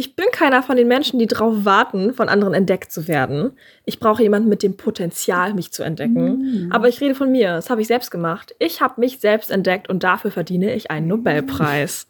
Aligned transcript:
Ich 0.00 0.14
bin 0.14 0.26
keiner 0.30 0.62
von 0.62 0.76
den 0.76 0.86
Menschen, 0.86 1.18
die 1.18 1.26
darauf 1.26 1.64
warten, 1.64 2.14
von 2.14 2.28
anderen 2.28 2.54
entdeckt 2.54 2.92
zu 2.92 3.08
werden. 3.08 3.50
Ich 3.84 3.98
brauche 3.98 4.22
jemanden 4.22 4.48
mit 4.48 4.62
dem 4.62 4.76
Potenzial, 4.76 5.54
mich 5.54 5.72
zu 5.72 5.82
entdecken. 5.82 6.68
Aber 6.70 6.88
ich 6.88 7.00
rede 7.00 7.16
von 7.16 7.32
mir. 7.32 7.54
Das 7.54 7.68
habe 7.68 7.80
ich 7.80 7.88
selbst 7.88 8.12
gemacht. 8.12 8.54
Ich 8.60 8.80
habe 8.80 9.00
mich 9.00 9.18
selbst 9.18 9.50
entdeckt 9.50 9.88
und 9.88 10.04
dafür 10.04 10.30
verdiene 10.30 10.72
ich 10.72 10.92
einen 10.92 11.08
Nobelpreis. 11.08 12.06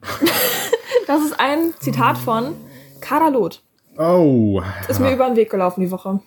das 1.06 1.22
ist 1.22 1.38
ein 1.38 1.74
Zitat 1.80 2.16
von 2.16 2.54
Kader 3.02 3.30
Loth. 3.30 3.62
Oh. 3.98 4.62
Ist 4.88 4.98
mir 4.98 5.12
über 5.12 5.26
den 5.26 5.36
Weg 5.36 5.50
gelaufen 5.50 5.82
die 5.82 5.90
Woche. 5.90 6.20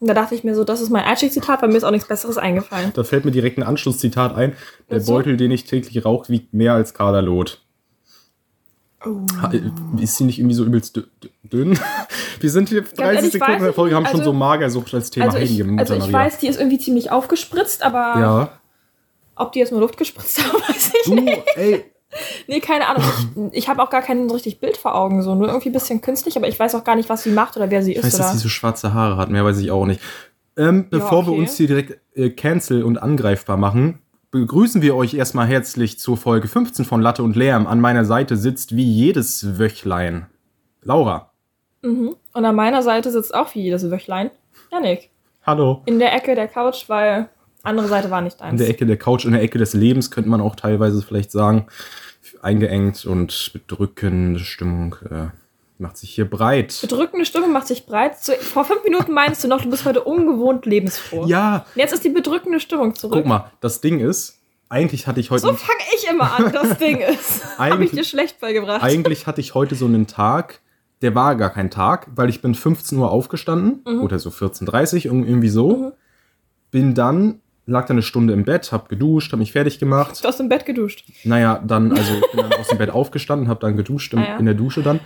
Und 0.00 0.08
da 0.08 0.14
dachte 0.14 0.34
ich 0.34 0.42
mir 0.42 0.56
so, 0.56 0.64
das 0.64 0.80
ist 0.80 0.90
mein 0.90 1.04
Einstiegszitat, 1.04 1.62
weil 1.62 1.68
mir 1.68 1.76
ist 1.76 1.84
auch 1.84 1.92
nichts 1.92 2.08
Besseres 2.08 2.38
eingefallen. 2.38 2.90
Da 2.92 3.04
fällt 3.04 3.24
mir 3.24 3.30
direkt 3.30 3.56
ein 3.56 3.62
Anschlusszitat 3.62 4.34
ein. 4.34 4.54
Der. 4.90 4.98
Beutel, 4.98 5.36
den 5.36 5.52
ich 5.52 5.62
täglich 5.62 6.04
rauche, 6.04 6.28
wiegt 6.28 6.52
mehr 6.52 6.72
als 6.72 6.92
Kaderlot. 6.92 7.63
Oh. 9.06 9.20
Ha- 9.42 9.52
Ist 10.00 10.16
sie 10.16 10.24
nicht 10.24 10.38
irgendwie 10.38 10.54
so 10.54 10.64
übelst 10.64 10.96
dü- 10.96 11.04
dü- 11.22 11.30
dünn? 11.42 11.78
Wir 12.40 12.50
sind 12.50 12.68
hier 12.68 12.82
30 12.82 12.98
ehrlich, 13.00 13.32
Sekunden 13.32 13.54
in 13.58 13.62
der 13.64 13.72
Folge, 13.72 13.94
haben 13.94 14.02
nicht. 14.04 14.10
schon 14.12 14.20
Also- 14.20 14.32
so 14.32 14.36
Magersucht 14.36 14.94
als 14.94 15.10
Thema. 15.10 15.26
Also 15.26 15.38
ich, 15.38 15.62
also 15.78 15.94
ich 15.94 16.00
Maria. 16.00 16.12
weiß, 16.12 16.38
die 16.38 16.48
ist 16.48 16.58
irgendwie 16.58 16.78
ziemlich 16.78 17.10
aufgespritzt, 17.10 17.82
aber 17.82 17.98
Ja. 18.20 18.48
ob 19.36 19.52
die 19.52 19.58
jetzt 19.60 19.72
nur 19.72 19.80
Luft 19.80 19.96
gespritzt 19.96 20.38
haben, 20.44 20.60
weiß 20.60 20.92
ich 20.94 21.02
Du, 21.04 21.14
nicht. 21.16 21.42
ey, 21.56 21.84
Nee, 22.46 22.60
keine 22.60 22.86
Ahnung. 22.86 23.02
Ich, 23.52 23.58
ich 23.64 23.68
habe 23.68 23.82
auch 23.82 23.90
gar 23.90 24.02
kein 24.02 24.28
so 24.28 24.34
richtig 24.36 24.60
Bild 24.60 24.76
vor 24.76 24.94
Augen, 24.94 25.22
so 25.22 25.34
nur 25.34 25.48
irgendwie 25.48 25.70
ein 25.70 25.72
bisschen 25.72 26.00
künstlich, 26.00 26.36
aber 26.36 26.46
ich 26.46 26.58
weiß 26.58 26.74
auch 26.76 26.84
gar 26.84 26.94
nicht, 26.94 27.08
was 27.08 27.24
sie 27.24 27.30
macht 27.30 27.56
oder 27.56 27.70
wer 27.70 27.82
sie 27.82 27.90
ich 27.92 27.98
ist. 27.98 28.04
weiß, 28.04 28.12
dass 28.18 28.26
oder? 28.26 28.32
sie 28.34 28.38
so 28.42 28.48
schwarze 28.48 28.94
Haare 28.94 29.16
hat. 29.16 29.30
Mehr 29.30 29.44
weiß 29.44 29.58
ich 29.58 29.70
auch 29.72 29.84
nicht. 29.84 30.00
Ähm, 30.56 30.86
bevor 30.88 31.26
wir 31.26 31.32
okay. 31.32 31.40
uns 31.40 31.56
hier 31.56 31.66
direkt 31.66 31.98
äh, 32.14 32.30
cancel 32.30 32.84
und 32.84 32.98
angreifbar 32.98 33.56
machen, 33.56 33.98
begrüßen 34.40 34.82
wir 34.82 34.96
euch 34.96 35.14
erstmal 35.14 35.46
herzlich 35.46 36.00
zur 36.00 36.16
Folge 36.16 36.48
15 36.48 36.84
von 36.84 37.00
Latte 37.00 37.22
und 37.22 37.36
Lärm. 37.36 37.68
An 37.68 37.80
meiner 37.80 38.04
Seite 38.04 38.36
sitzt 38.36 38.74
wie 38.74 38.82
jedes 38.82 39.60
Wöchlein 39.60 40.26
Laura. 40.82 41.30
mhm. 41.82 42.16
Und 42.32 42.44
an 42.44 42.56
meiner 42.56 42.82
Seite 42.82 43.12
sitzt 43.12 43.32
auch 43.32 43.54
wie 43.54 43.62
jedes 43.62 43.88
Wöchlein 43.92 44.30
Janik. 44.72 45.10
Hallo. 45.44 45.82
In 45.86 46.00
der 46.00 46.12
Ecke 46.12 46.34
der 46.34 46.48
Couch, 46.48 46.88
weil 46.88 47.28
andere 47.62 47.86
Seite 47.86 48.10
war 48.10 48.22
nicht 48.22 48.40
In 48.40 48.46
eins. 48.46 48.60
der 48.60 48.68
Ecke 48.68 48.86
der 48.86 48.96
Couch, 48.96 49.24
in 49.24 49.32
der 49.32 49.42
Ecke 49.42 49.58
des 49.58 49.72
Lebens, 49.72 50.10
könnte 50.10 50.28
man 50.28 50.40
auch 50.40 50.56
teilweise 50.56 51.00
vielleicht 51.00 51.30
sagen. 51.30 51.68
Eingeengt 52.42 53.06
und 53.06 53.52
bedrückende 53.52 54.40
Stimmung 54.40 54.96
äh, 55.10 55.28
macht 55.78 55.96
sich 55.96 56.10
hier 56.10 56.28
breit. 56.28 56.78
Bedrückende 56.80 57.24
Stimme 57.26 57.48
macht 57.48 57.66
sich 57.66 57.84
breit. 57.86 58.16
Vor 58.40 58.64
fünf 58.64 58.84
Minuten 58.84 59.12
meinst 59.12 59.42
du 59.42 59.48
noch, 59.48 59.60
du 59.62 59.70
bist 59.70 59.84
heute 59.84 60.02
ungewohnt 60.04 60.66
lebensfroh. 60.66 61.26
Ja, 61.26 61.66
Und 61.74 61.80
jetzt 61.80 61.92
ist 61.92 62.04
die 62.04 62.10
bedrückende 62.10 62.60
Stimmung 62.60 62.94
zurück. 62.94 63.14
guck 63.14 63.26
mal, 63.26 63.50
das 63.60 63.80
Ding 63.80 63.98
ist, 64.00 64.38
eigentlich 64.68 65.06
hatte 65.06 65.20
ich 65.20 65.30
heute. 65.30 65.42
So 65.42 65.52
fange 65.52 65.80
ich 65.96 66.08
immer 66.08 66.32
an, 66.32 66.52
das 66.52 66.78
Ding 66.78 66.98
ist. 66.98 67.58
Habe 67.58 67.84
ich 67.84 67.90
dir 67.90 68.04
schlecht 68.04 68.40
beigebracht. 68.40 68.82
Eigentlich 68.82 69.26
hatte 69.26 69.40
ich 69.40 69.54
heute 69.54 69.74
so 69.74 69.86
einen 69.86 70.06
Tag, 70.06 70.60
der 71.02 71.14
war 71.14 71.34
gar 71.34 71.50
kein 71.50 71.70
Tag, 71.70 72.06
weil 72.14 72.28
ich 72.30 72.40
bin 72.40 72.54
15 72.54 72.96
Uhr 72.98 73.10
aufgestanden 73.10 73.82
Mhm. 73.86 74.02
oder 74.02 74.18
so 74.18 74.30
14.30 74.30 75.08
Uhr, 75.10 75.26
irgendwie 75.26 75.48
so. 75.48 75.92
Bin 76.70 76.94
dann, 76.94 77.40
lag 77.66 77.86
dann 77.86 77.96
eine 77.96 78.02
Stunde 78.02 78.32
im 78.32 78.44
Bett, 78.44 78.72
hab 78.72 78.88
geduscht, 78.88 79.32
hab 79.32 79.38
mich 79.38 79.52
fertig 79.52 79.78
gemacht. 79.78 80.22
Du 80.22 80.28
hast 80.28 80.40
im 80.40 80.48
Bett 80.48 80.64
geduscht. 80.66 81.04
Naja, 81.24 81.60
dann, 81.64 81.92
also 81.92 82.14
ich 82.14 82.30
bin 82.32 82.40
dann 82.48 82.52
aus 82.60 82.68
dem 82.68 82.78
Bett 82.78 82.90
aufgestanden, 82.90 83.48
hab 83.48 83.60
dann 83.60 83.76
geduscht 83.76 84.12
im, 84.14 84.20
Ah, 84.20 84.24
ja. 84.28 84.36
in 84.38 84.44
der 84.46 84.54
Dusche 84.54 84.82
dann. 84.82 85.00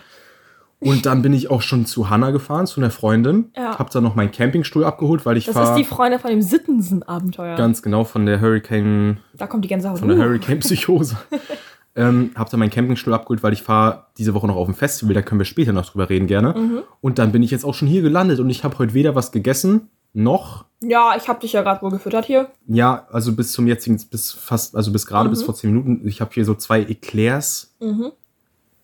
Und 0.81 1.07
dann 1.07 1.23
bin 1.23 1.33
ich 1.33 1.51
auch 1.51 1.63
schon 1.63 1.87
zu 1.87 2.09
Hanna 2.09 2.31
gefahren, 2.31 2.67
zu 2.67 2.81
einer 2.81 2.91
Freundin. 2.91 3.51
Ja. 3.57 3.79
Hab 3.79 3.91
dann 3.91 4.05
noch 4.05 4.15
meinen 4.15 4.31
Campingstuhl 4.31 4.85
abgeholt, 4.85 5.27
weil 5.27 5.37
ich 5.37 5.47
Das 5.47 5.55
fahr 5.55 5.71
ist 5.71 5.77
die 5.77 5.85
Freundin 5.85 6.21
von 6.21 6.31
dem 6.31 6.41
Sittensen-Abenteuer. 6.43 7.57
ganz 7.57 7.83
genau 7.83 8.05
von 8.05 8.27
der 8.27 8.41
Hurricane 8.41 9.19
Da 9.35 9.47
kommt 9.49 9.65
die 9.65 9.69
Gänsehaut. 9.69 9.99
von 9.99 10.09
der 10.09 10.19
Uh. 10.19 10.23
Hurricane-Psychose. 10.23 11.17
ähm, 11.97 12.31
hab 12.37 12.49
dann 12.51 12.61
meinen 12.61 12.71
Campingstuhl 12.71 13.13
abgeholt, 13.13 13.43
weil 13.43 13.53
ich 13.53 13.63
fahre 13.63 14.05
diese 14.19 14.35
Woche 14.35 14.47
noch 14.47 14.55
auf 14.57 14.67
dem 14.67 14.75
Festival, 14.75 15.15
da 15.15 15.23
können 15.23 15.41
wir 15.41 15.45
später 15.47 15.73
noch 15.73 15.87
drüber 15.87 16.09
reden 16.09 16.29
gerne. 16.29 16.55
Mhm. 16.57 16.79
Und 17.01 17.19
dann 17.19 17.33
bin 17.33 17.43
ich 17.43 17.51
jetzt 17.51 17.65
auch 17.65 17.75
schon 17.75 17.89
hier 17.89 18.03
gelandet 18.03 18.39
und 18.39 18.49
ich 18.51 18.63
habe 18.63 18.79
heute 18.79 18.95
weder 18.95 19.15
was 19.17 19.33
gegessen, 19.33 19.89
noch, 20.15 20.65
Ja, 20.81 21.15
ich 21.17 21.29
habe 21.29 21.41
dich 21.41 21.53
ja 21.53 21.63
gerade 21.63 21.83
wohl 21.83 21.91
gefüttert 21.91 22.25
hier. 22.25 22.49
ja, 22.67 23.07
also 23.11 23.35
bis 23.35 23.53
zum 23.53 23.67
jetzigen, 23.67 24.01
bis 24.11 24.33
fast, 24.33 24.75
also 24.77 24.91
bis 24.93 25.07
gerade 25.07 25.29
Mhm. 25.29 25.33
bis 25.33 25.43
vor 25.43 25.55
zehn 25.55 25.71
Minuten, 25.73 26.07
ich 26.07 26.21
habe 26.21 26.31
hier 26.33 26.45
so 26.45 26.55
zwei 26.55 26.81
Eclairs, 26.83 27.75
Mhm. 27.81 28.13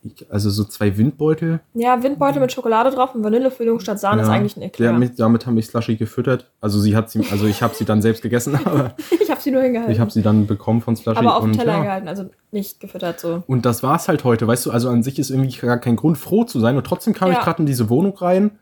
Ich- 0.05 0.31
also 0.31 0.51
so 0.51 0.65
zwei 0.65 0.97
Windbeutel. 0.99 1.61
Ja, 1.75 2.03
Windbeutel 2.03 2.41
mit 2.41 2.53
Schokolade 2.53 2.91
drauf 2.91 3.15
und 3.15 3.25
Vanillefüllung 3.25 3.81
statt 3.81 3.99
Sahne 3.99 4.23
ist 4.23 4.29
Ja, 4.29 4.35
eigentlich 4.35 4.57
ein 4.57 4.63
Eclair. 4.63 4.93
Damit, 4.93 5.19
damit 5.19 5.47
haben 5.47 5.55
mich 5.55 5.67
Slushy 5.67 5.97
gefüttert. 5.97 6.51
Also 6.61 6.79
sie 6.79 6.95
hat 6.95 7.11
sie, 7.11 7.25
also 7.31 7.47
ich 7.47 7.63
habe 7.63 7.75
sie 7.75 7.85
dann 7.85 8.03
selbst 8.03 8.23
gegessen, 8.23 8.55
aber 8.65 8.95
Ich 9.21 9.31
habe 9.31 9.41
sie 9.41 9.51
nur 9.51 9.63
hingehalten. 9.63 9.93
ich 9.93 10.01
habe 10.01 10.11
sie 10.11 10.23
dann 10.23 10.47
bekommen 10.47 10.81
von 10.83 10.95
Slushy. 10.95 11.19
aber 11.19 11.37
auf 11.37 11.43
dem 11.43 11.53
und, 11.53 11.59
Teller 11.59 11.73
ja. 11.79 11.83
gehalten, 11.85 12.09
also 12.09 12.31
nicht 12.53 12.81
gefüttert 12.81 13.19
so. 13.19 13.43
Und 13.47 13.65
das 13.67 13.83
war's 13.83 14.07
halt 14.09 14.25
heute, 14.25 14.47
weißt 14.47 14.67
du, 14.67 14.71
also 14.71 14.89
an 14.91 15.03
sich 15.03 15.19
ist 15.19 15.31
irgendwie 15.31 15.57
gar 15.59 15.79
kein 15.79 15.97
Grund, 15.97 16.19
froh 16.19 16.45
zu 16.45 16.61
sein. 16.61 16.77
Und 16.77 16.87
trotzdem 16.87 17.15
kam 17.15 17.31
Ja. 17.33 17.39
ich 17.39 17.45
gerade 17.45 17.61
in 17.61 17.67
diese 17.67 17.89
Wohnung 17.89 18.17
rein 18.19 18.53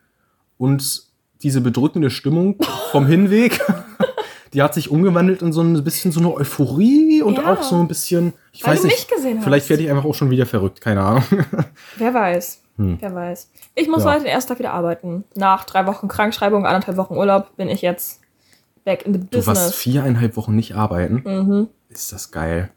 und 0.59 1.03
diese 1.43 1.61
bedrückende 1.61 2.09
Stimmung 2.11 2.57
vom 2.93 3.05
Hinweg, 3.07 3.61
die 4.55 4.63
hat 4.63 4.75
sich 4.75 4.91
umgewandelt 4.91 5.43
in 5.43 5.53
so 5.53 5.61
ein 5.61 5.83
bisschen 5.83 6.13
so 6.13 6.21
eine 6.21 6.33
Euphorie 6.33 7.12
und 7.23 7.39
Ja. 7.39 7.53
auch 7.53 7.63
so 7.63 7.77
ein 7.81 7.89
bisschen, 7.89 8.33
ich 8.53 8.65
Weil 8.65 8.73
weiß 8.73 8.83
du 8.83 8.87
nicht, 8.89 8.99
mich 9.11 9.17
gesehen 9.17 9.39
hast. 9.39 9.45
vielleicht 9.45 9.69
werde 9.71 9.83
ich 9.83 9.91
einfach 9.91 10.05
auch 10.05 10.15
schon 10.15 10.31
wieder 10.31 10.47
verrückt, 10.47 10.81
keine 10.81 11.03
Ahnung. 11.03 11.25
Wer 11.97 12.15
weiß. 12.15 12.61
Hm. 12.79 12.97
Wer 13.01 13.15
weiß. 13.15 13.51
Ich 13.75 13.89
muss 13.89 14.05
Ja. 14.05 14.11
heute 14.13 14.21
den 14.25 14.29
ersten 14.33 14.49
Tag 14.51 14.59
wieder 14.59 14.73
arbeiten. 14.73 15.25
Nach 15.35 15.65
drei 15.65 15.87
Wochen 15.87 16.09
Krankschreibung, 16.09 16.67
anderthalb 16.67 16.97
Wochen 16.97 17.15
Urlaub 17.17 17.57
bin 17.57 17.69
ich 17.69 17.83
jetzt 17.83 18.21
back 18.85 19.05
in 19.07 19.13
the 19.15 19.21
Du 19.21 19.37
warst 19.47 19.47
business. 19.49 19.75
viereinhalb 19.75 20.37
Wochen 20.37 20.57
nicht 20.57 20.75
arbeiten. 20.75 21.23
Mhm. 21.25 21.69
Ist 21.89 22.13
das 22.13 22.31
geil. 22.31 22.71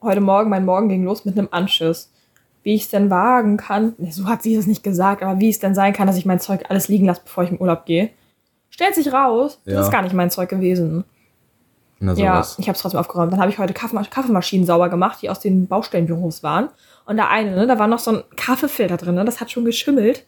Heute 0.00 0.20
Morgen, 0.20 0.50
mein 0.50 0.64
Morgen 0.64 0.88
ging 0.88 1.04
los 1.04 1.24
mit 1.24 1.36
einem 1.38 1.48
Anschiss. 1.50 2.10
Wie 2.62 2.74
ich 2.74 2.82
es 2.84 2.88
denn 2.88 3.10
wagen 3.10 3.56
kann, 3.58 3.94
so 4.10 4.26
hat 4.26 4.42
sie 4.42 4.54
es 4.54 4.66
nicht 4.66 4.82
gesagt, 4.82 5.22
aber 5.22 5.38
wie 5.40 5.50
es 5.50 5.58
denn 5.58 5.74
sein 5.74 5.92
kann, 5.92 6.06
dass 6.06 6.16
ich 6.16 6.24
mein 6.24 6.40
Zeug 6.40 6.64
alles 6.70 6.88
liegen 6.88 7.04
lasse, 7.06 7.20
bevor 7.24 7.44
ich 7.44 7.50
in 7.50 7.60
Urlaub 7.60 7.84
gehe. 7.84 8.10
Stellt 8.70 8.94
sich 8.94 9.12
raus, 9.12 9.60
das 9.66 9.74
Ja. 9.74 9.80
ist 9.82 9.90
gar 9.90 10.02
nicht 10.02 10.14
mein 10.14 10.30
Zeug 10.30 10.48
gewesen. 10.48 11.04
Na 12.04 12.12
Ja, 12.14 12.42
sowas. 12.42 12.56
ich 12.58 12.68
habe 12.68 12.76
es 12.76 12.82
trotzdem 12.82 13.00
aufgeräumt. 13.00 13.32
Dann 13.32 13.40
habe 13.40 13.50
ich 13.50 13.58
heute 13.58 13.72
Kaffeema- 13.72 14.08
Kaffeemaschinen 14.08 14.66
sauber 14.66 14.88
gemacht, 14.88 15.18
die 15.22 15.30
aus 15.30 15.40
den 15.40 15.66
Baustellenbüros 15.66 16.42
waren. 16.42 16.68
Und 17.06 17.16
da 17.16 17.28
eine, 17.28 17.54
ne, 17.56 17.66
da 17.66 17.78
war 17.78 17.86
noch 17.86 17.98
so 17.98 18.10
ein 18.12 18.22
Kaffeefilter 18.36 18.96
drin, 18.96 19.14
ne, 19.14 19.24
das 19.24 19.40
hat 19.40 19.50
schon 19.50 19.64
geschimmelt. 19.64 20.26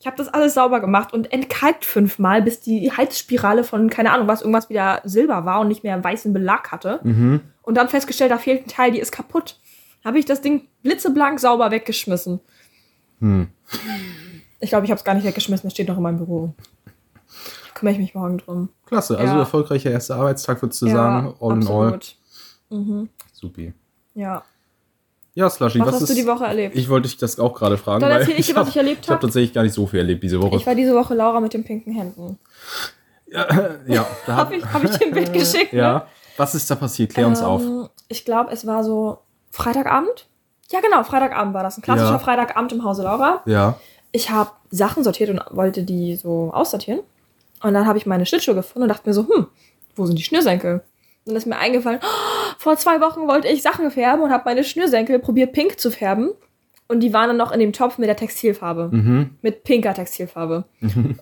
Ich 0.00 0.06
habe 0.06 0.16
das 0.16 0.28
alles 0.28 0.54
sauber 0.54 0.80
gemacht 0.80 1.12
und 1.14 1.32
entkalkt 1.32 1.84
fünfmal, 1.84 2.42
bis 2.42 2.60
die 2.60 2.92
Heizspirale 2.92 3.64
von, 3.64 3.88
keine 3.88 4.12
Ahnung 4.12 4.26
was, 4.28 4.42
irgendwas 4.42 4.68
wieder 4.68 5.00
silber 5.04 5.44
war 5.46 5.60
und 5.60 5.68
nicht 5.68 5.82
mehr 5.82 6.02
weißen 6.02 6.32
Belag 6.32 6.72
hatte. 6.72 7.00
Mhm. 7.02 7.40
Und 7.62 7.76
dann 7.76 7.88
festgestellt, 7.88 8.30
da 8.30 8.36
fehlt 8.38 8.66
ein 8.66 8.68
Teil, 8.68 8.92
die 8.92 8.98
ist 9.00 9.12
kaputt. 9.12 9.58
Habe 10.04 10.18
ich 10.18 10.26
das 10.26 10.42
Ding 10.42 10.68
blitzeblank 10.82 11.40
sauber 11.40 11.70
weggeschmissen. 11.70 12.40
Hm. 13.20 13.48
Ich 14.60 14.68
glaube, 14.68 14.84
ich 14.84 14.90
habe 14.90 14.98
es 14.98 15.04
gar 15.04 15.14
nicht 15.14 15.24
weggeschmissen, 15.24 15.68
es 15.68 15.72
steht 15.72 15.88
noch 15.88 15.96
in 15.96 16.02
meinem 16.02 16.18
Büro. 16.18 16.52
Kümmere 17.74 17.94
ich 17.94 17.98
mich 18.00 18.14
morgen 18.14 18.38
drum. 18.38 18.68
Klasse, 18.86 19.18
also 19.18 19.34
Ja. 19.34 19.40
erfolgreicher 19.40 19.90
erster 19.90 20.16
Arbeitstag, 20.16 20.62
würdest 20.62 20.80
du 20.82 20.88
sagen, 20.88 21.34
all 21.40 21.52
in 21.56 21.66
all. 21.66 21.94
absolut. 21.94 22.16
Mhm. 22.70 23.08
Supi. 23.32 23.74
Ja. 24.14 24.42
Ja, 25.36 25.50
Slushy, 25.50 25.80
Was, 25.80 25.88
was, 25.88 25.94
hast 25.96 26.02
ist... 26.02 26.10
du 26.10 26.14
die 26.14 26.26
Woche 26.28 26.44
erlebt? 26.44 26.76
Ich 26.76 26.88
wollte 26.88 27.08
dich 27.08 27.16
das 27.16 27.40
auch 27.40 27.54
gerade 27.54 27.76
fragen, 27.76 28.00
Dann 28.00 28.10
weil 28.10 28.20
erzähl 28.20 28.38
ich 28.38 28.46
dir, 28.46 28.54
was 28.54 28.68
ich 28.68 28.76
erlebt 28.76 29.00
Ich 29.02 29.08
habe 29.08 29.16
hab. 29.16 29.20
tatsächlich 29.22 29.52
gar 29.52 29.62
nicht 29.64 29.72
so 29.74 29.86
viel 29.86 29.98
erlebt 29.98 30.22
diese 30.22 30.40
Woche. 30.40 30.54
Ich 30.56 30.66
war 30.66 30.76
diese 30.76 30.94
Woche 30.94 31.14
Laura 31.14 31.40
mit 31.40 31.52
den 31.52 31.64
pinken 31.64 31.92
Händen. 31.92 32.38
ja, 33.26 34.06
da 34.26 34.36
Hab 34.36 34.52
ich, 34.52 34.64
hab 34.64 34.84
ich 34.84 34.90
dir 34.90 35.06
ein 35.06 35.12
Bild 35.12 35.32
geschickt, 35.32 35.72
ne? 35.72 35.78
Ja. 35.80 36.06
Was 36.36 36.54
ist 36.54 36.70
da 36.70 36.74
passiert? 36.76 37.12
Klär 37.12 37.26
uns 37.26 37.42
auf. 37.42 37.62
Ähm, 37.62 37.88
Ich 38.08 38.24
glaube, 38.24 38.52
es 38.52 38.66
war 38.66 38.84
so 38.84 39.18
Freitagabend. 39.50 40.26
Ja, 40.70 40.80
genau, 40.80 41.02
Freitagabend 41.04 41.54
war 41.54 41.62
das. 41.62 41.78
Ein 41.78 41.82
klassischer 41.82 42.10
Ja. 42.12 42.18
Freitagabend 42.18 42.72
im 42.72 42.84
Hause 42.84 43.02
Laura. 43.02 43.42
Ja. 43.46 43.78
Ich 44.12 44.30
habe 44.30 44.50
Sachen 44.70 45.02
sortiert 45.04 45.30
und 45.30 45.40
wollte 45.50 45.82
die 45.82 46.16
so 46.16 46.50
aussortieren. 46.52 47.00
Und 47.62 47.74
dann 47.74 47.86
habe 47.86 47.98
ich 47.98 48.06
meine 48.06 48.26
Schlittschuhe 48.26 48.54
gefunden 48.54 48.82
und 48.82 48.88
dachte 48.88 49.08
mir 49.08 49.14
so, 49.14 49.26
hm, 49.28 49.46
wo 49.96 50.06
sind 50.06 50.18
die 50.18 50.22
Schnürsenkel? 50.22 50.74
Und 50.74 50.82
dann 51.26 51.36
ist 51.36 51.46
mir 51.46 51.56
eingefallen, 51.56 52.00
oh, 52.02 52.52
vor 52.58 52.76
zwei 52.76 53.00
Wochen 53.00 53.26
wollte 53.26 53.48
ich 53.48 53.62
Sachen 53.62 53.90
färben 53.90 54.22
und 54.22 54.30
habe 54.30 54.44
meine 54.44 54.64
Schnürsenkel 54.64 55.18
probiert 55.18 55.52
pink 55.52 55.78
zu 55.78 55.90
färben. 55.90 56.32
Und 56.86 57.00
die 57.00 57.14
waren 57.14 57.28
dann 57.28 57.38
noch 57.38 57.50
in 57.50 57.60
dem 57.60 57.72
Topf 57.72 57.96
mit 57.96 58.08
der 58.08 58.16
Textilfarbe. 58.16 58.90
Mhm. 58.92 59.30
Mit 59.40 59.64
pinker 59.64 59.94
Textilfarbe. 59.94 60.64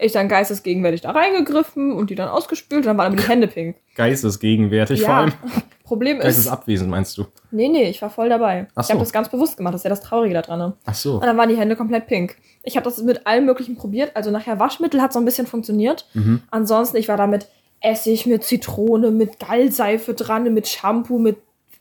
Ich 0.00 0.10
dann 0.12 0.28
geistesgegenwärtig 0.28 1.02
da 1.02 1.12
reingegriffen 1.12 1.92
und 1.92 2.10
die 2.10 2.16
dann 2.16 2.28
ausgespült 2.28 2.80
und 2.80 2.86
dann 2.86 2.98
waren 2.98 3.12
aber 3.12 3.16
die 3.22 3.28
Hände 3.28 3.46
pink. 3.46 3.76
Geistesgegenwärtig 3.94 5.00
vor 5.02 5.08
Ja, 5.10 5.18
allem. 5.20 5.32
Problem 5.84 6.16
ist, 6.18 6.24
Geistesabwesend 6.24 6.90
meinst 6.90 7.18
du? 7.18 7.26
nee, 7.50 7.68
nee, 7.68 7.88
ich 7.88 8.00
war 8.00 8.08
voll 8.10 8.28
dabei. 8.28 8.66
Ach 8.74 8.82
Ich 8.82 8.88
habe 8.90 8.98
so. 8.98 9.04
das 9.04 9.12
ganz 9.12 9.28
bewusst 9.28 9.56
gemacht, 9.56 9.74
das 9.74 9.80
ist 9.80 9.84
ja 9.84 9.90
das 9.90 10.00
Traurige 10.00 10.34
daran. 10.34 10.58
Ne? 10.58 10.72
Ach 10.86 10.94
so. 10.94 11.14
Und 11.14 11.24
dann 11.24 11.36
waren 11.36 11.48
die 11.48 11.56
Hände 11.56 11.76
komplett 11.76 12.06
pink. 12.06 12.36
Ich 12.62 12.76
habe 12.76 12.84
das 12.84 13.00
mit 13.02 13.26
allem 13.26 13.44
Möglichen 13.44 13.76
probiert. 13.76 14.12
Also 14.14 14.30
nachher 14.30 14.58
Waschmittel 14.58 15.02
hat 15.02 15.12
so 15.12 15.18
ein 15.18 15.24
bisschen 15.24 15.46
funktioniert. 15.46 16.06
Mhm. 16.14 16.42
Ansonsten, 16.50 16.96
ich 16.96 17.08
war 17.08 17.16
da 17.16 17.26
mit 17.26 17.46
Essig, 17.80 18.26
mit 18.26 18.42
Zitrone, 18.44 19.10
mit 19.10 19.38
Gallseife 19.38 20.14
dran, 20.14 20.52
mit 20.54 20.66
Shampoo, 20.68 21.18
mit 21.18 21.36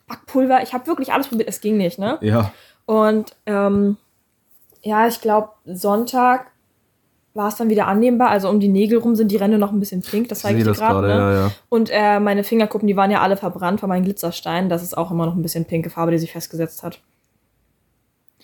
Backpulver. 0.07 0.61
Ich 0.63 0.73
habe 0.73 0.87
wirklich 0.87 1.13
alles 1.13 1.27
probiert. 1.27 1.47
Es 1.47 1.61
ging 1.61 1.77
nicht, 1.77 1.97
ne? 1.99 2.17
Ja. 2.21 2.51
Und 2.91 3.37
ähm, 3.45 3.95
ja, 4.81 5.07
ich 5.07 5.21
glaube, 5.21 5.51
Sonntag 5.63 6.51
war 7.33 7.47
es 7.47 7.55
dann 7.55 7.69
wieder 7.69 7.87
annehmbar. 7.87 8.27
Also 8.31 8.49
um 8.49 8.59
die 8.59 8.67
Nägel 8.67 8.99
rum 8.99 9.15
sind 9.15 9.31
die 9.31 9.37
Ränder 9.37 9.57
noch 9.57 9.71
ein 9.71 9.79
bisschen 9.79 10.01
pink. 10.01 10.27
Das 10.27 10.39
zeige 10.39 10.57
ich 10.59 10.65
dir 10.65 10.73
gerade, 10.73 11.07
Ne? 11.07 11.13
ja, 11.13 11.33
ja. 11.33 11.51
Und 11.69 11.89
äh, 11.89 12.19
meine 12.19 12.43
Fingerkuppen, 12.43 12.89
die 12.89 12.97
waren 12.97 13.09
ja 13.09 13.21
alle 13.21 13.37
verbrannt 13.37 13.79
von 13.79 13.87
meinen 13.87 14.03
Glitzersteinen. 14.03 14.67
Das 14.69 14.83
ist 14.83 14.97
auch 14.97 15.09
immer 15.09 15.25
noch 15.25 15.35
ein 15.35 15.41
bisschen 15.41 15.63
pinke 15.63 15.89
Farbe, 15.89 16.11
die 16.11 16.17
sich 16.17 16.33
festgesetzt 16.33 16.83
hat. 16.83 16.99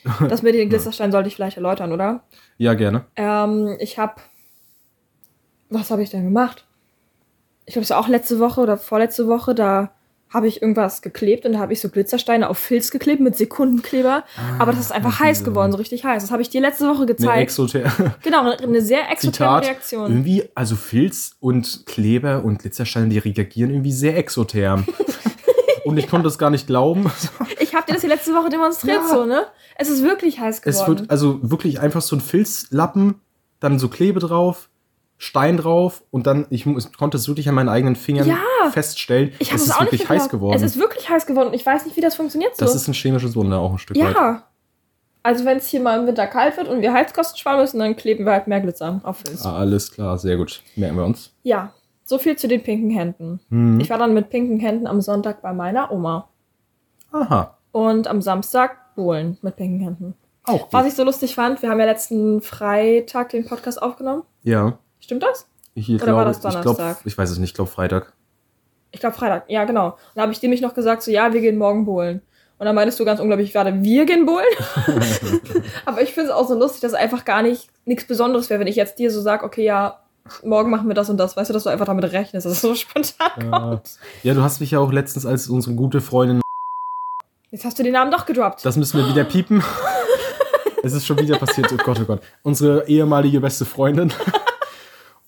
Das 0.30 0.44
mit 0.44 0.56
den 0.56 0.70
Glitzersteinen 0.70 1.12
sollte 1.12 1.28
ich 1.28 1.36
vielleicht 1.36 1.58
erläutern, 1.58 1.92
oder? 1.92 2.22
Ja, 2.58 2.74
gerne. 2.74 3.04
Ähm, 3.18 3.76
ich 3.80 4.00
habe. 4.00 4.14
Was 5.70 5.92
habe 5.92 6.04
ich 6.04 6.10
denn 6.10 6.24
gemacht? 6.24 6.66
Ich 7.66 7.74
glaube, 7.74 7.84
es 7.84 7.90
war 7.90 8.00
auch 8.00 8.08
letzte 8.08 8.40
Woche 8.40 8.62
oder 8.62 8.78
vorletzte 8.78 9.28
Woche, 9.28 9.54
da 9.54 9.92
habe 10.34 10.48
ich 10.48 10.62
irgendwas 10.62 11.02
geklebt 11.02 11.46
und 11.46 11.54
da 11.54 11.60
habe 11.60 11.74
ich 11.74 11.80
so 11.82 11.90
Glitzersteine 11.90 12.50
auf 12.50 12.58
Filz 12.58 12.92
geklebt 12.92 13.22
mit 13.22 13.36
Sekundenkleber. 13.38 14.24
aber 14.60 14.72
das 14.72 14.82
ist 14.82 14.92
einfach 14.92 15.20
heiß 15.20 15.44
geworden, 15.44 15.72
so 15.72 15.78
richtig 15.78 16.04
heiß. 16.04 16.24
Das 16.24 16.32
habe 16.32 16.42
ich 16.42 16.50
dir 16.50 16.62
letzte 16.62 16.86
Woche 16.88 16.98
Eine 17.04 17.06
gezeigt. 17.08 17.42
Exoter 17.44 17.92
genau, 18.24 18.42
eine, 18.42 18.58
eine 18.60 18.82
sehr 18.82 19.10
exotherme 19.12 19.62
Zitat. 19.62 19.64
Reaktion. 19.66 20.12
Irgendwie, 20.12 20.44
also 20.56 20.76
Filz 20.76 21.36
und 21.40 21.86
Kleber 21.86 22.44
und 22.44 22.60
Glitzersteine, 22.60 23.08
die 23.10 23.20
reagieren 23.20 23.70
irgendwie 23.72 23.92
sehr 23.94 24.18
exotherm. 24.18 24.86
Und 25.86 25.98
ich 25.98 26.10
konnte 26.10 26.26
das 26.26 26.38
gar 26.38 26.50
nicht 26.50 26.68
glauben. 26.68 27.10
Ich 27.62 27.74
habe 27.76 27.86
dir 27.86 27.94
das 27.94 28.02
die 28.02 28.08
letzte 28.08 28.34
Woche 28.34 28.50
demonstriert, 28.50 29.02
Ja. 29.04 29.08
so, 29.08 29.26
ne? 29.26 29.46
Es 29.78 29.88
ist 29.90 30.04
wirklich 30.04 30.40
heiß 30.40 30.62
Es 30.66 30.80
geworden. 30.80 31.00
wird 31.00 31.12
also 31.12 31.40
wirklich 31.44 31.80
einfach 31.80 32.02
so 32.02 32.16
ein 32.16 32.22
Filzlappen, 32.22 33.16
dann 33.60 33.78
so 33.80 33.88
Klebe 33.88 34.20
drauf, 34.20 34.70
Stein 35.18 35.58
drauf 35.58 36.04
und 36.12 36.28
dann, 36.28 36.46
ich 36.52 36.66
mu- 36.68 36.80
konnte 36.98 37.18
es 37.18 37.28
wirklich 37.28 37.50
an 37.50 37.56
meinen 37.56 37.69
eigenen 37.69 37.96
Fingern 37.96 38.28
Ja. 38.28 38.69
feststellen. 38.72 39.31
ich 39.40 39.52
es 39.52 39.64
ist 39.64 39.72
auch 39.75 39.81
wirklich 39.81 40.08
heiß 40.08 40.30
geworden. 40.30 40.56
Es 40.56 40.62
ist 40.62 40.78
wirklich 40.80 41.10
heiß 41.10 41.25
geworden 41.25 41.48
und 41.48 41.54
ich 41.56 41.66
weiß 41.66 41.86
nicht, 41.86 41.98
wie 41.98 42.02
das 42.02 42.16
funktioniert 42.16 42.56
so. 42.56 42.64
das 42.66 42.75
ist 42.75 42.88
ein 42.88 42.94
chemisches 42.94 43.36
Wunder 43.36 43.60
auch 43.60 43.72
ein 43.72 43.78
Stück 43.80 43.98
weit. 43.98 44.14
ja. 44.14 44.44
Also 45.24 45.44
wenn 45.44 45.58
es 45.58 45.68
hier 45.68 45.81
mal 45.81 46.00
im 46.00 46.08
Winter 46.08 46.25
kalt 46.28 46.56
wird 46.56 46.68
und 46.69 46.81
wir 46.81 46.94
Heizkosten 46.94 47.38
sparen 47.38 47.60
müssen, 47.60 47.80
dann 47.80 47.96
kleben 47.98 48.25
wir 48.25 48.31
halt 48.31 48.48
mehr 48.48 48.62
Glitzer 48.62 49.02
auf 49.04 49.18
Filz. 49.18 49.44
Ah, 49.46 49.58
alles 49.58 49.92
klar, 49.92 50.18
sehr 50.18 50.38
gut. 50.38 50.62
Merken 50.78 50.96
wir 50.96 51.04
uns. 51.06 51.34
Ja, 51.44 51.74
so 52.06 52.18
viel 52.18 52.38
zu 52.38 52.48
den 52.48 52.64
pinken 52.64 52.92
Händen. 52.92 53.42
Hm. 53.50 53.80
Ich 53.81 53.90
war 53.90 53.98
dann 53.98 54.14
mit 54.14 54.30
pinken 54.30 54.60
Händen 54.60 54.88
am 54.88 55.02
Sonntag 55.02 55.42
bei 55.42 55.52
meiner 55.52 55.92
Oma. 55.92 56.30
Aha. 57.12 57.58
Und 57.74 58.08
am 58.08 58.22
Samstag 58.22 58.96
Bohlen 58.96 59.38
mit 59.42 59.56
pinken 59.58 59.80
Händen. 59.81 60.14
Auch 60.46 60.62
gut. 60.62 60.68
Was 60.74 60.88
ich 60.88 60.94
so 60.94 61.04
lustig 61.04 61.36
fand, 61.36 61.62
wir 61.62 61.69
haben 61.69 61.80
ja 61.80 61.86
letzten 61.86 62.42
Freitag 62.42 63.30
den 63.30 63.46
Podcast 63.46 63.81
aufgenommen. 63.81 64.24
ja. 64.44 64.78
Stimmt 65.07 65.24
das? 65.24 65.48
Ich 65.74 65.88
Oder 65.89 66.04
glaube, 66.04 66.18
war 66.18 66.25
das 66.25 66.36
ich 66.36 66.42
glaube, 66.42 66.63
Donnerstag? 66.63 66.98
ich 67.06 67.18
weiß 67.18 67.30
es 67.30 67.38
nicht, 67.38 67.51
ich 67.51 67.56
glaube 67.56 67.71
Freitag. 67.71 68.12
Ich 68.92 69.00
glaube 69.00 69.15
Freitag. 69.15 69.50
Ja, 69.50 69.63
genau. 69.63 69.92
Und 69.92 69.95
da 70.15 70.24
habe 70.24 70.33
ich 70.33 70.42
dir 70.42 70.50
mich 70.50 70.59
noch 70.59 70.74
gesagt, 70.74 71.01
so 71.01 71.12
ja, 71.12 71.31
wir 71.31 71.39
gehen 71.39 71.57
morgen 71.57 71.86
bohlen. 71.86 72.21
Und 72.57 72.65
dann 72.65 72.75
meintest 72.75 73.00
du 73.00 73.06
ganz 73.06 73.21
unglaublich 73.21 73.54
gerade, 73.54 73.83
wir 73.83 74.06
gehen 74.06 74.25
bohlen. 74.25 74.44
Aber 75.86 76.01
ich 76.01 76.13
finde 76.13 76.31
es 76.31 76.36
auch 76.36 76.45
so 76.45 76.56
lustig, 76.59 76.81
dass 76.81 76.94
einfach 76.94 77.24
gar 77.24 77.42
nicht 77.42 77.69
nichts 77.86 78.06
Besonderes 78.06 78.50
wäre, 78.50 78.59
wenn 78.59 78.68
ich 78.68 78.75
jetzt 78.75 79.00
dir 79.00 79.09
so 79.09 79.21
sage, 79.21 79.45
okay, 79.45 79.63
ja, 79.63 80.01
morgen 80.44 80.69
machen 80.69 80.89
wir 80.89 80.94
das 80.94 81.09
und 81.09 81.15
das. 81.15 81.38
Weißt 81.38 81.50
du, 81.50 81.54
dass 81.54 81.63
du 81.63 81.69
einfach 81.69 81.86
damit 81.86 82.12
rechnest, 82.12 82.45
dass 82.45 82.51
es 82.51 82.59
so 82.59 82.75
spontan 82.75 83.50
kommt. 83.50 83.92
Ja, 84.24 84.33
du 84.33 84.42
hast 84.44 84.59
mich 84.59 84.71
ja 84.71 84.80
auch 84.80 84.92
letztens 84.92 85.25
als 85.25 85.48
unsere 85.48 85.74
gute 85.74 86.01
Freundin. 86.01 86.42
Jetzt 87.51 87.63
hast 87.63 87.80
du 87.80 87.83
den 87.83 87.94
Namen 87.94 88.12
doch 88.12 88.25
gedroppt. 88.25 88.65
Das 88.65 88.75
müssen 88.75 88.98
wir 88.98 89.07
wieder 89.07 89.24
piepen. 89.24 89.63
es 90.83 90.92
ist 90.92 91.06
schon 91.06 91.18
wieder 91.18 91.38
passiert. 91.38 91.71
Oh 91.71 91.77
Gott, 91.77 91.98
oh 92.01 92.06
Gott. 92.06 92.21
Unsere 92.44 92.89
ehemalige 92.89 93.39
beste 93.39 93.63
Freundin. 93.63 94.12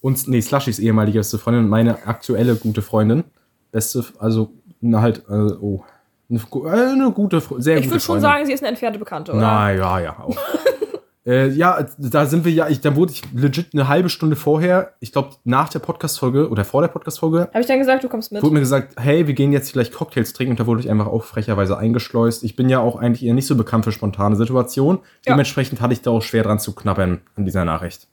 Und, 0.01 0.27
nee, 0.27 0.41
Slushys 0.41 0.79
ehemalige 0.79 1.19
beste 1.19 1.37
Freundin 1.37 1.65
und 1.65 1.69
meine 1.69 2.07
aktuelle 2.07 2.55
gute 2.55 2.81
Freundin. 2.81 3.23
Beste, 3.71 4.03
also, 4.19 4.51
na 4.81 5.01
halt, 5.01 5.23
äh, 5.29 5.33
oh. 5.33 5.83
Eine, 6.29 6.39
äh, 6.39 6.91
eine 6.91 7.11
gute, 7.11 7.41
sehr 7.57 7.77
ich 7.77 7.83
gute 7.83 7.91
würde 7.91 7.99
schon 7.99 7.99
Freundin. 7.99 8.21
sagen, 8.21 8.45
sie 8.45 8.53
ist 8.53 8.61
eine 8.61 8.69
entfernte 8.69 8.99
Bekannte, 8.99 9.31
oder? 9.31 9.41
Na 9.41 9.71
ja, 9.73 9.99
ja, 9.99 10.19
auch. 10.19 10.37
äh, 11.25 11.49
ja, 11.49 11.85
da 11.97 12.25
sind 12.27 12.45
wir 12.45 12.51
ja, 12.51 12.69
ich, 12.69 12.81
da 12.81 12.95
wurde 12.95 13.11
ich 13.11 13.23
legit 13.33 13.73
eine 13.73 13.87
halbe 13.87 14.09
Stunde 14.09 14.35
vorher, 14.35 14.93
ich 14.99 15.11
glaube 15.11 15.31
nach 15.43 15.69
der 15.69 15.79
Podcast-Folge 15.79 16.49
oder 16.49 16.65
vor 16.65 16.81
der 16.81 16.89
Podcast-Folge, 16.89 17.49
Habe 17.51 17.61
ich 17.61 17.65
dann 17.65 17.79
gesagt, 17.79 18.03
du 18.03 18.09
kommst 18.09 18.31
mit? 18.31 18.43
wurde 18.43 18.53
mir 18.53 18.59
gesagt, 18.59 18.93
hey, 18.99 19.27
wir 19.27 19.33
gehen 19.33 19.51
jetzt 19.51 19.71
vielleicht 19.71 19.93
Cocktails 19.93 20.33
trinken 20.33 20.51
und 20.51 20.59
da 20.59 20.67
wurde 20.67 20.81
ich 20.81 20.89
einfach 20.89 21.07
auch 21.07 21.23
frecherweise 21.23 21.77
eingeschleust. 21.77 22.43
Ich 22.43 22.55
bin 22.55 22.69
ja 22.69 22.79
auch 22.79 22.95
eigentlich 22.95 23.25
eher 23.25 23.33
nicht 23.33 23.47
so 23.47 23.55
bekannt 23.55 23.85
für 23.85 23.91
spontane 23.91 24.35
Situationen. 24.35 25.01
Ja. 25.25 25.33
Dementsprechend 25.33 25.81
hatte 25.81 25.93
ich 25.93 26.01
da 26.01 26.11
auch 26.11 26.21
schwer 26.21 26.43
dran 26.43 26.59
zu 26.59 26.73
knabbern 26.73 27.21
an 27.35 27.45
dieser 27.45 27.65
Nachricht. 27.65 28.07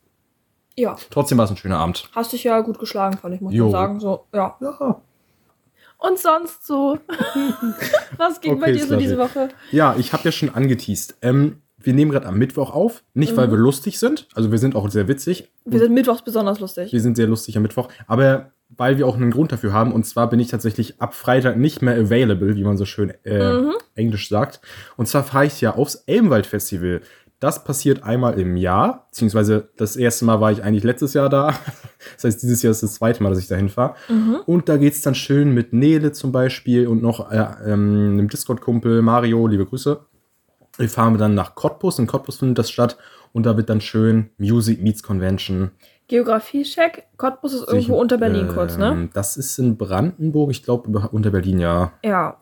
Ja. 0.76 0.96
Trotzdem 1.10 1.38
war 1.38 1.46
es 1.46 1.50
ein 1.50 1.56
schöner 1.56 1.78
Abend. 1.78 2.08
Hast 2.14 2.32
dich 2.32 2.44
ja 2.44 2.60
gut 2.60 2.78
geschlagen, 2.78 3.16
fand 3.18 3.34
ich, 3.34 3.40
muss 3.40 3.54
man 3.54 3.70
sagen. 3.70 4.00
So, 4.00 4.26
ja. 4.34 4.56
Ja. 4.60 5.00
Und 5.98 6.18
sonst 6.18 6.66
so. 6.66 6.98
Was 8.18 8.40
ging 8.40 8.60
bei 8.60 8.66
Okay, 8.68 8.72
dir 8.78 8.86
so 8.86 8.96
diese 8.96 9.18
Woche? 9.18 9.48
Ja, 9.72 9.96
ich 9.98 10.12
habe 10.12 10.24
ja 10.24 10.32
schon 10.32 10.50
angeteased. 10.54 11.16
Ähm, 11.22 11.62
wir 11.78 11.94
nehmen 11.94 12.10
gerade 12.10 12.26
am 12.26 12.36
Mittwoch 12.36 12.74
auf. 12.74 13.02
Nicht, 13.14 13.32
Mhm. 13.32 13.36
weil 13.38 13.50
wir 13.50 13.58
lustig 13.58 13.98
sind. 13.98 14.28
Also 14.34 14.50
wir 14.50 14.58
sind 14.58 14.76
auch 14.76 14.88
sehr 14.90 15.08
witzig. 15.08 15.50
Wir 15.64 15.78
sind 15.80 15.92
mittwochs 15.94 16.22
besonders 16.22 16.60
lustig. 16.60 16.92
Wir 16.92 17.00
sind 17.00 17.16
sehr 17.16 17.26
lustig 17.26 17.56
am 17.56 17.62
Mittwoch. 17.62 17.88
Aber 18.06 18.50
weil 18.68 18.98
wir 18.98 19.06
auch 19.06 19.14
einen 19.14 19.30
Grund 19.30 19.52
dafür 19.52 19.72
haben. 19.72 19.92
Und 19.92 20.04
zwar 20.04 20.28
bin 20.28 20.40
ich 20.40 20.48
tatsächlich 20.48 21.00
ab 21.00 21.14
Freitag 21.14 21.56
nicht 21.56 21.82
mehr 21.82 21.94
available, 21.94 22.56
wie 22.56 22.64
man 22.64 22.76
so 22.76 22.84
schön 22.84 23.14
äh, 23.24 23.52
Mhm. 23.60 23.72
Englisch 23.94 24.28
sagt. 24.28 24.60
Und 24.96 25.06
zwar 25.06 25.24
fahre 25.24 25.46
ich 25.46 25.60
ja 25.60 25.74
aufs 25.74 25.94
Elbenwald-Festival. 26.06 27.00
Das 27.38 27.64
passiert 27.64 28.02
einmal 28.02 28.38
im 28.40 28.56
Jahr, 28.56 29.06
beziehungsweise 29.10 29.68
das 29.76 29.96
erste 29.96 30.24
Mal 30.24 30.40
war 30.40 30.52
ich 30.52 30.62
eigentlich 30.62 30.84
letztes 30.84 31.14
Jahr 31.14 31.28
da. 31.28 31.54
Das 32.14 32.22
heißt, 32.22 32.42
dieses 32.42 32.62
Jahr 32.62 32.70
ist 32.70 32.84
das 32.84 32.94
zweite 32.94 33.20
Mal, 33.20 33.30
dass 33.30 33.38
ich 33.40 33.48
dahin 33.48 33.68
fahre. 33.68 33.96
Mhm. 34.08 34.36
Und 34.46 34.68
da 34.68 34.76
geht's 34.76 35.00
dann 35.00 35.16
schön 35.16 35.52
mit 35.52 35.72
Nele 35.72 36.12
zum 36.12 36.30
Beispiel 36.30 36.86
und 36.86 37.02
noch 37.02 37.32
äh, 37.32 37.44
ähm, 37.64 38.12
einem 38.12 38.28
Discord-Kumpel 38.28 39.02
Mario, 39.02 39.46
liebe 39.48 39.66
Grüße. 39.66 39.98
Wir 40.76 40.88
fahren 40.88 41.18
dann 41.18 41.34
nach 41.34 41.56
Cottbus, 41.56 41.98
in 41.98 42.06
Cottbus 42.06 42.36
findet 42.36 42.58
das 42.58 42.70
statt. 42.70 42.96
Und 43.32 43.44
da 43.44 43.56
wird 43.56 43.70
dann 43.70 43.80
schön 43.80 44.30
Music 44.38 44.80
Meets 44.80 45.02
Convention. 45.02 45.72
Geografie-Check. 46.08 47.04
Cottbus 47.16 47.54
ist 47.54 47.68
irgendwo 47.68 47.98
unter 47.98 48.18
Berlin 48.18 48.48
kurz, 48.48 48.76
ne? 48.76 49.08
Das 49.12 49.36
ist 49.36 49.58
in 49.58 49.76
Brandenburg, 49.76 50.50
ich 50.52 50.62
glaube 50.62 51.08
unter 51.10 51.30
Berlin, 51.30 51.58
ja. 51.58 51.92
Ja. 52.04 52.36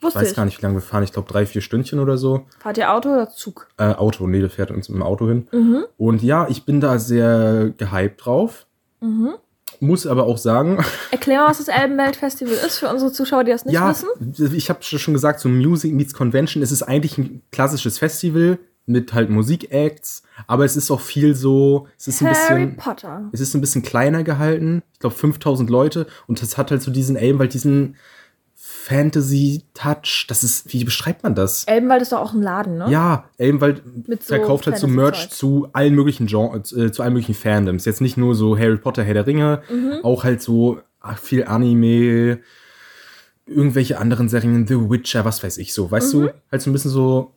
Ich 0.00 0.04
Wusste 0.06 0.20
weiß 0.20 0.30
ich. 0.30 0.36
gar 0.36 0.46
nicht, 0.46 0.56
wie 0.58 0.62
lange 0.62 0.76
wir 0.76 0.80
fahren. 0.80 1.02
Ich 1.04 1.12
glaube 1.12 1.30
drei, 1.30 1.44
vier 1.44 1.60
Stündchen 1.60 2.00
oder 2.00 2.16
so. 2.16 2.46
Fahrt 2.58 2.78
ihr 2.78 2.90
Auto 2.90 3.10
oder 3.12 3.28
Zug? 3.28 3.68
Äh, 3.76 3.92
Auto, 3.92 4.26
Nele 4.26 4.48
fährt 4.48 4.70
uns 4.70 4.88
im 4.88 5.02
Auto 5.02 5.28
hin. 5.28 5.46
Mhm. 5.52 5.84
Und 5.98 6.22
ja, 6.22 6.48
ich 6.48 6.64
bin 6.64 6.80
da 6.80 6.98
sehr 6.98 7.74
gehypt 7.76 8.24
drauf. 8.24 8.66
Mhm. 9.00 9.34
Muss 9.78 10.06
aber 10.06 10.24
auch 10.24 10.38
sagen, 10.38 10.82
Erklär 11.10 11.40
mal, 11.40 11.50
was 11.50 11.58
das 11.58 11.68
Elbenwelt-Festival 11.68 12.54
ist 12.54 12.78
für 12.78 12.88
unsere 12.88 13.12
Zuschauer, 13.12 13.44
die 13.44 13.50
das 13.50 13.66
nicht 13.66 13.74
ja, 13.74 13.90
wissen. 13.90 14.54
ich 14.54 14.70
habe 14.70 14.82
schon 14.82 15.12
gesagt, 15.14 15.40
so 15.40 15.48
Music 15.50 15.92
Meets 15.92 16.14
Convention. 16.14 16.62
Es 16.62 16.72
ist 16.72 16.82
eigentlich 16.82 17.18
ein 17.18 17.42
klassisches 17.52 17.98
Festival 17.98 18.58
mit 18.86 19.12
halt 19.12 19.30
Musikacts, 19.30 20.22
aber 20.46 20.64
es 20.64 20.76
ist 20.76 20.90
auch 20.90 21.00
viel 21.00 21.34
so, 21.34 21.86
es 21.98 22.08
ist 22.08 22.22
ein 22.22 22.28
Harry 22.28 22.66
bisschen, 22.66 22.76
Potter. 22.76 23.28
es 23.32 23.40
ist 23.40 23.54
ein 23.54 23.60
bisschen 23.60 23.82
kleiner 23.82 24.22
gehalten. 24.24 24.82
Ich 24.94 24.98
glaube 24.98 25.14
5000 25.14 25.68
Leute 25.70 26.06
und 26.26 26.42
das 26.42 26.58
hat 26.58 26.70
halt 26.70 26.82
so 26.82 26.90
diesen 26.90 27.16
Elbenwald, 27.16 27.54
diesen 27.54 27.96
Fantasy-Touch. 28.90 30.26
Das 30.28 30.42
ist, 30.44 30.72
wie 30.72 30.84
beschreibt 30.84 31.22
man 31.22 31.34
das? 31.34 31.64
Elbenwald 31.64 32.02
ist 32.02 32.12
doch 32.12 32.20
auch 32.20 32.32
ein 32.34 32.42
Laden, 32.42 32.78
ne? 32.78 32.90
Ja, 32.90 33.24
Elbenwald 33.38 33.82
Mit 34.08 34.22
so 34.22 34.34
verkauft 34.34 34.66
halt 34.66 34.78
so 34.78 34.86
Merch 34.86 35.30
zu 35.30 35.68
allen 35.72 35.94
möglichen 35.94 36.26
Genres, 36.26 36.72
äh, 36.72 36.92
zu 36.92 37.02
allen 37.02 37.12
möglichen 37.14 37.34
Fandoms. 37.34 37.84
Jetzt 37.84 38.00
nicht 38.00 38.16
nur 38.16 38.34
so 38.34 38.58
Harry 38.58 38.76
Potter, 38.76 39.02
Herr 39.02 39.14
der 39.14 39.26
Ringe, 39.26 39.62
Mhm. 39.70 40.00
auch 40.02 40.24
halt 40.24 40.42
so 40.42 40.80
ach, 41.00 41.18
viel 41.18 41.44
Anime, 41.44 42.40
irgendwelche 43.46 43.98
anderen 43.98 44.28
Serien, 44.28 44.66
The 44.66 44.74
Witcher, 44.90 45.24
was 45.24 45.42
weiß 45.42 45.58
ich 45.58 45.72
so. 45.72 45.90
Weißt 45.90 46.14
Mhm. 46.14 46.20
du, 46.22 46.30
halt 46.52 46.62
so 46.62 46.70
ein 46.70 46.72
bisschen 46.72 46.90
so 46.90 47.32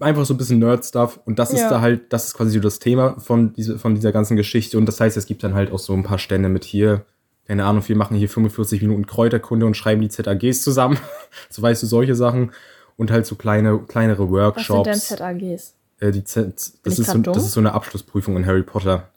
einfach 0.00 0.24
so 0.24 0.34
ein 0.34 0.36
bisschen 0.38 0.58
Nerd-Stuff 0.58 1.20
und 1.24 1.38
das 1.38 1.52
ist 1.52 1.60
Ja. 1.60 1.70
da 1.70 1.80
halt, 1.80 2.12
das 2.12 2.26
ist 2.26 2.34
quasi 2.34 2.52
so 2.52 2.60
das 2.60 2.78
Thema 2.78 3.18
von, 3.20 3.52
diese, 3.52 3.78
von 3.78 3.94
dieser 3.94 4.12
ganzen 4.12 4.36
Geschichte 4.36 4.76
und 4.78 4.86
das 4.86 5.00
heißt, 5.00 5.16
es 5.16 5.26
gibt 5.26 5.42
dann 5.42 5.54
halt 5.54 5.70
auch 5.72 5.78
so 5.78 5.92
ein 5.94 6.02
paar 6.04 6.18
Stände 6.18 6.48
mit 6.48 6.64
hier, 6.64 7.04
keine 7.48 7.64
Ahnung, 7.64 7.82
wir 7.88 7.96
machen 7.96 8.16
hier 8.16 8.28
45 8.28 8.82
Minuten 8.82 9.06
Kräuterkunde 9.06 9.66
und 9.66 9.74
schreiben 9.76 10.00
die 10.02 10.08
ZAGs 10.08 10.62
zusammen, 10.62 10.98
so 11.50 11.60
weißt 11.62 11.82
du, 11.82 11.86
solche 11.86 12.14
Sachen 12.14 12.52
und 12.96 13.10
halt 13.10 13.26
so 13.26 13.34
kleine, 13.34 13.78
kleinere 13.80 14.30
Was 14.30 14.68
Workshops. 14.68 15.08
sind 15.08 15.18
denn 15.20 15.38
ZAGs? 15.58 15.74
Äh, 16.00 16.12
die 16.12 16.24
Z, 16.24 16.54
das, 16.84 16.98
ist 16.98 17.10
so, 17.10 17.18
das 17.18 17.44
ist 17.44 17.52
so 17.52 17.60
eine 17.60 17.72
Abschlussprüfung 17.72 18.36
in 18.36 18.46
Harry 18.46 18.62
Potter. 18.62 19.08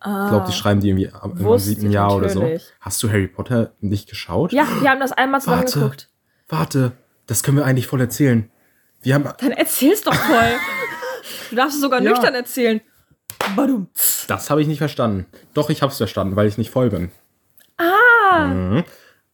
Ah. 0.00 0.24
Ich 0.24 0.30
glaube, 0.30 0.46
die 0.48 0.52
schreiben 0.52 0.80
die 0.80 0.88
irgendwie 0.88 1.08
ab- 1.10 1.32
im 1.38 1.58
siebten 1.58 1.90
Jahr 1.90 2.14
oder 2.16 2.28
so. 2.28 2.44
Hast 2.80 3.02
du 3.02 3.08
Harry 3.08 3.28
Potter 3.28 3.72
nicht 3.80 4.08
geschaut? 4.08 4.52
Ja, 4.52 4.66
wir 4.80 4.90
haben 4.90 5.00
das 5.00 5.12
einmal 5.12 5.40
zusammen 5.40 5.62
Warte. 5.62 5.78
geguckt. 5.78 6.08
Warte, 6.48 6.92
das 7.26 7.42
können 7.42 7.56
wir 7.58 7.64
eigentlich 7.64 7.86
voll 7.86 8.00
erzählen. 8.00 8.50
Wir 9.02 9.14
haben, 9.14 9.28
Dann 9.38 9.52
erzähl's 9.52 10.02
doch 10.02 10.14
voll. 10.14 10.52
du 11.50 11.56
darfst 11.56 11.76
es 11.76 11.80
sogar 11.80 12.02
Ja. 12.02 12.10
nüchtern 12.10 12.34
erzählen. 12.34 12.80
Badum. 13.56 13.88
das 14.28 14.48
habe 14.50 14.62
ich 14.62 14.68
nicht 14.68 14.78
verstanden. 14.78 15.26
Doch, 15.54 15.68
ich 15.70 15.82
habe 15.82 15.90
es 15.92 15.98
verstanden, 15.98 16.34
weil 16.36 16.46
ich 16.48 16.56
nicht 16.58 16.70
voll 16.70 16.88
bin. 16.90 17.10
Ah, 17.78 18.46
Mhm. 18.46 18.84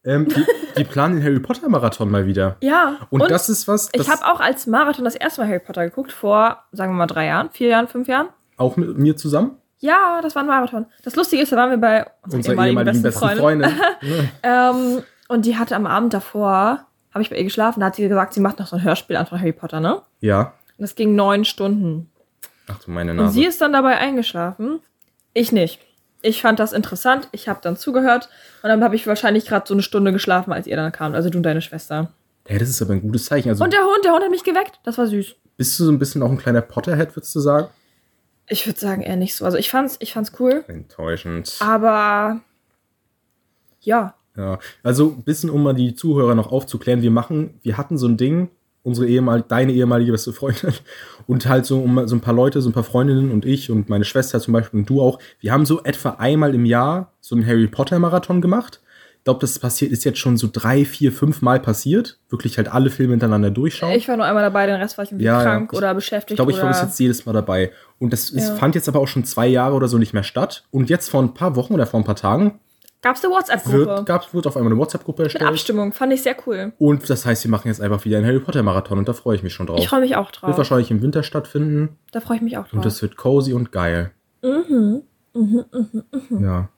Ähm, 0.02 0.28
die, 0.28 0.46
die 0.78 0.84
planen 0.84 1.16
den 1.16 1.24
Harry 1.24 1.40
Potter 1.40 1.68
Marathon 1.68 2.10
mal 2.10 2.24
wieder. 2.26 2.56
ja. 2.62 2.96
Und, 3.10 3.30
das 3.30 3.50
ist 3.50 3.68
was, 3.68 3.90
das 3.90 4.06
ich 4.06 4.10
habe 4.10 4.24
auch 4.32 4.40
als 4.40 4.66
Marathon 4.66 5.04
das 5.04 5.14
erste 5.14 5.42
Mal 5.42 5.48
Harry 5.48 5.58
Potter 5.60 5.84
geguckt, 5.84 6.10
vor, 6.10 6.64
sagen 6.72 6.92
wir 6.92 6.96
mal, 6.96 7.06
drei 7.06 7.26
Jahren, 7.26 7.50
vier 7.50 7.68
Jahren, 7.68 7.86
fünf 7.86 8.08
Jahren. 8.08 8.28
auch 8.56 8.76
mit 8.78 8.96
mir 8.96 9.16
zusammen. 9.16 9.58
Ja, 9.80 10.20
das 10.22 10.34
war 10.34 10.42
ein 10.42 10.48
Marathon. 10.48 10.86
Das 11.04 11.16
Lustige 11.16 11.42
ist, 11.42 11.52
da 11.52 11.56
waren 11.56 11.70
wir 11.70 11.76
bei 11.78 12.06
unserer 12.22 12.36
Unsere 12.38 12.54
ehemaligen, 12.54 12.78
ehemaligen 12.78 13.02
besten, 13.02 13.22
besten 13.26 13.38
Freundin. 13.40 13.72
Ähm, 14.42 15.02
und 15.28 15.44
die 15.44 15.56
hatte 15.58 15.76
am 15.76 15.86
Abend 15.86 16.14
davor, 16.14 16.86
habe 17.12 17.22
ich 17.22 17.28
bei 17.30 17.36
ihr 17.36 17.44
geschlafen, 17.44 17.80
da 17.80 17.86
hat 17.86 17.96
sie 17.96 18.08
gesagt, 18.08 18.32
sie 18.34 18.40
macht 18.40 18.58
noch 18.58 18.66
so 18.66 18.76
ein 18.76 18.82
Hörspiel 18.82 19.16
an 19.16 19.26
von 19.26 19.38
Harry 19.38 19.52
Potter, 19.52 19.80
ne? 19.80 20.00
ja. 20.20 20.54
Und 20.78 20.82
das 20.84 20.94
ging 20.94 21.14
neun 21.14 21.44
Stunden. 21.44 22.10
Ach 22.70 22.78
du 22.82 22.90
meine 22.90 23.10
Und 23.10 23.18
Nase. 23.18 23.34
sie 23.34 23.44
ist 23.44 23.60
dann 23.60 23.74
dabei 23.74 23.98
eingeschlafen. 23.98 24.80
Ich 25.34 25.52
nicht. 25.52 25.78
Ich 26.22 26.42
fand 26.42 26.58
das 26.58 26.72
interessant. 26.72 27.28
Ich 27.32 27.48
habe 27.48 27.60
dann 27.62 27.76
zugehört. 27.76 28.28
Und 28.62 28.68
dann 28.68 28.82
habe 28.84 28.94
ich 28.96 29.06
wahrscheinlich 29.06 29.46
gerade 29.46 29.66
so 29.66 29.74
eine 29.74 29.82
Stunde 29.82 30.12
geschlafen, 30.12 30.52
als 30.52 30.66
ihr 30.66 30.76
dann 30.76 30.92
kam. 30.92 31.14
Also 31.14 31.30
du 31.30 31.38
und 31.38 31.44
deine 31.44 31.62
Schwester. 31.62 32.12
Ja, 32.48 32.58
das 32.58 32.68
ist 32.68 32.82
aber 32.82 32.92
ein 32.94 33.02
gutes 33.02 33.24
Zeichen. 33.26 33.48
Also 33.48 33.64
Und 33.64 33.72
der 33.72 33.80
Hund, 33.80 34.04
der 34.04 34.12
Hund 34.12 34.22
hat 34.24 34.30
mich 34.30 34.44
geweckt. 34.44 34.80
Das 34.84 34.98
war 34.98 35.06
süß. 35.06 35.34
Bist 35.56 35.78
du 35.78 35.84
so 35.84 35.92
ein 35.92 35.98
bisschen 35.98 36.22
auch 36.22 36.30
ein 36.30 36.38
kleiner 36.38 36.62
Potterhead, 36.62 37.14
würdest 37.16 37.34
du 37.34 37.40
sagen? 37.40 37.68
Ich 38.48 38.66
würde 38.66 38.80
sagen 38.80 39.02
eher 39.02 39.16
nicht 39.16 39.34
so. 39.36 39.44
Also 39.44 39.56
ich 39.58 39.70
fand's, 39.70 39.96
ich 40.00 40.12
fand's 40.12 40.32
cool, 40.40 40.64
Enttäuschend. 40.66 41.56
aber 41.60 42.40
ja. 43.80 44.14
Ja, 44.36 44.58
also 44.82 45.14
ein 45.18 45.22
bisschen, 45.22 45.50
um 45.50 45.62
mal 45.62 45.74
die 45.74 45.94
Zuhörer 45.94 46.34
noch 46.34 46.50
aufzuklären, 46.50 47.02
wir 47.02 47.10
machen, 47.10 47.60
wir 47.62 47.76
hatten 47.76 47.98
so 47.98 48.08
ein 48.08 48.16
Ding, 48.16 48.48
unsere 48.82 49.06
ehemal, 49.08 49.42
deine 49.46 49.72
ehemalige 49.72 50.12
beste 50.12 50.32
Freundin 50.32 50.72
und 51.26 51.46
halt 51.46 51.66
so 51.66 51.80
um 51.80 52.06
so 52.08 52.16
ein 52.16 52.20
paar 52.20 52.34
Leute, 52.34 52.60
so 52.62 52.70
ein 52.70 52.72
paar 52.72 52.84
Freundinnen 52.84 53.30
und 53.30 53.44
ich 53.44 53.70
und 53.70 53.88
meine 53.88 54.04
Schwester 54.04 54.40
zum 54.40 54.52
Beispiel 54.52 54.80
und 54.80 54.88
du 54.88 55.00
auch, 55.02 55.18
wir 55.40 55.52
haben 55.52 55.66
so 55.66 55.82
etwa 55.82 56.10
einmal 56.18 56.54
im 56.54 56.64
Jahr 56.64 57.12
so 57.20 57.34
einen 57.34 57.46
Harry 57.46 57.66
Potter 57.66 57.98
Marathon 57.98 58.40
gemacht. 58.40 58.80
Ich 59.18 59.24
glaube, 59.24 59.40
das 59.40 59.58
passiert 59.58 59.92
ist 59.92 60.04
jetzt 60.06 60.18
schon 60.18 60.38
so 60.38 60.48
drei, 60.50 60.86
vier, 60.86 61.12
fünf 61.12 61.42
Mal 61.42 61.60
passiert. 61.60 62.18
Wirklich 62.30 62.56
halt 62.56 62.68
alle 62.72 62.88
Filme 62.88 63.12
hintereinander 63.12 63.50
durchschauen. 63.50 63.92
Ich 63.92 64.08
war 64.08 64.16
nur 64.16 64.24
einmal 64.24 64.42
dabei, 64.42 64.64
den 64.66 64.76
Rest 64.76 64.96
war 64.96 65.04
ich 65.04 65.10
irgendwie 65.10 65.26
Ja, 65.26 65.36
ja. 65.36 65.44
krank 65.44 65.70
Ich- 65.72 65.76
oder 65.76 65.92
beschäftigt. 65.94 66.30
Ich 66.30 66.36
glaube, 66.36 66.52
ich 66.52 66.62
war 66.62 66.68
bis 66.68 66.80
jetzt 66.80 66.98
jedes 66.98 67.26
Mal 67.26 67.34
dabei. 67.34 67.70
Und 67.98 68.14
das 68.14 68.30
es 68.30 68.48
Ja. 68.48 68.54
fand 68.54 68.74
jetzt 68.74 68.88
aber 68.88 68.98
auch 68.98 69.08
schon 69.08 69.24
zwei 69.24 69.46
Jahre 69.46 69.74
oder 69.74 69.88
so 69.88 69.98
nicht 69.98 70.14
mehr 70.14 70.22
statt. 70.22 70.64
Und 70.70 70.88
jetzt 70.88 71.10
vor 71.10 71.20
ein 71.22 71.34
paar 71.34 71.54
Wochen 71.54 71.74
oder 71.74 71.84
vor 71.84 72.00
ein 72.00 72.04
paar 72.04 72.16
Tagen 72.16 72.60
Gab's 73.02 73.24
eine 73.24 73.32
wird, 73.32 73.40
WhatsApp-Gruppe 73.48 74.04
gab's, 74.04 74.34
wird 74.34 74.46
auf 74.46 74.56
einmal 74.56 74.72
eine 74.72 74.80
WhatsApp-Gruppe 74.80 75.22
mit 75.22 75.32
erstellt. 75.32 75.50
Abstimmung. 75.50 75.92
Fand 75.92 76.12
ich 76.12 76.22
sehr 76.22 76.36
cool. 76.46 76.72
Und 76.78 77.08
das 77.08 77.24
heißt, 77.24 77.44
wir 77.44 77.50
machen 77.50 77.68
jetzt 77.68 77.80
einfach 77.80 78.04
wieder 78.04 78.18
einen 78.18 78.26
Harry 78.26 78.40
Potter 78.40 78.62
Marathon 78.62 78.98
und 78.98 79.08
da 79.08 79.14
freue 79.14 79.36
ich 79.36 79.42
mich 79.42 79.54
schon 79.54 79.66
drauf. 79.66 79.78
Ich 79.78 79.88
freue 79.88 80.00
mich 80.00 80.16
auch 80.16 80.26
Wird 80.26 80.42
drauf. 80.42 80.58
wahrscheinlich 80.58 80.90
im 80.90 81.00
Winter 81.00 81.22
stattfinden 81.22 81.96
Da 82.12 82.20
freue 82.20 82.36
ich 82.36 82.42
mich 82.42 82.58
auch 82.58 82.64
drauf. 82.64 82.74
und 82.74 82.84
das 82.84 83.00
wird 83.00 83.16
cozy 83.16 83.52
und 83.54 83.72
geil. 83.72 84.10
mhm. 84.42 85.02
Mhm, 85.32 85.64
mhm, 85.72 86.02
mhm. 86.28 86.44
Ja. 86.44 86.68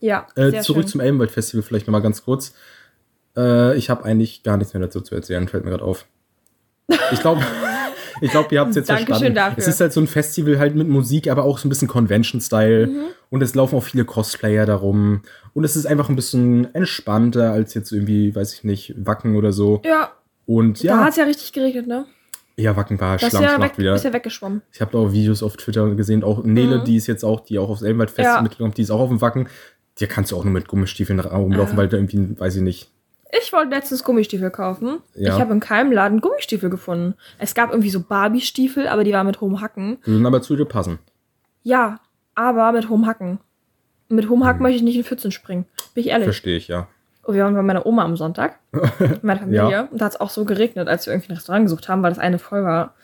Ja, 0.00 0.26
Äh, 0.36 0.60
zurück 0.60 0.84
schön. 0.84 0.88
zum 0.88 1.00
Elbenwald 1.00 1.30
Festival 1.32 1.62
vielleicht 1.62 1.86
nochmal 1.88 2.00
ganz 2.02 2.24
kurz. 2.24 2.54
Äh, 3.36 3.76
ich 3.76 3.90
habe 3.90 4.04
eigentlich 4.04 4.42
gar 4.44 4.56
nichts 4.56 4.72
mehr 4.72 4.80
dazu 4.80 5.00
zu 5.00 5.14
erzählen, 5.14 5.46
fällt 5.48 5.64
mir 5.64 5.72
gerade 5.72 5.84
auf. 5.84 6.06
Ich 7.10 7.20
glaube, 7.20 7.42
ich 8.20 8.30
glaube, 8.30 8.54
ihr 8.54 8.60
habt 8.60 8.70
es 8.70 8.76
jetzt 8.76 8.88
Dankeschön 8.88 9.06
verstanden. 9.06 9.34
dafür. 9.34 9.58
Es 9.58 9.66
ist 9.68 9.80
halt 9.80 9.92
so 9.92 10.00
ein 10.00 10.06
Festival 10.06 10.58
halt 10.58 10.74
mit 10.74 10.88
Musik, 10.88 11.28
aber 11.30 11.44
auch 11.44 11.58
so 11.58 11.66
ein 11.66 11.70
bisschen 11.70 11.88
Convention-Style. 11.88 12.86
Mhm. 12.88 13.00
Und 13.30 13.42
es 13.42 13.54
laufen 13.54 13.76
auch 13.76 13.82
viele 13.82 14.04
Cosplayer 14.04 14.66
darum. 14.66 15.22
Und 15.54 15.64
es 15.64 15.76
ist 15.76 15.86
einfach 15.86 16.08
ein 16.08 16.16
bisschen 16.16 16.74
entspannter 16.74 17.50
als 17.52 17.74
jetzt 17.74 17.92
irgendwie, 17.92 18.34
weiß 18.34 18.54
ich 18.54 18.64
nicht, 18.64 18.94
Wacken 18.98 19.36
oder 19.36 19.52
so. 19.52 19.82
Ja, 19.84 20.12
Und 20.46 20.82
da 20.84 20.88
ja, 20.88 21.04
hat's 21.04 21.16
ja 21.16 21.24
richtig 21.24 21.52
geregnet, 21.52 21.86
ne? 21.86 22.06
ja, 22.58 22.74
Wacken 22.76 22.98
war 23.00 23.18
ja, 23.20 23.28
Schlammschlacht 23.28 23.60
weg, 23.60 23.78
wieder. 23.78 23.94
ist 23.94 24.04
ja 24.04 24.12
weggeschwommen. 24.12 24.62
Ich 24.72 24.80
habe 24.80 24.90
da 24.92 24.98
auch 24.98 25.12
Videos 25.12 25.42
auf 25.42 25.56
Twitter 25.58 25.94
gesehen, 25.94 26.24
auch 26.24 26.42
Nele, 26.42 26.78
Mhm. 26.78 26.84
die 26.84 26.96
ist 26.96 27.06
jetzt 27.06 27.22
auch, 27.24 27.40
die 27.40 27.58
auch 27.58 27.68
aufs 27.68 27.82
Elbenwald-Fest 27.82 28.24
Ja. 28.26 28.40
mitgekommen, 28.40 28.72
die 28.74 28.82
ist 28.82 28.90
auch 28.90 29.00
auf 29.00 29.08
dem 29.10 29.20
Wacken. 29.20 29.48
Die 29.98 30.06
kannst 30.06 30.30
du 30.32 30.36
auch 30.36 30.44
nur 30.44 30.52
mit 30.52 30.66
Gummistiefeln 30.68 31.20
rumlaufen, 31.20 31.72
Ja. 31.72 31.76
weil 31.76 31.88
da 31.88 31.96
irgendwie, 31.98 32.38
weiß 32.38 32.56
ich 32.56 32.62
nicht. 32.62 32.90
Ich 33.42 33.52
wollte 33.52 33.70
letztens 33.74 34.04
Gummistiefel 34.04 34.50
kaufen. 34.50 34.98
Ja. 35.14 35.34
Ich 35.34 35.40
habe 35.40 35.52
in 35.52 35.60
keinem 35.60 35.92
Laden 35.92 36.20
Gummistiefel 36.20 36.70
gefunden. 36.70 37.14
Es 37.38 37.54
gab 37.54 37.70
irgendwie 37.70 37.90
so 37.90 38.00
Barbie-Stiefel, 38.00 38.86
aber 38.88 39.04
die 39.04 39.12
waren 39.12 39.26
mit 39.26 39.40
hohem 39.40 39.60
Hacken. 39.60 39.98
Die 40.06 40.12
würden 40.12 40.26
aber 40.26 40.42
zu 40.42 40.56
dir 40.56 40.64
passen. 40.64 40.98
Ja, 41.62 42.00
aber 42.34 42.72
mit 42.72 42.88
hohem 42.88 43.06
Hacken. 43.06 43.40
Mit 44.08 44.28
hohem 44.28 44.44
Hacken 44.44 44.62
möchte 44.62 44.76
ich 44.76 44.82
nicht 44.82 44.96
in 44.96 45.04
Pfützen 45.04 45.32
springen. 45.32 45.66
Bin 45.94 46.04
ich 46.04 46.10
ehrlich. 46.10 46.26
Verstehe 46.26 46.56
ich, 46.56 46.68
ja. 46.68 46.86
Und 47.24 47.34
wir 47.34 47.42
waren 47.42 47.54
bei 47.54 47.62
meiner 47.62 47.86
Oma 47.86 48.04
am 48.04 48.16
Sonntag. 48.16 48.60
mit 49.00 49.24
meiner 49.24 49.40
Familie. 49.40 49.70
Ja. 49.70 49.80
Und 49.90 50.00
da 50.00 50.04
hat 50.04 50.12
es 50.12 50.20
auch 50.20 50.30
so 50.30 50.44
geregnet, 50.44 50.86
als 50.86 51.06
wir 51.06 51.12
irgendwie 51.12 51.32
ein 51.32 51.36
Restaurant 51.36 51.64
gesucht 51.64 51.88
haben, 51.88 52.02
weil 52.02 52.10
das 52.10 52.20
eine 52.20 52.38
voll 52.38 52.62
war. 52.62 52.94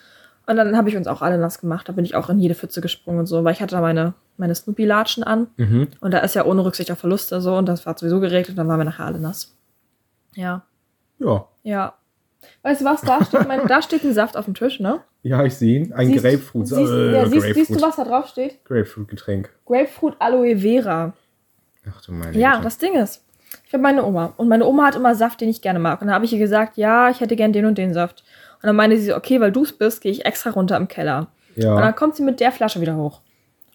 Und 0.46 0.56
dann 0.56 0.76
habe 0.76 0.88
ich 0.88 0.96
uns 0.96 1.06
auch 1.08 1.22
alle 1.22 1.38
nass 1.38 1.60
gemacht. 1.60 1.88
Da 1.88 1.92
bin 1.92 2.04
ich 2.04 2.14
auch 2.14 2.28
in 2.28 2.38
jede 2.38 2.54
Pfütze 2.54 2.80
gesprungen 2.80 3.20
und 3.20 3.26
so, 3.26 3.42
weil 3.42 3.52
ich 3.52 3.60
hatte 3.60 3.74
da 3.74 3.80
meine, 3.80 4.14
meine 4.36 4.54
Snoopy-Latschen 4.54 5.24
an. 5.24 5.48
Mhm. 5.56 5.88
Und 6.00 6.12
da 6.12 6.18
ist 6.18 6.34
ja 6.34 6.44
ohne 6.44 6.64
Rücksicht 6.64 6.90
auf 6.92 6.98
Verluste 6.98 7.40
so. 7.40 7.56
Und 7.56 7.66
das 7.66 7.84
war 7.84 7.98
sowieso 7.98 8.20
geregnet. 8.20 8.50
Und 8.50 8.56
dann 8.56 8.68
waren 8.68 8.78
wir 8.78 8.84
nachher 8.84 9.06
alle 9.06 9.18
nass. 9.18 9.56
Ja. 10.34 10.62
Ja. 11.18 11.46
Ja. 11.62 11.94
Weißt 12.62 12.80
du 12.80 12.84
was? 12.84 13.00
Da 13.02 13.24
steht, 13.24 13.46
mein, 13.46 13.66
da 13.68 13.82
steht 13.82 14.02
ein 14.04 14.12
Saft 14.12 14.36
auf 14.36 14.46
dem 14.46 14.54
Tisch, 14.54 14.80
ne? 14.80 15.00
Ja, 15.22 15.44
ich 15.44 15.54
sehe 15.54 15.80
ihn. 15.80 15.92
Ein 15.92 16.08
Siehst- 16.08 16.22
Grapefruit. 16.24 16.66
Siehst, 16.68 16.92
äh, 16.92 17.12
ja, 17.12 17.20
siehst, 17.26 17.32
Grapefruit. 17.44 17.66
siehst 17.66 17.80
du, 17.80 17.86
was 17.86 17.96
da 17.96 18.04
drauf 18.04 18.26
steht? 18.28 18.64
Grapefruit-Getränk. 18.64 19.50
Grapefruit 19.66 20.16
Aloe 20.18 20.56
Vera. 20.58 21.12
Ach 21.88 22.00
du 22.02 22.12
meine 22.12 22.36
Ja, 22.36 22.52
Güte. 22.52 22.64
das 22.64 22.78
Ding 22.78 22.94
ist, 22.94 23.24
ich 23.66 23.72
habe 23.72 23.82
meine 23.82 24.04
Oma 24.04 24.32
und 24.36 24.48
meine 24.48 24.66
Oma 24.66 24.86
hat 24.86 24.96
immer 24.96 25.14
Saft, 25.14 25.40
den 25.40 25.48
ich 25.48 25.62
gerne 25.62 25.78
mag. 25.78 26.00
Und 26.00 26.08
dann 26.08 26.14
habe 26.14 26.24
ich 26.24 26.32
ihr 26.32 26.38
gesagt, 26.40 26.76
ja, 26.76 27.10
ich 27.10 27.20
hätte 27.20 27.36
gern 27.36 27.52
den 27.52 27.66
und 27.66 27.78
den 27.78 27.94
Saft. 27.94 28.24
Und 28.62 28.66
dann 28.66 28.76
meinte 28.76 28.96
sie, 28.96 29.06
so, 29.06 29.16
okay, 29.16 29.40
weil 29.40 29.52
du 29.52 29.62
es 29.62 29.72
bist, 29.72 30.00
gehe 30.00 30.10
ich 30.12 30.24
extra 30.24 30.50
runter 30.50 30.76
im 30.76 30.88
Keller. 30.88 31.28
Und 31.56 31.62
dann 31.64 31.78
Ja. 31.78 31.92
kommt 31.92 32.16
sie 32.16 32.22
mit 32.22 32.40
der 32.40 32.50
Flasche 32.52 32.80
wieder 32.80 32.96
hoch. 32.96 33.20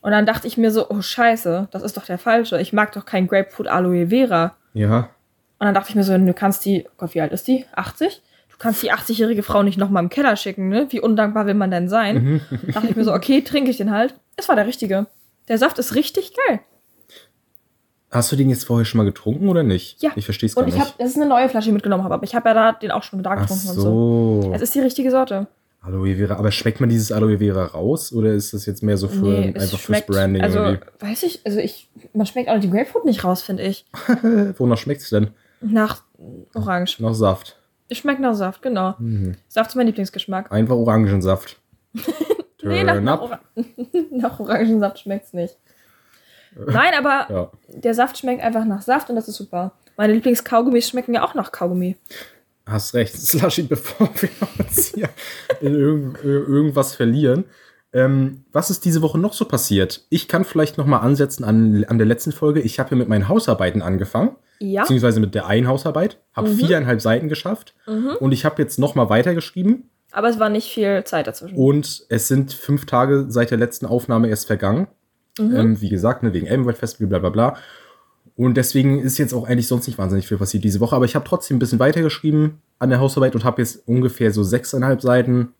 Und 0.02 0.12
dann 0.12 0.26
dachte 0.26 0.48
ich 0.48 0.58
mir 0.58 0.72
so, 0.72 0.90
oh 0.90 1.02
scheiße, 1.02 1.68
das 1.72 1.84
ist 1.84 1.96
doch 1.98 2.06
der 2.06 2.18
falsche. 2.18 2.60
Ich 2.60 2.72
mag 2.74 2.92
doch 2.94 3.06
kein 3.06 3.28
Grapefruit 3.28 3.68
Aloe 3.68 4.08
Vera. 4.08 4.56
Ja. 4.74 5.10
Und 5.60 5.66
dann 5.66 5.74
dachte 5.74 5.90
ich 5.90 5.96
mir 5.96 6.04
so, 6.04 6.18
du 6.18 6.34
kannst 6.34 6.66
die, 6.66 6.86
oh 6.88 6.92
Gott, 6.98 7.16
wie 7.16 7.22
alt 7.22 7.32
ist 7.32 7.48
die? 7.48 7.66
80? 7.74 8.22
Du 8.50 8.58
kannst 8.60 8.82
die 8.84 8.92
80-jährige 8.92 9.44
Frau 9.44 9.64
nicht 9.64 9.78
nochmal 9.78 10.04
im 10.04 10.10
Keller 10.10 10.36
schicken, 10.36 10.70
ne? 10.70 10.88
Wie 10.90 11.00
undankbar 11.00 11.46
will 11.46 11.54
man 11.54 11.72
denn 11.72 11.90
sein? 11.90 12.42
dachte 12.74 12.88
ich 12.90 12.96
mir 12.96 13.04
so, 13.04 13.14
okay, 13.14 13.42
trinke 13.42 13.70
ich 13.72 13.78
den 13.78 13.92
halt. 13.92 14.16
Es 14.36 14.48
war 14.50 14.56
der 14.56 14.68
richtige. 14.68 15.08
Der 15.48 15.58
Saft 15.58 15.80
ist 15.80 15.96
richtig 15.96 16.34
geil. 16.48 16.60
Hast 18.10 18.32
du 18.32 18.36
den 18.36 18.50
jetzt 18.50 18.64
vorher 18.66 18.86
schon 18.86 19.00
mal 19.00 19.04
getrunken 19.04 19.50
oder 19.50 19.64
nicht? 19.64 20.02
Ja. 20.02 20.12
Ich 20.16 20.26
verstehe 20.26 20.48
es 20.48 20.56
gar 20.56 20.64
Und 20.64 20.70
ich 20.70 20.76
nicht. 20.76 20.84
habe, 20.84 20.94
das 20.98 21.10
ist 21.10 21.18
eine 21.18 21.26
neue 21.28 21.50
Flasche, 21.50 21.66
die 21.66 21.70
ich 21.72 21.74
mitgenommen 21.74 22.04
habe, 22.04 22.14
aber 22.14 22.24
ich 22.24 22.36
habe 22.36 22.48
ja 22.50 22.54
da 22.54 22.72
den 22.72 22.92
auch 22.92 23.04
schon 23.04 23.22
da 23.22 23.32
Ach 23.32 23.42
getrunken 23.42 23.68
und 23.70 23.76
so. 23.76 24.42
so. 24.42 24.52
Es 24.54 24.62
ist 24.62 24.74
die 24.76 24.80
richtige 24.80 25.12
Sorte. 25.12 25.48
Aloe 25.82 26.16
Vera. 26.16 26.36
Aber 26.36 26.52
schmeckt 26.52 26.80
man 26.80 26.90
dieses 26.90 27.12
Aloe 27.12 27.38
Vera 27.38 27.66
raus 27.66 28.12
oder 28.14 28.32
ist 28.34 28.54
das 28.54 28.66
jetzt 28.66 28.82
mehr 28.82 28.98
so 28.98 29.08
für 29.08 29.26
Nee, 29.26 29.54
einfach 29.56 29.80
schmeckt, 29.80 30.06
fürs 30.06 30.18
Branding 30.18 30.42
also, 30.42 30.60
irgendwie? 30.60 30.86
weiß 31.00 31.24
ich, 31.24 31.42
also 31.46 31.60
ich, 31.60 31.90
man 32.14 32.26
schmeckt 32.26 32.50
auch 32.50 32.60
die 32.60 32.70
Grapefruit 32.70 33.06
nicht 33.06 33.24
raus, 33.24 33.42
finde 33.42 33.64
ich. 33.64 33.86
Wonach 34.58 34.78
schmeckt 34.78 35.02
es 35.02 35.10
denn? 35.10 35.30
Nach 35.62 36.04
Orange. 36.54 37.00
Nach 37.02 37.14
Saft. 37.14 37.58
Es 37.90 37.98
schmeckt 38.00 38.20
nach 38.20 38.34
Saft, 38.34 38.62
genau. 38.62 38.96
Mhm. 39.00 39.36
Saft 39.48 39.70
ist 39.72 39.76
mein 39.76 39.88
Lieblingsgeschmack. 39.88 40.52
Einfach 40.52 40.76
Orangensaft. 40.76 41.58
Nee, 42.64 42.84
nach, 42.84 43.00
nach. 43.00 43.22
Ora 43.22 43.40
nach 44.12 44.40
Orangensaft 44.40 45.00
schmeckt's 45.00 45.32
nicht. 45.32 45.56
Nein, 46.56 46.92
aber 46.98 47.28
Ja. 47.30 47.52
der 47.70 47.94
Saft 47.94 48.18
schmeckt 48.18 48.44
einfach 48.44 48.66
nach 48.66 48.82
Saft 48.82 49.10
und 49.10 49.16
das 49.16 49.28
ist 49.28 49.38
super. 49.38 49.72
Meine 49.96 50.14
Lieblingskaugummis 50.14 50.90
schmecken 50.90 51.14
ja 51.14 51.24
auch 51.24 51.34
nach 51.34 51.52
Kaugummi. 51.52 51.96
Hast 52.66 52.94
recht, 52.94 53.16
Slushy, 53.16 53.64
bevor 53.64 54.10
wir 54.20 54.30
uns 54.60 54.88
hier 54.94 55.08
in 55.62 55.76
irgend, 55.76 56.24
irgendwas 56.24 56.94
verlieren. 56.96 57.46
Ähm, 57.94 58.44
was 58.52 58.70
ist 58.70 58.84
diese 58.84 59.02
Woche 59.02 59.18
noch 59.18 59.34
so 59.34 59.46
passiert? 59.46 60.06
Ich 60.10 60.28
kann 60.28 60.44
vielleicht 60.44 60.78
noch 60.78 60.86
mal 60.88 61.00
ansetzen 61.00 61.46
an, 61.46 61.86
an 61.86 61.98
der 61.98 62.08
letzten 62.08 62.34
Folge. 62.34 62.60
Ich 62.60 62.80
habe 62.80 62.90
ja 62.92 62.98
mit 62.98 63.08
meinen 63.08 63.30
Hausarbeiten 63.30 63.82
angefangen, 63.82 64.36
Ja. 64.60 64.82
beziehungsweise 64.82 65.20
mit 65.20 65.36
der 65.36 65.48
einen 65.48 65.68
Hausarbeit, 65.68 66.20
habe 66.34 66.50
Mhm. 66.50 66.56
viereinhalb 66.58 67.02
Seiten 67.02 67.28
geschafft 67.30 67.76
Mhm. 67.88 68.12
und 68.20 68.32
ich 68.32 68.46
habe 68.46 68.62
jetzt 68.62 68.80
noch 68.80 68.96
mal 68.96 69.10
weitergeschrieben 69.10 69.90
Aber 70.12 70.30
es 70.30 70.40
war 70.40 70.50
nicht 70.50 70.72
viel 70.72 71.04
Zeit 71.04 71.28
dazwischen. 71.28 71.56
und 71.56 72.06
es 72.10 72.28
sind 72.28 72.54
fünf 72.54 72.86
Tage 72.86 73.26
seit 73.30 73.52
der 73.52 73.58
letzten 73.58 73.86
Aufnahme 73.86 74.30
erst 74.30 74.48
vergangen. 74.48 74.88
Mhm. 75.40 75.56
Ähm, 75.56 75.82
wie 75.82 75.90
gesagt, 75.90 76.24
ne, 76.24 76.34
wegen 76.34 76.48
Elbenwald 76.48 76.78
Festival, 76.78 77.08
bla 77.08 77.20
bla 77.20 77.30
bla. 77.30 77.58
Und 78.36 78.56
deswegen 78.56 79.00
ist 79.00 79.18
jetzt 79.18 79.34
auch 79.34 79.48
eigentlich 79.48 79.68
sonst 79.68 79.88
nicht 79.88 79.98
wahnsinnig 79.98 80.28
viel 80.28 80.38
passiert 80.38 80.64
diese 80.64 80.80
Woche. 80.80 80.96
Aber 80.96 81.06
ich 81.06 81.16
habe 81.16 81.26
trotzdem 81.28 81.58
ein 81.58 81.60
bisschen 81.60 81.80
weitergeschrieben 81.80 82.60
an 82.80 82.90
der 82.90 83.00
Hausarbeit 83.00 83.34
und 83.36 83.44
habe 83.44 83.62
jetzt 83.62 83.88
ungefähr 83.88 84.32
so 84.32 84.44
sechseinhalb 84.44 85.02
Seiten. 85.02 85.54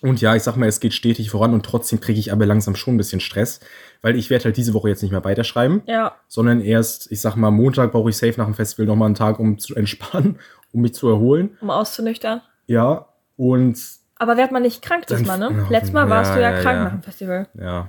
Und 0.00 0.20
ja, 0.20 0.36
ich 0.36 0.44
sag 0.44 0.56
mal, 0.56 0.66
es 0.68 0.78
geht 0.78 0.94
stetig 0.94 1.30
voran 1.30 1.54
und 1.54 1.64
trotzdem 1.66 1.98
kriege 2.00 2.20
ich 2.20 2.32
aber 2.32 2.46
langsam 2.46 2.76
schon 2.76 2.94
ein 2.94 2.98
bisschen 2.98 3.18
Stress, 3.20 3.58
weil 4.02 4.16
ich 4.16 4.30
werde 4.30 4.46
halt 4.46 4.56
diese 4.56 4.74
Woche 4.74 4.88
jetzt 4.88 5.02
nicht 5.02 5.12
mehr 5.12 5.24
weiterschreiben, 5.24 5.82
ja. 5.86 6.12
sondern 6.28 6.60
erst, 6.60 7.10
ich 7.12 7.20
sag 7.20 7.36
mal, 7.36 7.50
Montag 7.50 7.92
brauche 7.92 8.10
ich 8.10 8.16
safe 8.16 8.34
nach 8.38 8.46
dem 8.46 8.54
Festival 8.54 8.86
nochmal 8.86 9.06
einen 9.06 9.14
Tag, 9.14 9.38
um 9.38 9.58
zu 9.58 9.74
entspannen, 9.76 10.38
um 10.72 10.82
mich 10.82 10.94
zu 10.94 11.08
erholen. 11.08 11.56
Um 11.60 11.70
auszunüchtern. 11.70 12.40
Ja, 12.66 13.06
und 13.36 13.78
Aber 14.16 14.36
werd 14.36 14.52
man 14.52 14.62
nicht 14.62 14.82
krank 14.82 15.06
Dann- 15.06 15.18
diesmal, 15.18 15.38
ne? 15.38 15.50
Ja, 15.56 15.66
Letztes 15.70 15.92
Mal 15.92 16.08
warst 16.10 16.30
ja, 16.30 16.36
du 16.36 16.42
ja, 16.42 16.60
krank 16.60 16.78
nach 16.84 16.90
dem 16.92 17.02
Festival. 17.02 17.48
ja. 17.60 17.88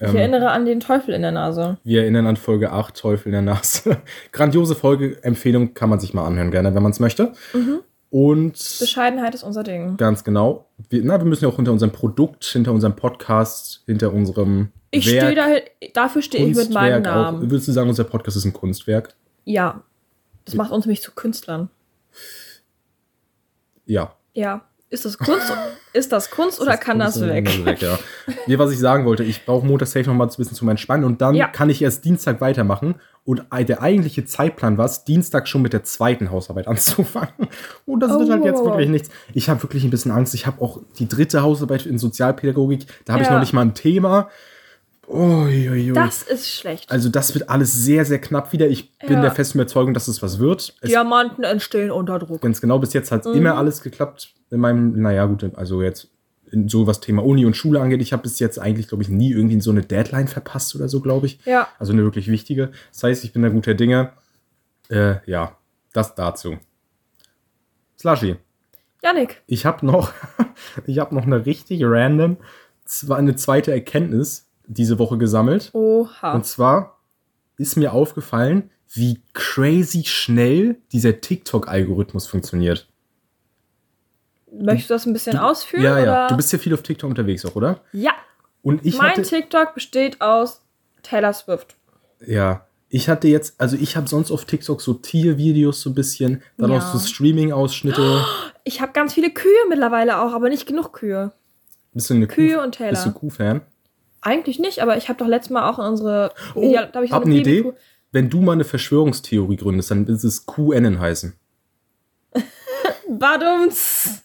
Ich 0.00 0.08
Ähm, 0.10 0.14
erinnere 0.14 0.50
an 0.52 0.64
den 0.64 0.78
Teufel 0.78 1.12
in 1.12 1.22
der 1.22 1.32
Nase. 1.32 1.78
Wir 1.82 2.02
erinnern 2.02 2.28
an 2.28 2.36
Folge 2.36 2.70
8, 2.70 2.96
Teufel 2.96 3.30
in 3.30 3.32
der 3.32 3.42
Nase. 3.42 3.96
Grandiose 4.32 4.76
Folge, 4.76 5.20
Empfehlung 5.24 5.74
kann 5.74 5.90
man 5.90 5.98
sich 5.98 6.14
mal 6.14 6.24
anhören, 6.24 6.52
gerne, 6.52 6.72
wenn 6.72 6.84
man 6.84 6.92
es 6.92 7.00
möchte. 7.00 7.32
Mhm. 7.52 7.80
Und 8.10 8.54
Bescheidenheit 8.80 9.34
ist 9.34 9.42
unser 9.42 9.62
Ding. 9.62 9.96
ganz 9.98 10.24
genau, 10.24 10.66
wir, 10.88 11.02
na, 11.04 11.18
wir 11.18 11.26
müssen 11.26 11.44
ja 11.44 11.50
auch 11.50 11.56
hinter 11.56 11.72
unserem 11.72 11.92
Produkt, 11.92 12.44
hinter 12.44 12.72
unserem 12.72 12.96
Podcast, 12.96 13.82
hinter 13.86 14.12
unserem 14.12 14.72
Ich 14.90 15.04
stehe 15.04 15.34
da, 15.34 15.46
dafür 15.92 16.22
stehe 16.22 16.46
ich 16.46 16.56
mit 16.56 16.70
meinem 16.70 17.02
Kunstwerk 17.02 17.16
auch. 17.16 17.32
Namen. 17.32 17.50
Würdest 17.50 17.68
du 17.68 17.72
sagen, 17.72 17.88
unser 17.88 18.04
Podcast 18.04 18.36
ist 18.38 18.44
ein 18.46 18.54
Kunstwerk? 18.54 19.14
Ja. 19.44 19.82
Das 20.46 20.54
macht 20.54 20.72
uns 20.72 20.86
nämlich 20.86 21.02
zu 21.02 21.12
Künstlern. 21.12 21.68
Ja. 23.84 24.14
Ja. 24.32 24.62
Ist 24.90 25.04
das 25.04 25.18
Kunst? 25.18 25.52
ist 25.92 26.12
das 26.12 26.30
Kunst 26.30 26.60
oder 26.60 26.72
Das 26.72 26.80
kann 26.80 26.98
das 26.98 27.14
Kunst- 27.14 27.28
weg? 27.28 27.44
das 27.44 27.64
weg 27.66 27.82
ja. 27.82 27.98
nee, 28.46 28.58
was 28.58 28.70
ich 28.72 28.78
sagen 28.78 29.04
wollte, 29.04 29.22
ich 29.22 29.44
brauche 29.44 29.66
Montag 29.66 29.86
safe 29.88 30.06
noch 30.06 30.14
mal 30.14 30.24
ein 30.24 30.28
bisschen 30.34 30.54
zum 30.54 30.68
Entspannen 30.70 31.04
und 31.04 31.20
dann 31.20 31.34
Ja. 31.34 31.48
kann 31.48 31.68
ich 31.68 31.82
erst 31.82 32.04
Dienstag 32.04 32.40
weitermachen. 32.40 32.94
Und 33.24 33.42
der 33.52 33.82
eigentliche 33.82 34.24
Zeitplan 34.24 34.78
war 34.78 34.86
es, 34.86 35.04
Dienstag 35.04 35.46
schon 35.48 35.60
mit 35.60 35.74
der 35.74 35.84
zweiten 35.84 36.30
Hausarbeit 36.30 36.66
anzufangen. 36.68 37.48
Und 37.84 38.00
das 38.00 38.12
Oh, 38.12 38.20
wird 38.20 38.30
halt 38.30 38.44
jetzt 38.46 38.60
wow. 38.60 38.68
wirklich 38.68 38.88
nichts. 38.88 39.10
Ich 39.34 39.50
habe 39.50 39.62
wirklich 39.62 39.84
ein 39.84 39.90
bisschen 39.90 40.10
Angst. 40.12 40.32
Ich 40.32 40.46
habe 40.46 40.62
auch 40.62 40.80
die 40.98 41.06
dritte 41.06 41.42
Hausarbeit 41.42 41.84
in 41.84 41.98
Sozialpädagogik. 41.98 42.86
Da 43.04 43.12
habe 43.12 43.22
ich 43.22 43.28
Ja. 43.28 43.34
noch 43.34 43.40
nicht 43.40 43.52
mal 43.52 43.60
ein 43.62 43.74
Thema. 43.74 44.30
Uiuiui. 45.06 45.92
Das 45.94 46.22
ist 46.22 46.48
schlecht. 46.50 46.90
also 46.90 47.08
das 47.08 47.34
wird 47.34 47.48
alles 47.48 47.72
sehr, 47.72 48.04
sehr 48.04 48.20
knapp 48.20 48.52
wieder. 48.52 48.68
Ich 48.68 48.96
bin 48.98 49.12
Ja. 49.14 49.20
der 49.22 49.30
festen 49.32 49.58
Überzeugung, 49.58 49.94
dass 49.94 50.06
es 50.08 50.22
was 50.22 50.38
wird. 50.38 50.74
Es, 50.82 50.88
Diamanten 50.90 51.44
entstehen 51.44 51.90
unter 51.90 52.18
Druck. 52.18 52.42
ganz 52.42 52.60
genau, 52.60 52.78
bis 52.78 52.92
jetzt 52.92 53.10
hat 53.10 53.24
Mhm. 53.24 53.32
immer 53.34 53.56
alles 53.56 53.82
geklappt. 53.82 54.34
In 54.50 54.60
meinem, 54.60 55.00
naja, 55.00 55.26
gut, 55.26 55.44
also 55.56 55.82
jetzt 55.82 56.08
in 56.50 56.68
so 56.68 56.86
was 56.86 57.00
Thema 57.00 57.24
Uni 57.24 57.44
und 57.44 57.56
Schule 57.56 57.80
angeht. 57.80 58.00
Ich 58.00 58.12
habe 58.12 58.22
bis 58.22 58.38
jetzt 58.38 58.58
eigentlich, 58.58 58.88
glaube 58.88 59.02
ich, 59.02 59.08
nie 59.08 59.32
irgendwie 59.32 59.60
so 59.60 59.70
eine 59.70 59.82
Deadline 59.82 60.28
verpasst 60.28 60.74
oder 60.74 60.88
so, 60.88 61.00
glaube 61.00 61.26
ich. 61.26 61.40
Ja. 61.44 61.68
Also 61.78 61.92
eine 61.92 62.02
wirklich 62.02 62.28
wichtige. 62.28 62.70
Das 62.92 63.02
heißt, 63.02 63.24
ich 63.24 63.32
bin 63.32 63.42
da 63.42 63.48
guter 63.48 63.74
Dinge. 63.74 64.12
Äh, 64.88 65.16
ja, 65.26 65.56
das 65.92 66.14
dazu. 66.14 66.56
Slushy. 67.98 68.36
Janik. 69.02 69.42
Ich 69.46 69.66
habe 69.66 69.84
noch, 69.84 70.12
ich 70.86 70.98
habe 70.98 71.14
noch 71.14 71.24
eine 71.24 71.46
richtig 71.46 71.82
random, 71.84 72.38
zwar 72.84 73.18
eine 73.18 73.36
zweite 73.36 73.72
Erkenntnis 73.72 74.48
diese 74.66 74.98
Woche 74.98 75.18
gesammelt. 75.18 75.70
Oha. 75.72 76.32
Und 76.32 76.46
zwar 76.46 76.98
ist 77.56 77.76
mir 77.76 77.92
aufgefallen, 77.92 78.70
wie 78.92 79.20
crazy 79.34 80.04
schnell 80.04 80.78
dieser 80.92 81.20
TikTok-Algorithmus 81.20 82.26
funktioniert. 82.26 82.88
Möchtest 84.52 84.90
du 84.90 84.94
das 84.94 85.06
ein 85.06 85.12
bisschen 85.12 85.36
ausführen? 85.38 85.82
ja, 85.84 85.98
ja. 85.98 86.02
Oder? 86.02 86.26
Du 86.28 86.36
bist 86.36 86.52
ja 86.52 86.58
viel 86.58 86.74
auf 86.74 86.82
TikTok 86.82 87.08
unterwegs 87.10 87.44
auch, 87.44 87.54
oder? 87.56 87.80
ja. 87.92 88.12
Und 88.62 88.84
ich 88.84 88.98
mein 88.98 89.10
hatte, 89.10 89.22
TikTok 89.22 89.74
besteht 89.74 90.20
aus 90.20 90.62
Taylor 91.02 91.32
Swift. 91.32 91.76
ja, 92.26 92.66
ich 92.90 93.08
hatte 93.08 93.28
jetzt, 93.28 93.60
also 93.60 93.76
ich 93.76 93.96
habe 93.96 94.08
sonst 94.08 94.30
auf 94.30 94.46
TikTok 94.46 94.80
so 94.80 94.94
Tiervideos 94.94 95.80
so 95.82 95.90
ein 95.90 95.94
bisschen, 95.94 96.42
dann 96.56 96.72
Ja. 96.72 96.78
auch 96.78 96.82
so 96.82 96.98
Streaming-Ausschnitte. 96.98 98.24
Ich 98.64 98.80
habe 98.80 98.92
ganz 98.92 99.12
viele 99.14 99.30
Kühe 99.30 99.52
mittlerweile 99.68 100.18
auch, 100.20 100.32
aber 100.32 100.48
nicht 100.48 100.66
genug 100.66 100.92
Kühe. 100.94 101.32
Bist 101.92 102.10
du 102.10 102.14
eine 102.14 102.26
Kühe 102.26 102.56
Kuh, 102.56 102.62
und 102.62 102.72
Taylor. 102.76 102.90
Bist 102.90 103.06
du 103.06 103.12
Kuh-Fan? 103.12 103.60
Eigentlich 104.22 104.58
nicht, 104.58 104.80
aber 104.80 104.96
ich 104.96 105.08
habe 105.08 105.18
doch 105.18 105.26
letztes 105.28 105.50
Mal 105.50 105.68
auch 105.70 105.78
in 105.78 105.84
unsere. 105.84 106.32
Oh, 106.54 106.62
Ideal- 106.62 106.88
da 106.92 106.98
hab 106.98 107.04
ich 107.04 107.12
hab 107.12 107.24
eine 107.24 107.34
Idee. 107.36 107.60
Babykuh- 107.60 107.74
Wenn 108.10 108.28
du 108.30 108.40
mal 108.40 108.52
eine 108.52 108.64
Verschwörungstheorie 108.64 109.56
gründest, 109.56 109.90
dann 109.90 110.08
wird 110.08 110.24
es 110.24 110.46
QAnon 110.46 110.98
heißen. 110.98 111.34
Badums. 113.08 114.22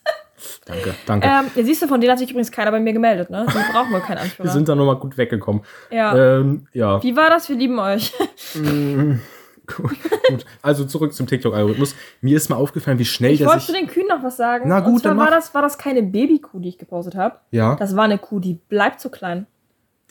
Danke, 0.65 0.93
danke. 1.05 1.27
Ähm, 1.27 1.65
siehst 1.65 1.81
du, 1.81 1.88
von 1.88 2.00
denen 2.01 2.12
hat 2.12 2.19
sich 2.19 2.29
übrigens 2.29 2.51
keiner 2.51 2.71
bei 2.71 2.79
mir 2.79 2.93
gemeldet, 2.93 3.29
ne? 3.29 3.45
Die 3.47 3.71
brauchen 3.73 3.91
wohl 3.91 4.01
keinen 4.01 4.17
Anführer. 4.19 4.47
Wir 4.47 4.51
sind 4.51 4.67
da 4.69 4.75
nochmal 4.75 4.97
gut 4.97 5.17
weggekommen. 5.17 5.63
ja. 5.91 6.15
Ähm, 6.39 6.67
ja. 6.73 7.01
Wie 7.03 7.15
war 7.15 7.29
das? 7.29 7.50
Wir 7.50 7.55
lieben 7.55 7.79
euch. 7.79 8.13
Mm, 8.55 9.13
gut, 9.67 9.91
gut. 10.29 10.45
Also 10.62 10.85
zurück 10.85 11.13
zum 11.13 11.27
TikTok-Algorithmus. 11.27 11.95
Mir 12.21 12.38
ist 12.38 12.50
mal 12.50 12.55
aufgefallen, 12.57 13.00
wie 13.00 13.05
schnell 13.05 13.31
Ich 13.31 13.39
der 13.39 13.47
wollte 13.47 13.62
sich. 13.62 13.67
zu 13.67 13.73
den 13.73 13.88
Kühen 13.88 14.07
noch 14.07 14.23
was 14.23 14.38
sagen. 14.38 14.67
Na 14.67 14.79
gut, 14.81 14.93
Und 14.95 15.00
zwar 15.01 15.12
dann 15.12 15.17
war 15.19 15.25
mach. 15.25 15.31
das, 15.35 15.53
war 15.53 15.62
das 15.62 15.77
keine 15.77 16.03
Babykuh, 16.03 16.59
die 16.59 16.69
ich 16.69 16.77
gepostet 16.77 17.15
habe. 17.15 17.38
Ja, 17.51 17.75
Das 17.75 17.95
war 17.95 18.03
eine 18.03 18.17
Kuh, 18.17 18.39
die 18.39 18.55
bleibt 18.69 19.00
so 19.01 19.09
klein. 19.09 19.47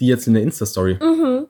die 0.01 0.07
jetzt 0.07 0.27
in 0.27 0.35
der 0.35 0.43
Insta-Story. 0.43 0.99
Mhm. 1.01 1.47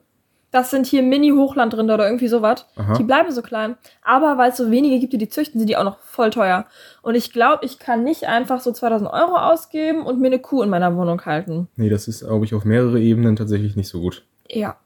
Das 0.53 0.69
sind 0.69 0.85
hier 0.85 1.01
Mini-Hochlandrinder 1.01 1.95
oder 1.95 2.05
irgendwie 2.05 2.27
sowas. 2.27 2.67
Aha. 2.75 2.93
Die 2.93 3.03
bleiben 3.03 3.31
so 3.31 3.41
klein. 3.41 3.75
Aber 4.03 4.37
weil 4.37 4.51
es 4.51 4.57
so 4.57 4.69
wenige 4.69 4.99
gibt, 4.99 5.11
die 5.11 5.17
die 5.17 5.27
züchten, 5.27 5.59
sind 5.59 5.67
die 5.67 5.75
auch 5.75 5.83
noch 5.83 5.97
voll 5.99 6.29
teuer. 6.29 6.65
Und 7.01 7.15
ich 7.15 7.33
glaube, 7.33 7.65
ich 7.65 7.79
kann 7.79 8.03
nicht 8.03 8.25
einfach 8.25 8.61
so 8.61 8.71
2000 8.71 9.11
Euro 9.11 9.35
ausgeben 9.35 10.05
und 10.05 10.21
mir 10.21 10.27
eine 10.27 10.37
Kuh 10.37 10.61
in 10.61 10.69
meiner 10.69 10.95
Wohnung 10.95 11.25
halten. 11.25 11.67
Nee, 11.75 11.89
das 11.89 12.07
ist, 12.07 12.19
glaube 12.23 12.45
ich, 12.45 12.53
auf 12.53 12.65
mehrere 12.65 12.99
Ebenen 12.99 13.35
tatsächlich 13.35 13.75
nicht 13.75 13.89
so 13.89 13.99
gut. 13.99 14.23
Ja. 14.47 14.77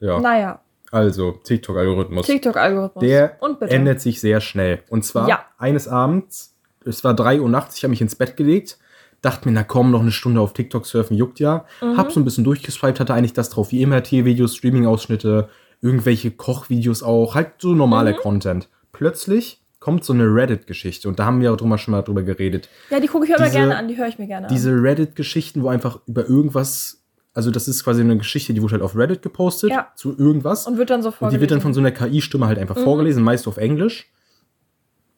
Ja. 0.00 0.18
Naja, 0.18 0.60
Also, 0.90 1.32
TikTok-Algorithmus. 1.44 2.26
TikTok-Algorithmus. 2.26 3.02
Der 3.04 3.38
ändert 3.60 4.00
sich 4.00 4.20
sehr 4.20 4.40
schnell. 4.40 4.80
Und 4.88 5.04
zwar 5.04 5.28
Ja. 5.28 5.44
eines 5.58 5.86
Abends, 5.88 6.56
es 6.84 7.04
war 7.04 7.14
3 7.14 7.40
Uhr 7.40 7.48
nachts, 7.48 7.76
ich 7.76 7.84
habe 7.84 7.90
mich 7.90 8.00
ins 8.00 8.16
Bett 8.16 8.36
gelegt, 8.36 8.78
dachte 9.22 9.48
mir, 9.48 9.54
na 9.54 9.64
komm, 9.64 9.90
noch 9.90 10.00
eine 10.02 10.12
Stunde 10.12 10.40
auf 10.40 10.52
TikTok 10.52 10.86
surfen, 10.86 11.16
juckt 11.16 11.40
ja. 11.40 11.64
Mhm. 11.82 11.96
Hab 11.96 12.12
so 12.12 12.20
ein 12.20 12.24
bisschen 12.24 12.44
durchgeswiped, 12.44 13.00
hatte 13.00 13.14
eigentlich 13.14 13.32
das 13.32 13.50
drauf, 13.50 13.72
wie 13.72 13.82
immer, 13.82 14.02
Tiervideos, 14.02 14.56
Streaming-Ausschnitte, 14.56 15.48
irgendwelche 15.82 16.30
Kochvideos 16.30 17.02
auch, 17.02 17.34
halt 17.34 17.52
so 17.58 17.74
normaler 17.74 18.12
Mhm. 18.12 18.16
Content. 18.16 18.68
Plötzlich 18.92 19.60
kommt 19.80 20.04
so 20.04 20.12
eine 20.12 20.24
Reddit-Geschichte 20.24 21.08
und 21.08 21.18
da 21.18 21.26
haben 21.26 21.40
wir 21.40 21.52
auch 21.52 21.56
drüber 21.56 21.78
schon 21.78 21.92
mal 21.92 22.02
drüber 22.02 22.22
geredet. 22.22 22.68
Ja, 22.90 22.98
die 23.00 23.06
gucke 23.08 23.24
ich 23.24 23.30
mir 23.30 23.36
immer 23.36 23.50
gerne 23.50 23.76
an, 23.76 23.88
die 23.88 23.96
höre 23.96 24.08
ich 24.08 24.18
mir 24.18 24.26
gerne 24.26 24.46
Diese 24.48 24.72
Reddit-Geschichten, 24.72 25.62
wo 25.62 25.68
einfach 25.68 26.00
über 26.06 26.26
irgendwas, 26.28 27.02
also 27.34 27.50
das 27.50 27.68
ist 27.68 27.84
quasi 27.84 28.00
eine 28.00 28.16
Geschichte, 28.16 28.54
die 28.54 28.62
wurde 28.62 28.72
halt 28.72 28.82
auf 28.82 28.96
Reddit 28.96 29.22
gepostet, 29.22 29.70
Ja. 29.70 29.88
zu 29.94 30.16
irgendwas. 30.18 30.66
an. 30.66 30.72
Und 30.72 30.78
wird 30.78 30.90
dann 30.90 31.02
so 31.02 31.08
Und 31.08 31.14
vorgelesen. 31.16 31.36
die 31.38 31.40
wird 31.42 31.50
dann 31.52 31.60
von 31.60 31.74
so 31.74 31.80
einer 31.80 31.90
KI-Stimme 31.92 32.46
halt 32.46 32.58
einfach 32.58 32.76
Mhm. 32.76 32.84
vorgelesen, 32.84 33.22
meist 33.22 33.46
auf 33.46 33.58
Englisch. 33.58 34.06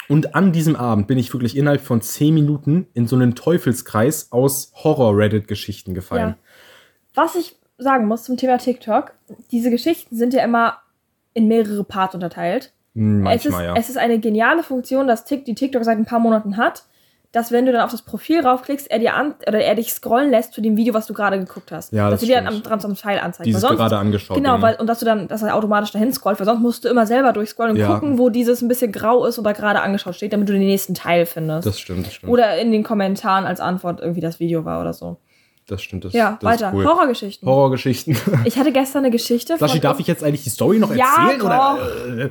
Und 0.09 0.35
an 0.35 0.53
diesem 0.53 0.75
Abend 0.75 1.07
bin 1.07 1.19
ich 1.19 1.33
wirklich 1.33 1.57
innerhalb 1.57 1.83
von 1.83 2.01
10 2.01 2.33
Minuten 2.33 2.87
in 2.95 3.07
so 3.07 3.17
einen 3.17 3.35
Teufelskreis 3.35 4.33
aus 4.33 4.73
Horror-Reddit-Geschichten 4.75 5.95
gefallen. 5.95 6.31
Ja. 6.31 6.37
Was 7.15 7.35
ich 7.35 7.57
sagen 7.77 8.07
muss 8.07 8.25
zum 8.25 8.37
Thema 8.37 8.59
TikTok, 8.59 9.13
diese 9.51 9.71
Geschichten 9.71 10.17
sind 10.17 10.35
ja 10.35 10.43
immer 10.43 10.79
in 11.35 11.47
mehrere 11.47 11.85
Parts 11.85 12.15
unterteilt. 12.15 12.73
Hm, 12.95 13.27
es, 13.27 13.45
ist, 13.45 13.53
Manchmal, 13.53 13.65
ja. 13.65 13.75
es 13.77 13.89
ist 13.91 13.99
eine 13.99 14.19
geniale 14.19 14.63
Funktion, 14.63 15.07
dass 15.07 15.25
die 15.25 15.55
TikTok 15.55 15.85
seit 15.85 15.99
ein 15.99 16.07
paar 16.07 16.19
Monaten 16.19 16.57
hat, 16.57 16.85
dass 17.33 17.53
wenn 17.53 17.67
du 17.67 17.73
dann 17.73 17.83
auf 17.83 17.91
das 17.91 18.01
Profil 18.03 18.41
raufklickst, 18.41 18.91
er 18.91 18.99
dir 18.99 19.15
an 19.15 19.35
oder 19.47 19.61
er 19.61 19.75
dich 19.75 19.93
scrollen 19.93 20.31
lässt 20.31 20.55
zu 20.55 20.63
dem 20.63 20.77
Video, 20.79 20.95
was 20.95 21.07
du 21.07 21.13
gerade 21.13 21.39
geguckt 21.39 21.71
hast. 21.71 21.93
Ja, 21.93 22.09
dass 22.09 22.21
das 22.21 22.21
du 22.21 22.27
dir 22.35 22.37
dann 22.41 22.47
am, 22.47 22.63
dran 22.63 22.81
am 22.83 22.97
Pfeil 22.97 23.19
anzeigt. 23.19 23.47
Dieses 23.47 23.61
sonst, 23.61 23.77
gerade 23.77 23.99
angeschaut. 23.99 24.37
Genau, 24.37 24.63
weil, 24.63 24.77
und 24.77 24.87
dass 24.87 25.01
du 25.01 25.05
dann, 25.05 25.29
dass 25.29 25.43
er 25.43 25.55
automatisch 25.55 25.91
dahin 25.91 26.11
scrollt, 26.13 26.39
weil 26.41 26.47
sonst 26.47 26.61
musst 26.63 26.85
du 26.85 26.89
immer 26.89 27.07
selber 27.07 27.35
durchscrollen 27.35 27.73
und 27.73 27.79
Ja. 27.79 27.93
gucken, 27.95 28.19
wo 28.19 28.31
dieses 28.31 28.63
ein 28.63 28.69
bisschen 28.69 28.93
grau 28.93 29.27
ist 29.27 29.39
oder 29.39 29.53
gerade 29.53 29.83
angeschaut 29.83 30.15
steht, 30.15 30.33
damit 30.33 30.49
du 30.49 30.53
den 30.55 30.63
nächsten 30.63 30.95
Teil 30.95 31.27
findest. 31.27 31.67
Das 31.67 31.79
stimmt, 31.79 32.07
das 32.07 32.15
stimmt. 32.15 32.33
oder 32.33 32.57
in 32.59 32.73
den 32.73 32.83
Kommentaren 32.83 33.45
als 33.45 33.61
Antwort 33.61 34.01
irgendwie 34.01 34.21
das 34.23 34.41
Video 34.41 34.65
war 34.65 34.81
oder 34.81 34.95
so. 34.95 35.19
das 35.67 35.83
stimmt. 35.83 36.07
Das, 36.07 36.15
Ja, 36.15 36.39
das 36.41 36.51
weiter. 36.51 36.73
Cool. 36.75 36.87
Horrorgeschichten. 36.87 37.47
Horrorgeschichten. 37.47 38.17
Ich 38.47 38.57
hatte 38.59 38.73
gestern 38.73 39.01
eine 39.05 39.11
Geschichte 39.11 39.59
Flaschi, 39.59 39.81
darf 39.81 40.01
ich 40.01 40.07
jetzt 40.07 40.25
eigentlich 40.25 40.45
die 40.45 40.51
Story 40.51 40.79
noch 40.79 40.95
Ja, 40.95 41.29
erzählen? 41.29 41.43
Oder? 41.43 41.79
Äh, 42.25 42.29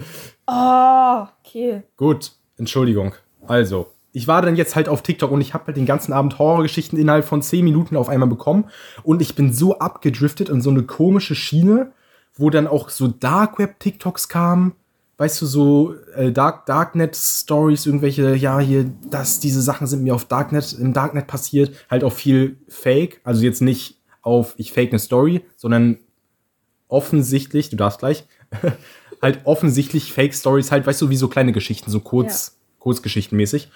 Oh, 0.50 1.28
okay. 1.46 1.84
Gut, 1.98 2.32
Entschuldigung. 2.58 3.14
Also, 3.48 3.88
ich 4.18 4.28
war 4.28 4.42
dann 4.42 4.56
jetzt 4.56 4.76
halt 4.76 4.90
auf 4.90 5.04
TikTok 5.04 5.30
und 5.30 5.42
ich 5.42 5.54
habe 5.54 5.68
halt 5.68 5.78
den 5.78 5.86
ganzen 5.86 6.12
Abend 6.12 6.40
Horrorgeschichten 6.40 6.98
innerhalb 6.98 7.24
von 7.24 7.44
10 7.44 7.64
Minuten 7.64 7.96
auf 7.96 8.10
einmal 8.10 8.28
bekommen. 8.28 8.66
Und 9.04 9.22
ich 9.22 9.36
bin 9.36 9.54
so 9.54 9.78
abgedriftet 9.78 10.50
in 10.50 10.60
so 10.60 10.72
eine 10.72 10.82
komische 10.82 11.36
Schiene, 11.36 11.92
wo 12.34 12.50
dann 12.50 12.66
auch 12.66 12.90
so 12.90 13.08
Dark 13.08 13.60
Web 13.60 13.80
TikToks 13.80 14.28
kamen. 14.28 14.74
Weißt 15.20 15.40
du, 15.40 15.46
so 15.46 15.94
äh, 16.16 16.32
Dark, 16.32 16.66
Darknet 16.66 17.16
Stories, 17.16 17.86
irgendwelche, 17.86 18.36
ja, 18.36 18.60
hier, 18.60 18.92
das, 19.08 19.40
diese 19.40 19.62
Sachen 19.62 19.86
sind 19.86 20.02
mir 20.02 20.16
auf 20.16 20.26
Darknet, 20.26 20.74
im 20.74 20.94
Darknet 20.94 21.28
passiert. 21.28 21.76
Halt 21.88 22.04
auch 22.04 22.14
viel 22.14 22.58
Fake. 22.68 23.22
Also 23.24 23.44
jetzt 23.44 23.62
nicht 23.62 24.02
auf, 24.24 24.56
ich 24.58 24.74
fake 24.74 24.90
eine 24.90 25.00
Story, 25.00 25.42
sondern 25.58 26.00
offensichtlich, 26.88 27.70
du 27.70 27.76
darfst 27.76 28.00
gleich, 28.00 28.26
halt 29.22 29.42
offensichtlich 29.44 30.12
Fake 30.12 30.34
Stories, 30.34 30.72
halt, 30.72 30.88
weißt 30.88 31.04
du, 31.04 31.12
wie 31.12 31.18
so 31.18 31.28
kleine 31.28 31.52
Geschichten, 31.52 31.92
so 31.92 32.00
kurz, 32.00 32.58
kurzgeschichtenmäßig. 32.80 33.70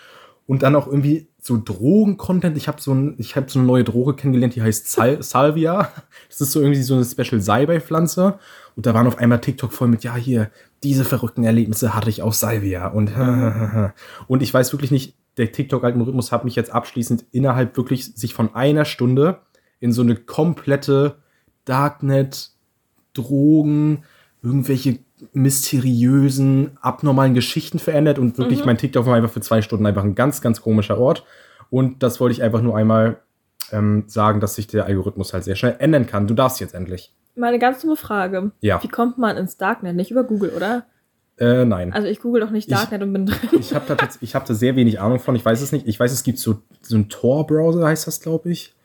Und 0.47 0.63
dann 0.63 0.75
auch 0.75 0.87
irgendwie 0.87 1.29
so 1.39 1.57
Drogen-Content. 1.63 2.57
Ich 2.57 2.67
habe 2.67 2.81
so, 2.81 2.93
ein, 2.93 3.15
ich 3.17 3.35
hab 3.35 3.49
so 3.49 3.59
eine 3.59 3.67
neue 3.67 3.83
Droge 3.83 4.15
kennengelernt, 4.15 4.55
die 4.55 4.61
heißt 4.61 4.91
Sal 4.91 5.21
Salvia. 5.23 5.91
Das 6.29 6.41
ist 6.41 6.51
so 6.51 6.59
irgendwie 6.59 6.81
so 6.81 6.95
eine 6.95 7.05
Special 7.05 7.39
Salbei-Pflanze. 7.39 8.39
Und 8.75 8.85
da 8.85 8.93
waren 8.93 9.07
auf 9.07 9.17
einmal 9.17 9.41
TikTok 9.41 9.71
voll 9.71 9.87
mit, 9.87 10.03
ja, 10.03 10.15
hier, 10.15 10.49
diese 10.83 11.05
verrückten 11.05 11.43
Erlebnisse 11.43 11.93
hatte 11.93 12.09
ich 12.09 12.21
auf 12.21 12.35
Salvia. 12.35 12.87
Und, 12.87 13.11
und 14.27 14.41
ich 14.41 14.53
weiß 14.53 14.73
wirklich 14.73 14.91
nicht, 14.91 15.15
der 15.37 15.51
TikTok-Algorithmus 15.51 16.31
hat 16.31 16.43
mich 16.43 16.55
jetzt 16.55 16.71
abschließend 16.71 17.25
innerhalb 17.31 17.77
wirklich 17.77 18.13
sich 18.15 18.33
von 18.33 18.53
einer 18.53 18.85
Stunde 18.85 19.41
in 19.79 19.91
so 19.91 20.01
eine 20.01 20.15
komplette 20.15 21.17
Darknet, 21.65 22.51
Drogen, 23.13 24.03
irgendwelche 24.41 24.99
mysteriösen, 25.33 26.77
abnormalen 26.81 27.33
Geschichten 27.33 27.79
verändert 27.79 28.19
und 28.19 28.37
wirklich 28.37 28.65
mein 28.65 28.77
TikTok 28.77 29.05
war 29.05 29.15
einfach 29.15 29.31
für 29.31 29.41
zwei 29.41 29.61
Stunden 29.61 29.85
einfach 29.85 30.03
ein 30.03 30.15
ganz, 30.15 30.41
ganz 30.41 30.61
komischer 30.61 30.97
Ort. 30.97 31.23
Und 31.69 32.03
das 32.03 32.19
wollte 32.19 32.33
ich 32.33 32.43
einfach 32.43 32.61
nur 32.61 32.75
einmal 32.75 33.17
ähm, 33.71 34.03
sagen, 34.07 34.39
dass 34.39 34.55
sich 34.55 34.67
der 34.67 34.85
Algorithmus 34.85 35.33
halt 35.33 35.43
sehr 35.43 35.55
schnell 35.55 35.75
ändern 35.79 36.05
kann. 36.05 36.27
Du 36.27 36.33
darfst 36.33 36.59
jetzt 36.59 36.73
endlich. 36.73 37.13
Meine 37.35 37.59
ganz 37.59 37.81
dumme 37.81 37.95
Frage. 37.95 38.51
Ja. 38.59 38.83
Wie 38.83 38.89
kommt 38.89 39.17
man 39.17 39.37
ins 39.37 39.55
Darknet? 39.57 39.95
Nicht 39.95 40.11
über 40.11 40.23
Google, 40.23 40.49
oder? 40.49 40.85
Äh, 41.37 41.63
nein. 41.65 41.93
Also 41.93 42.07
ich 42.07 42.19
google 42.19 42.41
doch 42.41 42.51
nicht 42.51 42.67
Ich- 42.67 42.73
Darknet 42.75 43.01
und 43.01 43.13
bin 43.13 43.25
drin. 43.25 43.37
Ich 43.59 43.73
habe 43.73 43.85
da, 43.87 43.95
ich 44.19 44.35
hab 44.35 44.45
da 44.45 44.53
sehr 44.53 44.75
wenig 44.75 44.99
Ahnung 44.99 45.19
von. 45.19 45.35
Ich 45.35 45.45
weiß 45.45 45.61
es 45.61 45.71
nicht. 45.71 45.87
Ich 45.87 45.99
weiß, 45.99 46.11
es 46.11 46.23
gibt 46.23 46.39
so, 46.39 46.61
so 46.81 46.95
einen 46.95 47.07
Tor-Browser, 47.09 47.85
heißt 47.87 48.05
das, 48.07 48.19
glaube 48.19 48.49
ich. 48.51 48.75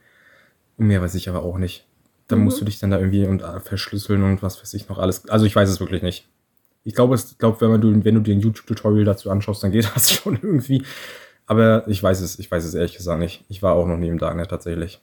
Und 0.79 0.87
mehr 0.87 1.03
weiß 1.03 1.15
ich 1.17 1.29
aber 1.29 1.43
auch 1.43 1.59
nicht. 1.59 1.86
Da 2.29 2.37
Mhm. 2.37 2.45
musst 2.45 2.61
du 2.61 2.65
dich 2.65 2.79
dann 2.79 2.91
da 2.91 2.99
irgendwie 2.99 3.25
und 3.27 3.43
äh, 3.43 3.61
verschlüsseln 3.61 4.23
und 4.23 4.43
was 4.43 4.61
weiß 4.61 4.75
ich 4.75 4.89
noch 4.89 4.99
alles. 4.99 5.29
Also 5.29 5.47
ich 5.47 5.55
weiß 5.55 5.69
es 5.69 5.81
wirklich 5.81 6.03
nicht. 6.03 6.29
Ich 6.85 6.95
glaube, 6.95 7.15
es, 7.15 7.37
glaub, 7.39 7.61
wenn, 7.61 7.81
du, 7.81 8.05
wenn 8.05 8.15
du 8.15 8.21
dir 8.21 8.35
ein 8.35 8.41
YouTube-Tutorial 8.41 9.05
dazu 9.05 9.31
anschaust, 9.31 9.63
dann 9.63 9.73
geht 9.73 9.91
das 9.95 10.11
schon 10.13 10.35
irgendwie. 10.35 10.85
Aber 11.47 11.87
ich 11.87 12.03
weiß 12.03 12.21
es, 12.21 12.39
ich 12.39 12.51
weiß 12.51 12.65
es 12.65 12.75
ehrlich 12.75 12.97
gesagt 12.97 13.21
nicht. 13.21 13.45
Ich 13.49 13.63
war 13.63 13.75
auch 13.75 13.87
noch 13.87 13.97
nie 13.97 14.09
im 14.09 14.19
Darknet 14.19 14.51
tatsächlich. 14.51 15.01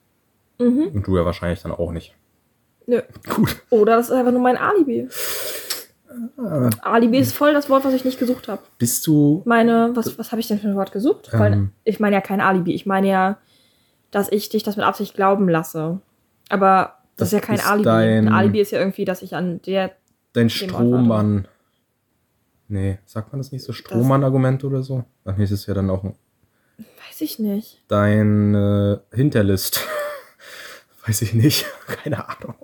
Mhm. 0.60 0.88
Und 0.94 1.08
du 1.08 1.18
ja 1.18 1.26
wahrscheinlich 1.26 1.62
dann 1.62 1.72
auch 1.72 1.92
nicht. 1.92 2.14
Nö. 2.86 3.02
Gut. 3.36 3.56
Oder 3.70 3.96
das 3.96 4.08
ist 4.08 4.12
einfach 4.12 4.32
nur 4.34 4.42
mein 4.42 4.58
Alibi. 4.58 5.08
Alibi 6.82 7.18
ist 7.18 7.34
voll 7.34 7.54
das 7.54 7.70
Wort, 7.70 7.86
was 7.86 7.94
ich 7.94 8.06
nicht 8.06 8.20
gesucht 8.20 8.48
habe. 8.48 8.62
Bist 8.78 9.08
du. 9.08 9.42
Meine, 9.46 9.92
was, 9.96 10.18
was 10.20 10.32
habe 10.32 10.42
ich 10.42 10.48
denn 10.48 10.60
für 10.60 10.68
ein 10.68 10.76
Wort 10.76 10.92
gesucht? 10.92 11.30
Weil 11.32 11.54
Ähm. 11.54 11.72
ich 11.86 12.00
meine 12.00 12.16
ja 12.16 12.22
kein 12.22 12.42
Alibi. 12.42 12.74
Ich 12.74 12.86
meine 12.86 13.08
ja, 13.08 13.38
dass 14.12 14.32
ich 14.32 14.50
dich 14.50 14.64
das 14.64 14.76
mit 14.78 14.86
Absicht 14.86 15.16
glauben 15.16 15.50
lasse. 15.50 16.00
Aber 16.50 16.98
das, 17.16 17.30
Das 17.30 17.34
ist 17.34 17.34
ja 17.34 17.40
kein 17.40 17.56
ist 17.56 17.68
Alibi. 17.68 17.84
dein- 17.84 18.28
Ein 18.28 18.34
Alibi 18.34 18.62
ist 18.62 18.72
ja 18.72 18.80
irgendwie, 18.80 19.06
dass 19.06 19.22
ich 19.22 19.36
an 19.36 19.62
der. 19.64 19.92
Dein 20.34 20.50
Strohmann. 20.50 21.48
Nee, 22.68 22.98
sagt 23.06 23.32
man 23.32 23.40
das 23.40 23.52
nicht 23.52 23.64
so? 23.64 23.72
Strohmann-Argument 23.74 24.64
oder 24.64 24.82
so? 24.84 25.04
Ach 25.26 25.36
nee, 25.38 25.44
das 25.44 25.52
ist 25.52 25.68
ja 25.68 25.74
dann 25.74 25.90
auch 25.90 26.04
ein. 26.04 26.16
Weiß 26.78 27.22
ich 27.22 27.38
nicht. 27.38 27.84
Dein 27.88 28.56
äh, 28.56 28.98
Hinterlist. 29.14 29.86
Weiß 31.06 31.22
ich 31.22 31.34
nicht. 31.34 31.66
Keine 31.88 32.28
Ahnung. 32.28 32.56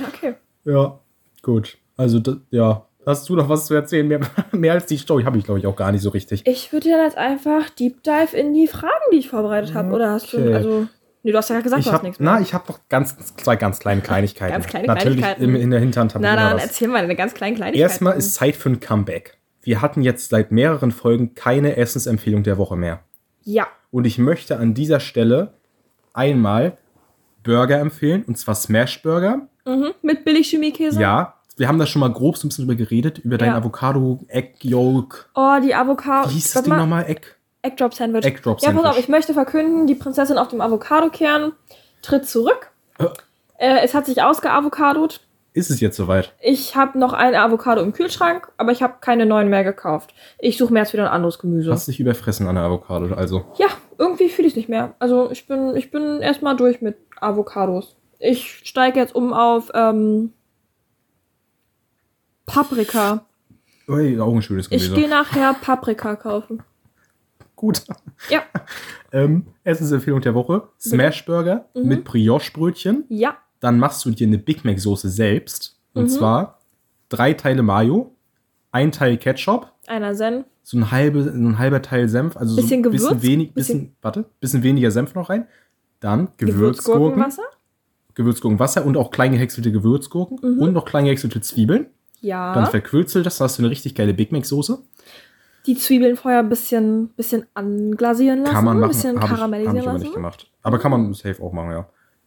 Ja, 0.00 0.06
okay. 0.08 0.34
Ja, 0.64 0.98
gut. 1.42 1.76
Also, 1.96 2.18
das, 2.20 2.36
ja. 2.50 2.84
Hast 3.04 3.28
du 3.28 3.36
noch 3.36 3.48
was 3.48 3.66
zu 3.66 3.74
erzählen? 3.74 4.06
Mehr, 4.06 4.20
mehr 4.52 4.72
als 4.74 4.86
die 4.86 4.96
Story 4.98 5.24
habe 5.24 5.36
ich, 5.38 5.44
glaube 5.44 5.58
ich, 5.60 5.66
auch 5.66 5.76
gar 5.76 5.92
nicht 5.92 6.02
so 6.02 6.10
richtig. 6.10 6.46
Ich 6.46 6.72
würde 6.72 6.90
dann 6.90 7.00
jetzt 7.04 7.16
einfach 7.16 7.68
Deep 7.70 8.02
Dive 8.02 8.36
in 8.36 8.54
die 8.54 8.68
Fragen, 8.68 8.92
die 9.12 9.16
ich 9.18 9.28
vorbereitet 9.28 9.74
habe. 9.74 9.92
Oder 9.94 10.12
hast 10.12 10.32
Okay. 10.34 10.44
du, 10.44 10.54
also, 10.56 10.86
nee, 11.28 11.32
du 11.32 11.38
hast 11.38 11.50
ja 11.50 11.60
gesagt, 11.60 11.80
Ich 11.80 11.84
du 11.86 11.90
hast 11.92 11.96
hab, 11.98 12.02
nichts 12.02 12.18
mehr. 12.18 12.32
na, 12.32 12.40
ich 12.40 12.54
habe 12.54 12.64
noch 12.68 12.80
ganz, 12.88 13.14
zwei 13.36 13.56
ganz 13.56 13.78
kleine 13.78 14.00
Kleinigkeiten. 14.00 14.52
Ganz 14.52 14.66
kleine 14.66 14.86
Natürlich 14.86 15.18
Kleinigkeiten. 15.18 15.44
Im, 15.44 15.56
in 15.56 15.70
der 15.70 15.80
Hinterhand 15.80 16.14
habe 16.14 16.24
ich 16.24 16.30
Na 16.30 16.36
dann, 16.36 16.58
erzähl 16.58 16.88
mal 16.88 17.04
eine 17.04 17.14
ganz 17.16 17.34
kleine 17.34 17.56
Kleinigkeit. 17.56 17.80
Erstmal 17.82 18.16
ist 18.16 18.34
Zeit 18.34 18.56
für 18.56 18.70
ein 18.70 18.80
Comeback. 18.80 19.36
Wir 19.62 19.82
hatten 19.82 20.02
jetzt 20.02 20.30
seit 20.30 20.50
mehreren 20.52 20.90
Folgen 20.90 21.34
keine 21.34 21.76
Essensempfehlung 21.76 22.42
der 22.42 22.56
Woche 22.56 22.76
mehr. 22.76 23.00
Ja. 23.44 23.66
Und 23.90 24.06
ich 24.06 24.18
möchte 24.18 24.58
an 24.58 24.72
dieser 24.74 25.00
Stelle 25.00 25.54
einmal 26.14 26.78
Burger 27.42 27.78
empfehlen, 27.78 28.24
und 28.24 28.38
zwar 28.38 28.54
Smash 28.54 29.02
Burger. 29.02 29.48
Mhm. 29.66 29.92
Mit 30.02 30.24
Billigchemiekäse? 30.24 31.00
Ja, 31.00 31.34
wir 31.56 31.68
haben 31.68 31.78
da 31.78 31.86
schon 31.86 32.00
mal 32.00 32.12
grob 32.12 32.36
so 32.36 32.46
ein 32.46 32.48
bisschen 32.50 32.66
drüber 32.66 32.76
geredet, 32.78 33.18
über 33.18 33.36
dein 33.36 33.48
Ja. 33.50 33.56
Avocado 33.56 34.20
Egg 34.28 34.54
Yolk. 34.62 35.28
Oh, 35.34 35.56
die 35.62 35.74
Avocado. 35.74 36.30
Wie 36.30 36.34
hieß 36.34 36.52
das 36.52 36.62
Ding 36.62 36.72
mal. 36.72 36.78
nochmal? 36.78 37.04
Egg? 37.08 37.22
Egg 37.68 37.76
Drop 37.76 37.94
Sandwich. 37.94 38.24
Egg 38.24 38.40
Drop 38.42 38.60
Ja, 38.60 38.72
pass 38.72 38.84
auf, 38.84 38.98
ich 38.98 39.08
möchte 39.08 39.34
verkünden, 39.34 39.86
die 39.86 39.94
Prinzessin 39.94 40.38
auf 40.38 40.48
dem 40.48 40.60
Avocado-Kern 40.60 41.52
tritt 42.02 42.26
zurück. 42.26 42.70
Äh. 43.58 43.80
Es 43.82 43.94
hat 43.94 44.06
sich 44.06 44.22
ausgeavocadot. 44.22 45.20
Ist 45.52 45.70
es 45.70 45.80
jetzt 45.80 45.96
soweit? 45.96 46.32
Ich 46.40 46.76
habe 46.76 46.98
noch 46.98 47.12
eine 47.12 47.40
Avocado 47.40 47.80
im 47.82 47.92
Kühlschrank, 47.92 48.48
aber 48.58 48.70
ich 48.70 48.82
habe 48.82 48.94
keine 49.00 49.26
neuen 49.26 49.48
mehr 49.48 49.64
gekauft. 49.64 50.14
Ich 50.38 50.56
suche 50.56 50.72
mir 50.72 50.80
jetzt 50.80 50.92
wieder 50.92 51.04
ein 51.06 51.12
anderes 51.12 51.38
Gemüse. 51.38 51.72
Hast 51.72 51.88
dich 51.88 51.98
überfressen 51.98 52.46
an 52.46 52.54
der 52.54 52.64
Avocado, 52.64 53.12
also. 53.14 53.44
Ja, 53.56 53.66
irgendwie 53.98 54.28
fühle 54.28 54.46
ich 54.46 54.54
nicht 54.54 54.68
mehr. 54.68 54.94
Also 55.00 55.30
ich 55.32 55.46
bin, 55.48 55.74
ich 55.74 55.90
bin 55.90 56.20
erstmal 56.20 56.54
durch 56.56 56.80
mit 56.80 56.96
Avocados. 57.20 57.96
Ich 58.20 58.60
steige 58.64 59.00
jetzt 59.00 59.14
um 59.14 59.32
auf 59.32 59.70
ähm, 59.74 60.32
Paprika. 62.46 63.24
Ui, 63.88 64.20
auch 64.20 64.32
ein 64.34 64.42
schönes 64.42 64.66
Ich 64.66 64.82
Gemüse. 64.82 64.94
gehe 64.94 65.08
nachher 65.08 65.54
Paprika 65.54 66.14
kaufen. 66.16 66.62
Gut. 67.58 67.82
Ja, 68.30 68.42
Ähm, 69.12 69.46
Essensempfehlung 69.64 70.20
der 70.20 70.34
Woche: 70.34 70.68
Smash 70.78 71.24
Burger 71.26 71.64
Mhm. 71.74 71.88
mit 71.88 72.04
Brioche-Brötchen. 72.04 73.04
ja, 73.08 73.36
Dann 73.58 73.78
machst 73.80 74.04
du 74.04 74.10
dir 74.10 74.26
eine 74.28 74.38
Big 74.38 74.64
Mac 74.64 74.78
Soße 74.78 75.08
selbst. 75.08 75.76
Und 75.92 76.04
Mhm. 76.04 76.08
zwar 76.08 76.60
drei 77.08 77.32
Teile 77.32 77.62
Mayo, 77.64 78.14
ein 78.70 78.92
Teil 78.92 79.16
Ketchup, 79.16 79.72
einer 79.88 80.14
Senf. 80.14 80.44
so 80.62 80.76
ein, 80.76 80.90
halbe, 80.92 81.20
ein 81.20 81.58
halber 81.58 81.82
Teil 81.82 82.08
Senf, 82.08 82.36
also 82.36 82.54
so 82.54 82.60
Bisschen 82.62 82.84
ein 82.84 82.90
bisschen, 82.92 83.22
wenig, 83.22 83.54
bisschen- 83.54 83.78
bisschen, 83.80 83.96
warte, 84.02 84.24
bisschen 84.40 84.62
weniger 84.62 84.90
Senf 84.92 85.14
noch 85.16 85.28
rein. 85.30 85.48
Dann 86.00 86.28
Gewürzgurken, 86.36 86.54
Gewürzgurkenwasser. 87.16 87.42
Gewürzgurken, 88.14 88.58
Wasser 88.60 88.84
und 88.86 88.96
auch 88.96 89.10
klein 89.10 89.32
gehäckselte 89.32 89.72
Gewürzgurken 89.72 90.38
Mhm. 90.42 90.60
und 90.62 90.72
noch 90.74 90.84
klein 90.84 91.04
gehäckselte 91.04 91.40
Zwiebeln. 91.40 91.86
Ja. 92.20 92.52
Dann 92.54 92.66
verquürzel 92.66 93.22
das, 93.22 93.38
dann 93.38 93.46
hast 93.46 93.58
du 93.58 93.62
eine 93.62 93.70
richtig 93.70 93.94
geile 93.94 94.12
Big 94.14 94.30
Mac 94.32 94.44
Soße. 94.44 94.78
Die 95.68 95.76
Zwiebeln 95.76 96.16
vorher 96.16 96.40
ein 96.40 96.48
bisschen, 96.48 97.08
bisschen 97.10 97.46
anglasieren 97.54 98.40
lassen. 98.40 98.54
Kann 98.54 98.64
man 98.64 98.76
Ein 98.78 98.80
machen, 98.80 98.88
bisschen 98.90 99.10
habe 99.16 99.24
ich, 99.24 99.30
hab 99.30 99.36
karamellisieren 99.36 99.76
ich 99.76 99.82
aber 99.82 99.92
lassen. 99.92 100.02
nicht 100.04 100.14
gemacht. 100.14 100.50
Aber 100.62 100.78
kann 100.78 100.90
man 100.90 101.12
safe 101.14 101.42
auch 101.42 101.52
machen, 101.52 101.70
ja. 101.70 101.86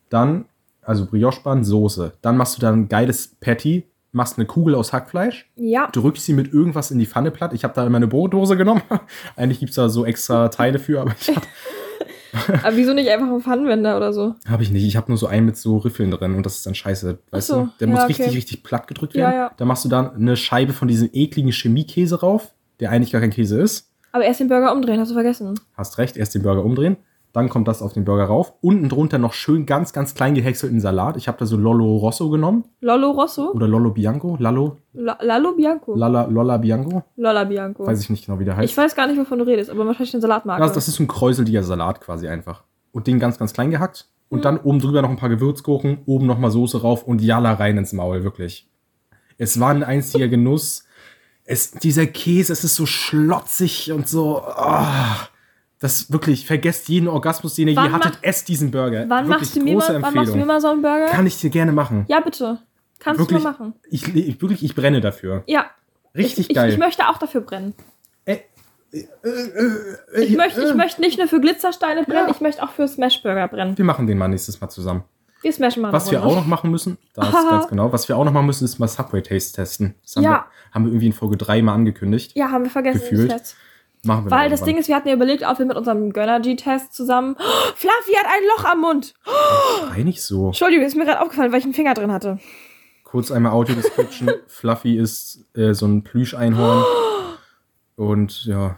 Dann, 0.09 0.45
also 0.83 1.05
Brioche-Bun, 1.05 1.63
Soße. 1.63 2.13
Dann 2.21 2.37
machst 2.37 2.55
du 2.57 2.61
dann 2.61 2.81
ein 2.81 2.87
geiles 2.87 3.35
Patty, 3.39 3.87
machst 4.11 4.37
eine 4.37 4.45
Kugel 4.45 4.75
aus 4.75 4.93
Hackfleisch, 4.93 5.49
Ja, 5.55 5.87
drückst 5.91 6.23
sie 6.25 6.33
mit 6.33 6.53
irgendwas 6.53 6.91
in 6.91 6.99
die 6.99 7.05
Pfanne 7.05 7.31
platt. 7.31 7.53
Ich 7.53 7.63
habe 7.63 7.73
da 7.73 7.85
immer 7.85 7.97
eine 7.97 8.07
Brotdose 8.07 8.55
genommen. 8.57 8.81
Eigentlich 9.35 9.59
gibt 9.59 9.71
es 9.71 9.75
da 9.75 9.89
so 9.89 10.05
extra 10.05 10.49
Teile 10.49 10.79
für, 10.79 11.01
aber 11.01 11.15
ich 11.19 11.29
habe 11.29 11.41
aber 12.63 12.75
wieso 12.77 12.93
nicht 12.93 13.09
einfach 13.09 13.27
einen 13.27 13.41
Pfannenwender 13.41 13.97
oder 13.97 14.13
so? 14.13 14.35
hab 14.49 14.61
ich 14.61 14.71
nicht. 14.71 14.85
Ich 14.85 14.95
habe 14.95 15.09
nur 15.09 15.17
so 15.17 15.27
einen 15.27 15.45
mit 15.47 15.57
so 15.57 15.77
Riffeln 15.77 16.11
drin 16.11 16.35
und 16.35 16.45
das 16.45 16.57
ist 16.57 16.65
dann 16.65 16.75
scheiße. 16.75 17.17
Weißt 17.31 17.47
so, 17.47 17.55
du? 17.63 17.69
Der 17.79 17.87
ja, 17.87 17.93
muss 17.93 18.03
okay. 18.03 18.13
richtig, 18.13 18.35
richtig 18.37 18.63
platt 18.63 18.87
gedrückt 18.87 19.15
Ja, 19.15 19.21
werden. 19.27 19.35
ja. 19.35 19.51
Dann 19.57 19.67
machst 19.67 19.83
du 19.83 19.89
dann 19.89 20.15
eine 20.15 20.35
Scheibe 20.37 20.73
von 20.73 20.87
diesem 20.87 21.09
ekligen 21.11 21.51
Chemiekäse 21.51 22.19
rauf, 22.21 22.53
der 22.81 22.91
eigentlich 22.91 23.11
gar 23.11 23.21
kein 23.21 23.29
Käse 23.31 23.61
ist. 23.61 23.89
Aber 24.11 24.25
erst 24.25 24.41
den 24.41 24.49
Burger 24.49 24.73
umdrehen, 24.73 24.99
hast 24.99 25.09
du 25.09 25.13
vergessen. 25.13 25.57
Hast 25.77 25.97
recht, 25.97 26.17
erst 26.17 26.35
den 26.35 26.41
Burger 26.43 26.65
umdrehen. 26.65 26.97
Dann 27.33 27.47
kommt 27.47 27.69
das 27.69 27.81
auf 27.81 27.93
den 27.93 28.03
Burger 28.03 28.25
rauf. 28.25 28.51
Unten 28.59 28.89
drunter 28.89 29.17
noch 29.17 29.31
schön 29.31 29.65
ganz, 29.65 29.93
ganz 29.93 30.15
klein 30.15 30.35
gehäckselten 30.35 30.81
Salat. 30.81 31.15
Ich 31.15 31.29
habe 31.29 31.37
da 31.37 31.45
so 31.45 31.55
Lollo 31.55 31.95
Rosso 31.95 32.29
genommen. 32.29 32.65
Lollo 32.81 33.11
Rosso? 33.11 33.51
Oder 33.53 33.69
Lollo 33.69 33.91
Bianco. 33.91 34.35
Lallo. 34.37 34.75
La- 34.91 35.17
Lalo 35.21 35.53
Bianco? 35.53 35.95
Lala, 35.95 36.25
Lolla 36.25 36.57
Bianco. 36.57 37.03
Lolla 37.15 37.45
Bianco. 37.45 37.87
Weiß 37.87 38.01
ich 38.01 38.09
nicht 38.09 38.25
genau, 38.25 38.37
wie 38.39 38.43
der 38.43 38.57
heißt. 38.57 38.69
ich 38.69 38.75
weiß 38.77 38.95
gar 38.95 39.07
nicht, 39.07 39.17
wovon 39.17 39.39
du 39.39 39.45
redest, 39.45 39.69
aber 39.69 39.85
wahrscheinlich 39.85 40.11
den 40.11 40.19
Salatmarke. 40.19 40.61
das, 40.61 40.73
das 40.73 40.89
ist 40.89 40.99
ein 40.99 41.07
kräuseliger 41.07 41.63
Salat 41.63 42.01
quasi 42.01 42.27
einfach. 42.27 42.63
Und 42.91 43.07
den 43.07 43.17
ganz, 43.17 43.37
ganz 43.39 43.53
klein 43.53 43.71
gehackt. 43.71 44.09
Und 44.27 44.39
Mhm. 44.39 44.43
dann 44.43 44.57
oben 44.59 44.79
drüber 44.79 45.01
noch 45.01 45.09
ein 45.09 45.15
paar 45.15 45.29
Gewürzgurken, 45.29 45.99
oben 46.05 46.25
noch 46.25 46.37
mal 46.37 46.51
Soße 46.51 46.81
rauf 46.81 47.03
und 47.07 47.21
Jalla 47.21 47.53
rein 47.53 47.77
ins 47.77 47.93
Maul, 47.93 48.25
wirklich. 48.25 48.67
Es 49.37 49.57
war 49.59 49.69
ein 49.69 49.83
einziger 49.83 50.27
Genuss. 50.27 50.85
Es, 51.45 51.71
dieser 51.71 52.05
Käse, 52.07 52.53
es 52.53 52.63
ist 52.63 52.75
so 52.75 52.85
schlotzig 52.85 53.91
und 53.91 54.07
so. 54.07 54.41
ah. 54.43 55.27
das 55.79 56.11
wirklich, 56.11 56.45
vergesst 56.45 56.87
jeden 56.89 57.07
Orgasmus, 57.07 57.55
den 57.55 57.67
ihr 57.69 57.75
Wann 57.75 57.85
je 57.87 57.91
hattet, 57.91 58.19
esst 58.21 58.47
diesen 58.47 58.71
Burger. 58.71 59.05
wann, 59.07 59.27
wirklich 59.27 59.39
machst 59.41 59.55
du 59.55 59.61
mir 59.63 59.75
mal, 59.77 60.01
wann 60.01 60.13
machst 60.13 60.33
du 60.33 60.37
mir 60.37 60.45
mal 60.45 60.61
so 60.61 60.67
einen 60.69 60.81
Burger? 60.81 61.07
Kann 61.07 61.25
ich 61.25 61.37
dir 61.39 61.49
gerne 61.49 61.71
machen. 61.71 62.05
ja, 62.07 62.19
bitte. 62.19 62.59
Kannst 62.99 63.19
wirklich, 63.19 63.39
du 63.39 63.43
mal 63.43 63.51
machen. 63.51 63.73
Ich, 63.89 64.07
ich, 64.15 64.39
wirklich, 64.41 64.63
ich 64.63 64.75
brenne 64.75 65.01
dafür. 65.01 65.43
Ja. 65.47 65.65
Richtig 66.15 66.49
ich, 66.51 66.55
geil. 66.55 66.67
Ich, 66.69 66.73
ich 66.75 66.79
möchte 66.79 67.07
auch 67.09 67.17
dafür 67.17 67.41
brennen. 67.41 67.73
Äh, 68.25 68.37
Ich 70.21 70.35
möchte, 70.35 70.61
ich 70.61 70.73
möchte 70.75 71.01
nicht 71.01 71.17
nur 71.17 71.27
für 71.27 71.39
Glitzersteine 71.39 72.03
brennen, 72.03 72.27
Ja. 72.27 72.31
ich 72.35 72.41
möchte 72.41 72.61
auch 72.61 72.71
für 72.71 72.87
Smashburger 72.87 73.47
brennen. 73.47 73.77
Wir 73.77 73.85
machen 73.85 74.05
den 74.05 74.17
mal 74.17 74.27
nächstes 74.27 74.59
Mal 74.61 74.69
zusammen. 74.69 75.03
Wir 75.41 75.51
smashen 75.51 75.81
mal 75.81 75.91
Was 75.91 76.11
wir 76.11 76.23
auch 76.23 76.35
noch 76.35 76.45
machen 76.45 76.69
müssen, 76.71 76.97
das 77.13 77.27
ist 77.27 77.33
ganz 77.49 77.67
genau, 77.67 77.91
was 77.91 78.07
wir 78.07 78.17
auch 78.17 78.23
noch 78.25 78.31
machen 78.31 78.45
müssen, 78.45 78.65
ist 78.65 78.79
mal 78.79 78.87
Subway 78.87 79.21
Taste 79.21 79.53
testen. 79.55 79.95
Das 80.03 80.15
haben, 80.15 80.23
Ja. 80.23 80.29
wir, 80.29 80.45
haben 80.73 80.85
wir 80.85 80.91
irgendwie 80.91 81.07
in 81.07 81.13
Folge 81.13 81.37
3 81.37 81.61
mal 81.61 81.73
angekündigt. 81.73 82.33
Ja, 82.35 82.49
haben 82.51 82.63
wir 82.63 82.71
vergessen. 82.71 82.99
Gefühlt. 83.01 83.31
Jetzt. 83.31 83.55
Machen 84.03 84.25
wir 84.25 84.31
Weil 84.31 84.49
das 84.49 84.63
Ding 84.63 84.77
ist, 84.77 84.87
wir 84.87 84.95
hatten 84.95 85.07
ja 85.09 85.13
überlegt, 85.13 85.43
ob 85.45 85.59
wir 85.59 85.65
mit 85.65 85.77
unserem 85.77 86.11
Gönnergy-Test 86.11 86.93
zusammen. 86.93 87.35
Oh, 87.37 87.41
Fluffy 87.75 88.13
hat 88.17 88.25
ein 88.25 88.43
Loch 88.57 88.65
am 88.65 88.81
Mund. 88.81 89.13
Sei 89.93 90.03
nicht 90.03 90.23
so. 90.23 90.47
Entschuldigung, 90.47 90.85
ist 90.85 90.95
mir 90.95 91.05
gerade 91.05 91.21
aufgefallen, 91.21 91.51
weil 91.51 91.59
ich 91.59 91.65
einen 91.65 91.73
Finger 91.75 91.93
drin 91.93 92.11
hatte. 92.11 92.39
Kurz 93.03 93.29
einmal 93.31 93.51
Audio-Description. 93.51 94.31
Fluffy 94.47 94.97
ist 94.97 95.45
äh, 95.55 95.73
so 95.73 95.85
ein 95.85 96.03
Plüscheinhorn. 96.03 96.83
Und 97.95 98.45
ja, 98.45 98.77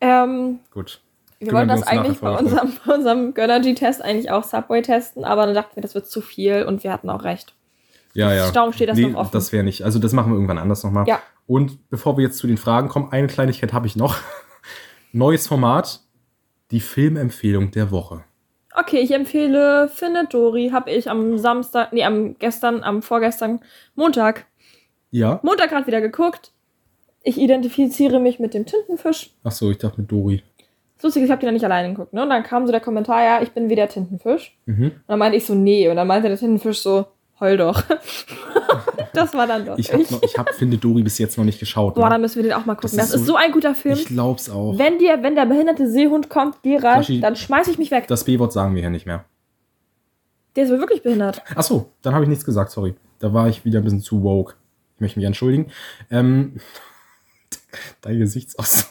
Ähm, 0.00 0.60
gut. 0.72 1.00
Wir 1.40 1.52
wollten 1.52 1.68
das 1.68 1.82
eigentlich 1.84 2.18
bei 2.18 2.36
unserem, 2.36 2.72
bei 2.86 2.94
unserem 2.94 3.34
Gönnergy-Test 3.34 4.02
eigentlich 4.02 4.30
auch 4.30 4.44
Subway 4.44 4.82
testen, 4.82 5.24
aber 5.24 5.46
dann 5.46 5.54
dachten 5.54 5.76
wir, 5.76 5.82
das 5.82 5.94
wird 5.94 6.06
zu 6.06 6.20
viel 6.20 6.64
und 6.64 6.82
wir 6.82 6.92
hatten 6.92 7.10
auch 7.10 7.24
recht. 7.24 7.54
Ja, 8.14 8.34
ja. 8.34 8.50
Darum 8.50 8.72
steht 8.72 8.88
das 8.88 8.96
nee, 8.96 9.06
noch 9.06 9.20
offen. 9.20 9.30
Das 9.32 9.52
wäre 9.52 9.62
nicht. 9.62 9.84
Also 9.84 9.98
das 9.98 10.12
machen 10.12 10.32
wir 10.32 10.34
irgendwann 10.34 10.58
anders 10.58 10.82
nochmal. 10.82 11.06
Ja. 11.06 11.20
Und 11.46 11.88
bevor 11.90 12.16
wir 12.16 12.24
jetzt 12.24 12.38
zu 12.38 12.46
den 12.46 12.56
Fragen 12.56 12.88
kommen, 12.88 13.12
eine 13.12 13.28
Kleinigkeit 13.28 13.72
habe 13.72 13.86
ich 13.86 13.96
noch. 13.96 14.16
Neues 15.12 15.46
Format. 15.46 16.00
Die 16.70 16.80
Filmempfehlung 16.80 17.70
der 17.70 17.90
Woche. 17.90 18.24
Okay, 18.74 18.98
ich 18.98 19.12
empfehle 19.12 19.88
Findet 19.88 20.34
Dory, 20.34 20.70
habe 20.72 20.90
ich 20.90 21.08
am 21.08 21.38
Samstag, 21.38 21.92
nee, 21.92 22.04
am 22.04 22.38
gestern, 22.38 22.82
am 22.82 23.02
vorgestern, 23.02 23.60
Montag, 23.94 24.46
Ja. 25.10 25.40
Montag 25.42 25.70
gerade 25.70 25.86
wieder 25.86 26.00
geguckt. 26.00 26.52
Ich 27.22 27.38
identifiziere 27.38 28.20
mich 28.20 28.38
mit 28.38 28.54
dem 28.54 28.66
Tintenfisch. 28.66 29.30
Ach 29.42 29.50
so, 29.50 29.70
ich 29.70 29.78
dachte 29.78 30.00
mit 30.00 30.12
Dori. 30.12 30.42
Das 31.00 31.14
ist, 31.14 31.22
ich 31.22 31.30
habe 31.30 31.38
die 31.40 31.46
dann 31.46 31.54
nicht 31.54 31.64
alleine 31.64 31.90
geguckt, 31.90 32.12
ne? 32.12 32.22
Und 32.24 32.30
dann 32.30 32.42
kam 32.42 32.66
so 32.66 32.72
der 32.72 32.80
Kommentar, 32.80 33.22
ja, 33.22 33.40
ich 33.42 33.52
bin 33.52 33.68
wie 33.70 33.76
der 33.76 33.88
Tintenfisch. 33.88 34.56
Mhm. 34.66 34.84
Und 34.86 35.02
dann 35.06 35.18
meinte 35.18 35.36
ich 35.38 35.46
so, 35.46 35.54
nee. 35.54 35.88
Und 35.88 35.96
dann 35.96 36.06
meinte 36.08 36.28
der 36.28 36.36
Tintenfisch 36.36 36.80
so, 36.80 37.06
heul 37.38 37.56
doch. 37.56 37.82
das 39.14 39.32
war 39.34 39.46
dann 39.46 39.64
doch 39.64 39.78
Ich 39.78 39.92
habe 39.92 40.02
ich 40.22 40.36
hab 40.38 40.52
Finde 40.54 40.76
Dori 40.76 41.02
bis 41.02 41.18
jetzt 41.18 41.38
noch 41.38 41.44
nicht 41.44 41.60
geschaut. 41.60 41.94
Boah, 41.94 42.04
Ne? 42.06 42.10
dann 42.10 42.20
müssen 42.20 42.36
wir 42.36 42.42
den 42.42 42.52
auch 42.52 42.66
mal 42.66 42.74
gucken. 42.74 42.96
Das 42.96 43.10
ist 43.10 43.14
ist, 43.14 43.20
so- 43.26 43.32
so 43.32 43.36
ein 43.36 43.52
guter 43.52 43.74
Film. 43.76 43.94
Ich 43.94 44.06
glaub's 44.06 44.50
auch. 44.50 44.76
Wenn 44.76 44.98
dir, 44.98 45.22
wenn 45.22 45.36
der 45.36 45.46
behinderte 45.46 45.88
Seehund 45.88 46.28
kommt, 46.30 46.62
geh 46.62 46.76
rein, 46.78 47.02
Flaschi- 47.02 47.20
dann 47.20 47.36
schmeiß 47.36 47.68
ich 47.68 47.78
mich 47.78 47.90
weg. 47.92 48.06
Das 48.08 48.24
B-Wort 48.24 48.52
sagen 48.52 48.74
wir 48.74 48.82
ja 48.82 48.90
nicht 48.90 49.06
mehr. 49.06 49.24
Der 50.56 50.64
ist 50.64 50.70
wohl 50.70 50.80
wirklich 50.80 51.02
behindert. 51.04 51.42
Ach 51.54 51.62
so, 51.62 51.92
dann 52.02 52.14
habe 52.14 52.24
ich 52.24 52.28
nichts 52.28 52.44
gesagt, 52.44 52.72
sorry. 52.72 52.96
Da 53.20 53.32
war 53.32 53.48
ich 53.48 53.64
wieder 53.64 53.78
ein 53.80 53.84
bisschen 53.84 54.00
zu 54.00 54.24
woke. 54.24 54.54
Ich 54.96 55.00
möchte 55.00 55.20
mich 55.20 55.26
entschuldigen. 55.26 55.70
Ähm, 56.10 56.56
dein 58.00 58.18
Gesichtsausdruck. 58.18 58.90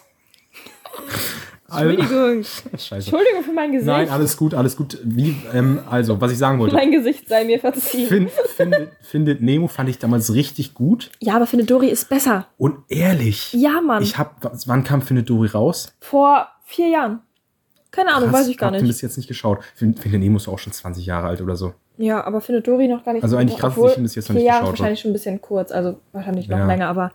Al- 1.69 1.89
Entschuldigung. 1.91 2.43
Scheiße. 2.77 2.95
Entschuldigung 2.95 3.43
für 3.43 3.51
mein 3.53 3.71
Gesicht. 3.71 3.87
Nein, 3.87 4.09
alles 4.09 4.37
gut, 4.37 4.53
alles 4.53 4.77
gut. 4.77 4.97
Wie, 5.03 5.35
ähm, 5.53 5.79
also, 5.89 6.19
was 6.21 6.31
ich 6.31 6.37
sagen 6.37 6.59
wollte. 6.59 6.75
mein 6.75 6.91
Gesicht 6.91 7.27
sei 7.27 7.43
mir 7.43 7.59
verziehen. 7.59 8.07
Find, 8.07 8.31
findet, 8.55 8.91
findet 9.01 9.41
Nemo 9.41 9.67
fand 9.67 9.89
ich 9.89 9.99
damals 9.99 10.33
richtig 10.33 10.73
gut 10.73 11.11
Ja, 11.19 11.35
aber 11.35 11.45
Findet 11.47 11.69
Dory 11.69 11.87
ist 11.89 12.07
besser. 12.09 12.47
und 12.57 12.77
ehrlich. 12.89 13.51
Ja, 13.53 13.81
Mann. 13.81 14.01
Ich 14.01 14.17
hab, 14.17 14.37
wann 14.65 14.83
kam 14.83 15.01
Findet 15.01 15.29
Dory 15.29 15.47
raus? 15.47 15.93
Vor 15.99 16.47
vier 16.63 16.87
Jahren. 16.89 17.19
Keine 17.91 18.13
Ahnung, 18.13 18.29
Krass, 18.29 18.41
weiß 18.41 18.47
ich 18.49 18.57
gar 18.57 18.67
hab 18.67 18.73
den 18.77 18.83
nicht. 18.83 18.91
bis 18.91 19.01
jetzt 19.01 19.17
nicht 19.17 19.27
geschaut. 19.27 19.59
Find- 19.75 19.99
Findet 19.99 20.21
Nemo 20.21 20.37
ist 20.37 20.47
auch 20.47 20.59
schon 20.59 20.71
20 20.73 21.05
Jahre 21.05 21.27
alt 21.27 21.41
oder 21.41 21.55
so. 21.55 21.73
Ja, 21.97 22.23
aber 22.23 22.41
Findet 22.41 22.67
Dory 22.67 22.87
noch 22.87 23.03
gar 23.03 23.13
nicht. 23.13 23.23
Also 23.23 23.37
eigentlich 23.37 23.57
krass, 23.57 23.73
dass 23.75 23.91
ich 23.93 23.97
ihn 23.97 24.03
bis 24.03 24.15
jetzt 24.15 24.29
noch 24.29 24.35
nicht 24.35 24.45
Jahre 24.45 24.59
geschaut 24.61 24.79
wahrscheinlich 24.79 24.99
schon 24.99 25.09
ein 25.11 25.13
bisschen 25.13 25.41
kurz, 25.41 25.71
also 25.71 25.99
wahrscheinlich 26.11 26.47
noch 26.47 26.59
Ja. 26.59 26.65
länger, 26.67 26.87
aber 26.89 27.11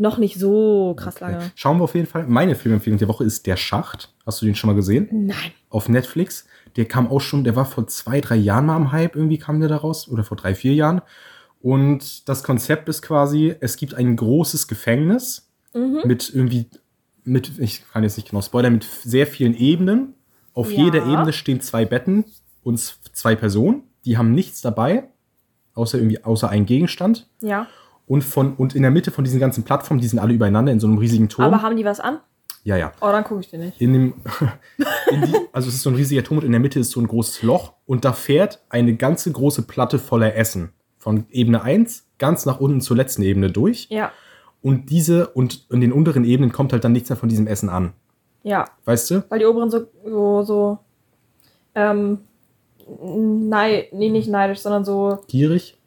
Noch 0.00 0.16
nicht 0.18 0.38
so 0.38 0.94
krass 0.96 1.16
Okay. 1.16 1.24
lange. 1.32 1.52
Schauen 1.54 1.78
wir 1.78 1.84
auf 1.84 1.94
jeden 1.94 2.06
Fall. 2.06 2.26
Meine 2.26 2.54
Filmempfehlung 2.54 2.98
der 2.98 3.08
Woche 3.08 3.24
ist 3.24 3.46
Der 3.46 3.56
Schacht. 3.56 4.12
Hast 4.24 4.40
du 4.40 4.46
den 4.46 4.54
schon 4.54 4.68
mal 4.68 4.74
gesehen? 4.74 5.08
Nein. 5.26 5.52
Auf 5.68 5.88
Netflix. 5.90 6.46
Der 6.76 6.86
kam 6.86 7.08
auch 7.10 7.20
schon, 7.20 7.44
der 7.44 7.54
war 7.54 7.66
vor 7.66 7.86
zwei, 7.86 8.20
drei 8.20 8.36
Jahren 8.36 8.64
mal 8.66 8.76
am 8.76 8.92
Hype, 8.92 9.14
irgendwie 9.14 9.36
kam 9.38 9.60
der 9.60 9.68
da 9.68 9.76
raus. 9.76 10.08
Oder 10.08 10.24
vor 10.24 10.36
drei, 10.38 10.54
vier 10.54 10.72
Jahren. 10.72 11.02
Und 11.60 12.28
das 12.28 12.42
Konzept 12.42 12.88
ist 12.88 13.02
quasi, 13.02 13.54
es 13.60 13.76
gibt 13.76 13.94
ein 13.94 14.16
großes 14.16 14.66
Gefängnis 14.68 15.46
Mhm. 15.74 16.00
mit 16.04 16.32
irgendwie, 16.34 16.66
mit, 17.22 17.58
ich 17.58 17.84
kann 17.92 18.02
jetzt 18.02 18.16
nicht 18.16 18.30
genau 18.30 18.40
spoilern, 18.42 18.72
mit 18.72 18.84
sehr 18.84 19.26
vielen 19.26 19.54
Ebenen. 19.54 20.14
Auf 20.54 20.72
Ja. 20.72 20.84
jeder 20.84 21.06
Ebene 21.06 21.32
stehen 21.32 21.60
zwei 21.60 21.84
Betten 21.84 22.24
und 22.62 22.78
zwei 23.12 23.36
Personen. 23.36 23.82
Die 24.06 24.16
haben 24.16 24.32
nichts 24.32 24.62
dabei, 24.62 25.04
außer 25.74 25.98
irgendwie, 25.98 26.24
außer 26.24 26.48
einen 26.48 26.64
Gegenstand. 26.66 27.28
Ja. 27.42 27.68
Und, 28.10 28.24
von, 28.24 28.54
und 28.54 28.74
in 28.74 28.82
der 28.82 28.90
Mitte 28.90 29.12
von 29.12 29.22
diesen 29.22 29.38
ganzen 29.38 29.62
Plattformen, 29.62 30.00
die 30.00 30.08
sind 30.08 30.18
alle 30.18 30.34
übereinander 30.34 30.72
in 30.72 30.80
so 30.80 30.88
einem 30.88 30.98
riesigen 30.98 31.28
Turm. 31.28 31.46
Aber 31.46 31.62
haben 31.62 31.76
die 31.76 31.84
was 31.84 32.00
an? 32.00 32.18
ja, 32.64 32.76
ja. 32.76 32.92
Oh, 33.00 33.06
dann 33.06 33.22
gucke 33.22 33.40
ich 33.40 33.50
den 33.50 33.60
nicht. 33.60 33.80
In 33.80 33.92
dem, 33.92 34.14
in 35.12 35.22
die, 35.22 35.32
also 35.52 35.68
es 35.68 35.76
ist 35.76 35.82
so 35.82 35.90
ein 35.90 35.94
riesiger 35.94 36.24
Turm 36.24 36.38
und 36.38 36.44
in 36.44 36.50
der 36.50 36.60
Mitte 36.60 36.80
ist 36.80 36.90
so 36.90 37.00
ein 37.00 37.06
großes 37.06 37.44
Loch 37.44 37.74
und 37.86 38.04
da 38.04 38.12
fährt 38.12 38.64
eine 38.68 38.96
ganze 38.96 39.30
große 39.30 39.62
Platte 39.62 40.00
voller 40.00 40.34
Essen. 40.34 40.72
Von 40.98 41.26
Ebene 41.30 41.62
1 41.62 42.08
ganz 42.18 42.46
nach 42.46 42.58
unten 42.58 42.80
zur 42.80 42.96
letzten 42.96 43.22
Ebene 43.22 43.52
durch. 43.52 43.86
Ja. 43.90 44.10
Und 44.60 44.90
diese 44.90 45.28
und 45.28 45.66
in 45.70 45.80
den 45.80 45.92
unteren 45.92 46.24
Ebenen 46.24 46.50
kommt 46.50 46.72
halt 46.72 46.82
dann 46.82 46.92
nichts 46.92 47.10
mehr 47.10 47.16
von 47.16 47.28
diesem 47.28 47.46
Essen 47.46 47.68
an. 47.68 47.92
Ja. 48.42 48.64
Weißt 48.86 49.08
du? 49.12 49.24
Weil 49.28 49.38
die 49.38 49.46
oberen 49.46 49.70
so, 49.70 49.86
so, 50.04 50.42
so, 50.42 50.78
ähm, 51.76 52.18
nein, 53.00 53.84
nee, 53.92 54.10
nicht 54.10 54.28
neidisch, 54.28 54.58
sondern 54.58 54.84
so, 54.84 55.20
Gierig? 55.28 55.79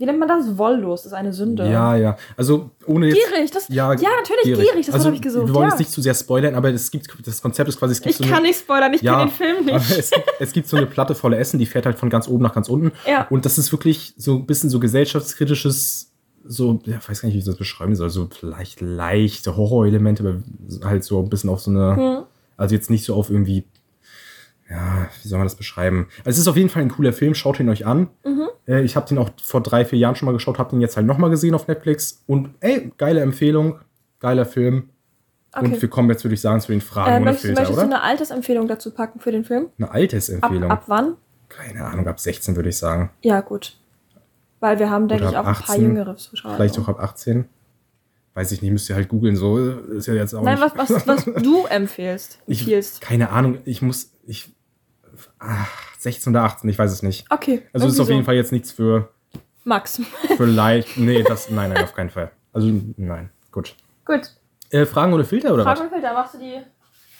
Wie 0.00 0.06
nennt 0.06 0.18
man 0.18 0.28
das? 0.28 0.56
Wolllos, 0.58 1.02
das 1.02 1.12
ist 1.12 1.16
eine 1.18 1.32
Sünde. 1.32 1.70
Ja, 1.70 1.94
ja. 1.94 2.16
Also 2.36 2.70
ohne 2.86 3.08
jetzt. 3.08 3.16
Gierig, 3.30 3.50
das, 3.50 3.68
Ja, 3.68 3.92
ja, 3.92 4.08
natürlich 4.18 4.42
gierig, 4.44 4.86
das 4.86 4.94
also, 4.94 5.06
habe 5.06 5.16
ich 5.16 5.22
gesucht. 5.22 5.46
Wir 5.46 5.54
wollen 5.54 5.64
ja. 5.66 5.70
jetzt 5.70 5.78
nicht 5.78 5.90
zu 5.92 6.00
sehr 6.00 6.14
spoilern, 6.14 6.54
aber 6.54 6.70
es 6.70 6.90
gibt, 6.90 7.06
das 7.24 7.40
Konzept 7.42 7.68
ist 7.68 7.78
quasi, 7.78 7.92
es 7.92 8.00
gibt 8.00 8.10
ich 8.12 8.16
so 8.16 8.24
eine, 8.24 8.32
kann 8.32 8.42
nicht 8.42 8.58
spoilern, 8.58 8.94
ich 8.94 9.02
Ja, 9.02 9.18
kenne 9.18 9.30
den 9.30 9.34
Film 9.36 9.68
aber 9.68 9.78
nicht. 9.78 9.90
es, 9.98 10.10
gibt- 10.10 10.28
es 10.40 10.52
gibt 10.52 10.68
so 10.68 10.76
eine 10.78 10.86
Platte 10.86 11.14
voller 11.14 11.38
Essen, 11.38 11.58
die 11.58 11.66
fährt 11.66 11.84
halt 11.86 11.98
von 11.98 12.08
ganz 12.10 12.26
oben 12.28 12.42
nach 12.42 12.54
ganz 12.54 12.68
unten. 12.70 12.92
Ja. 13.06 13.26
Und 13.28 13.44
das 13.44 13.58
ist 13.58 13.70
wirklich 13.72 14.14
so 14.16 14.36
ein 14.36 14.46
bisschen 14.46 14.70
so 14.70 14.80
gesellschaftskritisches, 14.80 16.10
so, 16.46 16.80
ja, 16.86 16.98
weiß 17.06 17.20
gar 17.20 17.26
nicht, 17.26 17.34
wie 17.34 17.40
ich 17.40 17.44
das 17.44 17.56
beschreiben 17.56 17.94
soll, 17.94 18.10
so 18.10 18.28
vielleicht 18.30 18.80
leichte 18.80 19.56
Horrorelemente, 19.56 20.22
aber 20.22 20.88
halt 20.88 21.04
so 21.04 21.20
ein 21.22 21.28
bisschen 21.28 21.50
auf 21.50 21.60
so 21.60 21.70
eine, 21.70 21.96
Hm. 21.96 22.22
also 22.56 22.74
jetzt 22.74 22.90
nicht 22.90 23.04
so 23.04 23.14
auf 23.14 23.30
irgendwie, 23.30 23.64
ja, 24.70 25.08
wie 25.22 25.28
soll 25.28 25.38
man 25.38 25.46
das 25.46 25.56
beschreiben? 25.56 26.06
Also 26.20 26.30
es 26.30 26.38
ist 26.38 26.48
auf 26.48 26.56
jeden 26.56 26.68
Fall 26.70 26.82
ein 26.82 26.90
cooler 26.90 27.12
Film, 27.12 27.34
schaut 27.34 27.58
ihn 27.60 27.68
euch 27.68 27.84
an. 27.86 28.08
Mhm. 28.24 28.48
Äh, 28.68 28.82
ich 28.82 28.94
habe 28.96 29.06
den 29.08 29.18
auch 29.18 29.30
vor 29.42 29.60
drei, 29.62 29.84
vier 29.84 29.98
Jahren 29.98 30.14
schon 30.14 30.26
mal 30.26 30.32
geschaut, 30.32 30.58
habe 30.58 30.70
den 30.70 30.80
jetzt 30.80 30.96
halt 30.96 31.06
nochmal 31.06 31.30
gesehen 31.30 31.54
auf 31.54 31.66
Netflix 31.66 32.22
und 32.26 32.54
ey, 32.60 32.92
geile 32.96 33.20
Empfehlung, 33.20 33.80
geiler 34.20 34.46
Film. 34.46 34.90
Und 35.58 35.66
Okay. 35.72 35.82
wir 35.82 35.88
kommen 35.90 36.08
jetzt, 36.10 36.22
würde 36.22 36.34
ich 36.34 36.40
sagen, 36.40 36.60
zu 36.60 36.70
den 36.70 36.80
Fragen 36.80 37.10
Äh, 37.10 37.16
ohne 37.16 37.24
möchtest, 37.24 37.46
Filter, 37.46 37.60
möchtest 37.62 37.78
du 37.80 37.84
oder? 37.86 37.96
eine 37.96 38.02
Altersempfehlung 38.04 38.68
dazu 38.68 38.92
packen 38.92 39.18
für 39.18 39.32
den 39.32 39.44
Film? 39.44 39.66
Eine 39.78 39.88
Ab, 39.88 39.94
Altersempfehlung. 39.96 40.70
ab 40.70 40.84
wann? 40.86 41.16
Keine 41.48 41.84
Ahnung, 41.84 42.06
ab 42.06 42.20
16 42.20 42.54
würde 42.54 42.68
ich 42.68 42.76
sagen. 42.78 43.10
Ja, 43.22 43.40
gut. 43.40 43.76
Weil 44.60 44.78
wir 44.78 44.90
haben, 44.90 45.08
denke 45.08 45.24
ich, 45.28 45.36
ab 45.36 45.46
auch 45.46 45.48
ein 45.48 45.54
paar 45.54 45.70
18, 45.70 45.82
jüngere 45.82 46.16
Zuschauer. 46.16 46.54
Vielleicht 46.54 46.78
auch 46.78 46.86
ab 46.86 47.00
18. 47.00 47.46
Weiß 48.34 48.52
ich 48.52 48.62
nicht, 48.62 48.70
müsst 48.70 48.88
ihr 48.88 48.94
halt 48.94 49.08
googeln, 49.08 49.34
so 49.34 49.58
ist 49.58 50.06
ja 50.06 50.14
jetzt 50.14 50.34
auch 50.34 50.44
Nein, 50.44 50.60
nicht. 50.60 50.76
was, 50.78 50.90
was, 50.90 51.06
was 51.08 51.24
du 51.42 51.66
empfehlst. 51.66 52.38
ich, 52.46 52.60
empfiehlst. 52.60 53.00
keine 53.00 53.30
Ahnung, 53.30 53.58
ich 53.64 53.82
muss, 53.82 54.12
ich, 54.26 54.54
16 55.98 56.32
oder 56.32 56.44
18, 56.44 56.70
ich 56.70 56.78
weiß 56.78 56.92
es 56.92 57.02
nicht. 57.02 57.26
Okay. 57.30 57.62
Also 57.72 57.86
ist 57.86 58.00
auf 58.00 58.08
jeden 58.08 58.22
so. 58.22 58.26
Fall 58.26 58.34
jetzt 58.34 58.52
nichts 58.52 58.72
für, 58.72 59.10
Max. 59.64 60.00
für 60.36 60.46
leicht, 60.46 60.88
nee, 60.96 61.22
das, 61.22 61.50
nein, 61.50 61.72
nein, 61.72 61.84
auf 61.84 61.94
keinen 61.94 62.10
Fall. 62.10 62.30
Also, 62.52 62.68
nein, 62.96 63.30
gut. 63.52 63.74
gut. 64.04 64.32
Äh, 64.70 64.86
Fragen 64.86 65.12
ohne 65.12 65.24
Filter 65.24 65.52
oder 65.54 65.64
Frage 65.64 65.80
was? 65.80 65.86
und 65.86 65.92
Filter, 65.92 66.12
machst 66.12 66.34
du 66.34 66.38
die 66.38 66.60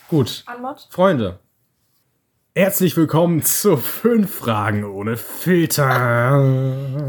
Gut, 0.09 0.43
Anmod? 0.47 0.89
Freunde. 0.91 1.39
Herzlich 2.57 2.97
willkommen 2.97 3.43
zu 3.43 3.77
fünf 3.77 4.35
Fragen 4.35 4.85
ohne 4.85 5.17
Filter. 5.17 6.41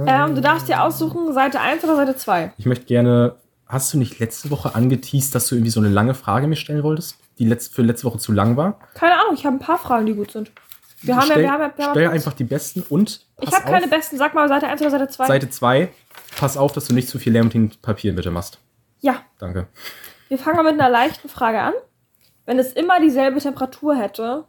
Ähm, 0.06 0.36
du 0.36 0.42
darfst 0.42 0.68
dir 0.68 0.84
aussuchen, 0.84 1.34
Seite 1.34 1.60
1 1.60 1.84
oder 1.84 1.96
Seite 1.96 2.16
2. 2.16 2.54
Ich 2.58 2.66
möchte 2.68 2.86
gerne. 2.86 3.38
Hast 3.66 3.94
du 3.94 3.98
nicht 3.98 4.20
letzte 4.20 4.52
Woche 4.52 4.76
angeteased, 4.76 5.34
dass 5.34 5.48
du 5.48 5.56
irgendwie 5.56 5.72
so 5.72 5.80
eine 5.80 5.90
lange 5.90 6.14
Frage 6.14 6.46
mir 6.46 6.58
stellen 6.58 6.84
wolltest, 6.84 7.18
die 7.40 7.46
letzt, 7.46 7.74
für 7.74 7.82
letzte 7.82 8.06
Woche 8.06 8.20
zu 8.20 8.34
lang 8.34 8.58
war? 8.58 8.78
Keine 8.94 9.14
Ahnung, 9.20 9.34
ich 9.34 9.46
habe 9.46 9.56
ein 9.56 9.60
paar 9.60 9.80
Fragen, 9.80 10.06
die 10.06 10.14
gut 10.14 10.32
sind. 10.32 10.52
Wir 11.04 11.16
haben 11.16 11.22
ja, 11.22 11.32
stell 11.32 11.44
wir 11.44 11.52
haben 11.52 11.62
ja, 11.62 11.78
wir 11.78 11.86
haben 11.86 11.92
stell 11.94 12.04
ja 12.04 12.10
einfach 12.12 12.34
die 12.34 12.44
besten 12.44 12.84
und 12.90 13.26
Ich 13.40 13.52
habe 13.52 13.66
keine 13.66 13.88
besten. 13.88 14.18
Sag 14.18 14.34
mal 14.34 14.48
Seite 14.48 14.68
1 14.68 14.82
oder 14.82 14.92
Seite 14.92 15.08
2. 15.08 15.28
Seite 15.28 15.50
2. 15.50 15.90
Pass 16.38 16.58
auf, 16.58 16.72
dass 16.74 16.86
du 16.88 16.94
nicht 16.94 17.08
zu 17.10 17.20
viel 17.20 17.34
Lärm 17.34 17.46
mit 17.46 17.54
den 17.54 17.72
Papieren 17.82 18.16
bitte 18.16 18.32
machst. 18.32 18.60
Ja, 19.00 19.16
Danke. 19.40 19.68
wir 20.30 20.38
fangen 20.38 20.58
mal 20.58 20.72
mit 20.72 20.80
einer 20.80 20.90
leichten 20.90 21.28
Frage 21.30 21.60
an. 21.60 21.74
Wenn 22.46 22.60
es 22.60 22.74
immer 22.74 23.00
dieselbe 23.00 23.40
Temperatur 23.40 23.96
hätte, 23.96 24.46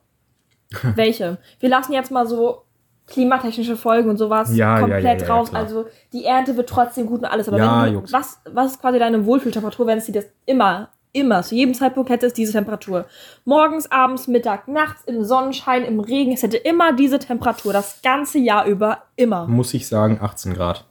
welche? 0.95 1.39
Wir 1.61 1.69
lassen 1.69 1.93
jetzt 1.93 2.11
mal 2.11 2.27
so 2.27 2.65
klimatechnische 3.07 3.77
Folgen 3.77 4.11
und 4.11 4.17
sowas 4.17 4.55
Ja, 4.55 4.79
komplett 4.81 5.05
ja, 5.05 5.13
ja, 5.13 5.19
ja, 5.19 5.35
raus. 5.35 5.51
klar. 5.51 5.63
Also 5.63 5.87
die 6.13 6.25
Ernte 6.25 6.57
wird 6.57 6.69
trotzdem 6.69 7.07
gut 7.07 7.21
und 7.21 7.27
alles. 7.27 7.49
Aber 7.49 7.59
wenn 7.59 8.13
was, 8.13 8.41
was 8.51 8.73
ist 8.73 8.81
quasi 8.81 8.99
deine 8.99 9.25
Wohlfühltemperatur, 9.27 9.87
wenn 9.87 9.99
es 9.99 10.07
dir 10.07 10.13
das 10.13 10.27
immer, 10.47 10.91
immer, 11.13 11.43
zu 11.43 11.55
jedem 11.55 11.75
Zeitpunkt 11.75 12.11
hätte 12.11 12.27
es 12.27 12.33
diese 12.33 12.53
Temperatur? 12.53 13.07
Morgens, 13.45 13.91
abends, 13.91 14.29
Mittag, 14.29 14.69
nachts, 14.69 15.05
im 15.05 15.25
Sonnenschein, 15.25 15.85
im 15.85 16.01
Regen. 16.01 16.33
Es 16.33 16.43
hätte 16.43 16.57
immer 16.57 16.93
diese 16.95 17.19
Temperatur, 17.19 17.73
das 17.73 18.01
ganze 18.03 18.39
Jahr 18.39 18.67
über, 18.67 19.03
immer. 19.17 19.47
Muss 19.47 19.75
ich 19.75 19.87
sagen, 19.87 20.19
18 20.21 20.55
Grad. 20.55 20.85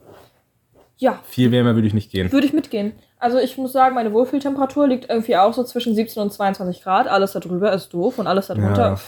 Ja, 0.97 1.19
Viel 1.23 1.51
wärmer 1.51 1.73
würde 1.73 1.87
ich 1.87 1.95
nicht 1.95 2.11
gehen. 2.11 2.31
Würde 2.31 2.45
ich 2.45 2.53
mitgehen. 2.53 2.93
Also 3.17 3.39
ich 3.39 3.57
muss 3.57 3.71
sagen, 3.71 3.95
meine 3.95 4.13
Wohlfühltemperatur 4.13 4.87
liegt 4.87 5.09
irgendwie 5.09 5.35
auch 5.35 5.53
so 5.53 5.63
zwischen 5.63 5.95
17 5.95 6.21
und 6.21 6.31
22 6.31 6.83
Grad. 6.83 7.07
Alles 7.07 7.33
darüber 7.33 7.73
ist 7.73 7.89
doof 7.89 8.19
und 8.19 8.27
alles 8.27 8.47
darunter. 8.47 8.89
Ja. 8.89 8.99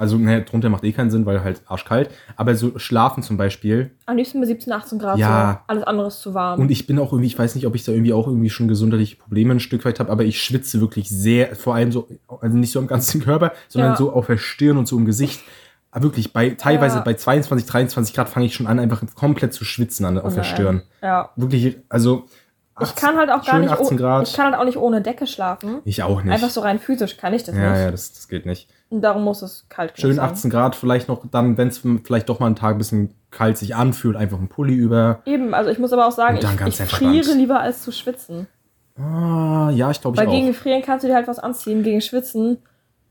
Also, 0.00 0.16
ne, 0.16 0.42
drunter 0.42 0.70
macht 0.70 0.82
eh 0.82 0.92
keinen 0.92 1.10
Sinn, 1.10 1.26
weil 1.26 1.44
halt 1.44 1.60
arschkalt. 1.66 2.10
Aber 2.36 2.54
so 2.54 2.78
schlafen 2.78 3.22
zum 3.22 3.36
Beispiel. 3.36 3.90
Am 4.06 4.16
liebsten 4.16 4.40
bei 4.40 4.46
17, 4.46 4.72
18 4.72 4.98
Grad. 4.98 5.18
Ja. 5.18 5.60
So. 5.60 5.72
Alles 5.72 5.82
andere 5.84 6.06
ist 6.08 6.20
zu 6.22 6.32
warm. 6.32 6.58
Und 6.58 6.70
ich 6.70 6.86
bin 6.86 6.98
auch 6.98 7.12
irgendwie, 7.12 7.26
ich 7.26 7.38
weiß 7.38 7.54
nicht, 7.54 7.66
ob 7.66 7.74
ich 7.74 7.84
da 7.84 7.92
irgendwie 7.92 8.14
auch 8.14 8.26
irgendwie 8.26 8.48
schon 8.50 8.66
gesundheitliche 8.66 9.16
Probleme 9.16 9.52
ein 9.54 9.60
Stück 9.60 9.84
weit 9.84 10.00
habe, 10.00 10.10
aber 10.10 10.24
ich 10.24 10.42
schwitze 10.42 10.80
wirklich 10.80 11.10
sehr, 11.10 11.54
vor 11.54 11.74
allem 11.74 11.92
so, 11.92 12.08
also 12.40 12.56
nicht 12.56 12.72
so 12.72 12.78
am 12.78 12.86
ganzen 12.86 13.20
Körper, 13.24 13.52
sondern 13.68 13.92
Ja. 13.92 13.96
so 13.96 14.10
auf 14.12 14.26
der 14.26 14.38
Stirn 14.38 14.78
und 14.78 14.88
so 14.88 14.96
im 14.96 15.04
Gesicht. 15.04 15.40
Aber 15.90 16.04
wirklich, 16.04 16.32
bei, 16.32 16.50
teilweise 16.50 16.96
Ja. 16.96 17.02
bei 17.02 17.14
22, 17.14 17.66
23 17.68 18.14
Grad 18.14 18.28
fange 18.30 18.46
ich 18.46 18.54
schon 18.54 18.66
an, 18.68 18.78
einfach 18.78 19.02
komplett 19.14 19.52
zu 19.52 19.64
schwitzen 19.66 20.06
an, 20.06 20.18
auf 20.18 20.32
der 20.34 20.44
Nein. 20.44 20.52
Stirn. 20.54 20.82
Ja. 21.02 21.30
Wirklich, 21.36 21.76
also. 21.90 22.24
Ich 22.82 22.94
kann 22.94 23.16
halt 23.18 23.28
auch 23.30 23.44
gar 23.44 23.58
nicht, 23.58 23.70
18 23.70 23.98
Grad. 23.98 24.26
ich 24.26 24.34
kann 24.34 24.46
halt 24.46 24.54
auch 24.54 24.64
nicht 24.64 24.78
ohne 24.78 25.02
Decke 25.02 25.26
schlafen. 25.26 25.80
Ich 25.84 26.02
auch 26.02 26.22
nicht. 26.22 26.32
Einfach 26.32 26.48
so 26.48 26.62
rein 26.62 26.78
physisch 26.78 27.18
kann 27.18 27.34
ich 27.34 27.44
das 27.44 27.54
ja, 27.54 27.70
nicht. 27.72 27.80
ja, 27.80 27.90
das, 27.90 28.12
das 28.14 28.28
geht 28.28 28.46
nicht. 28.46 28.70
Darum 28.90 29.22
muss 29.22 29.42
es 29.42 29.66
kalt 29.68 29.98
Schön 29.98 30.16
sein. 30.16 30.24
18 30.24 30.50
Grad, 30.50 30.74
vielleicht 30.74 31.08
noch 31.08 31.24
dann, 31.30 31.56
wenn 31.56 31.68
es 31.68 31.80
vielleicht 32.04 32.28
doch 32.28 32.40
mal 32.40 32.46
einen 32.46 32.56
Tag 32.56 32.74
ein 32.74 32.78
bisschen 32.78 33.14
kalt 33.30 33.56
sich 33.56 33.76
anfühlt, 33.76 34.16
einfach 34.16 34.38
ein 34.38 34.48
Pulli 34.48 34.74
über. 34.74 35.20
Eben, 35.26 35.54
also 35.54 35.70
ich 35.70 35.78
muss 35.78 35.92
aber 35.92 36.08
auch 36.08 36.12
sagen, 36.12 36.38
ich, 36.38 36.80
ich 36.80 36.90
friere 36.90 37.32
lieber 37.34 37.60
als 37.60 37.82
zu 37.82 37.92
schwitzen. 37.92 38.48
Ah, 38.98 39.70
ja, 39.72 39.90
ich 39.90 40.00
glaube 40.00 40.16
ich 40.16 40.20
Weil 40.20 40.28
auch. 40.28 40.32
gegen 40.32 40.52
Frieren 40.52 40.82
kannst 40.82 41.04
du 41.04 41.08
dir 41.08 41.14
halt 41.14 41.28
was 41.28 41.38
anziehen, 41.38 41.82
gegen 41.82 42.00
Schwitzen, 42.00 42.58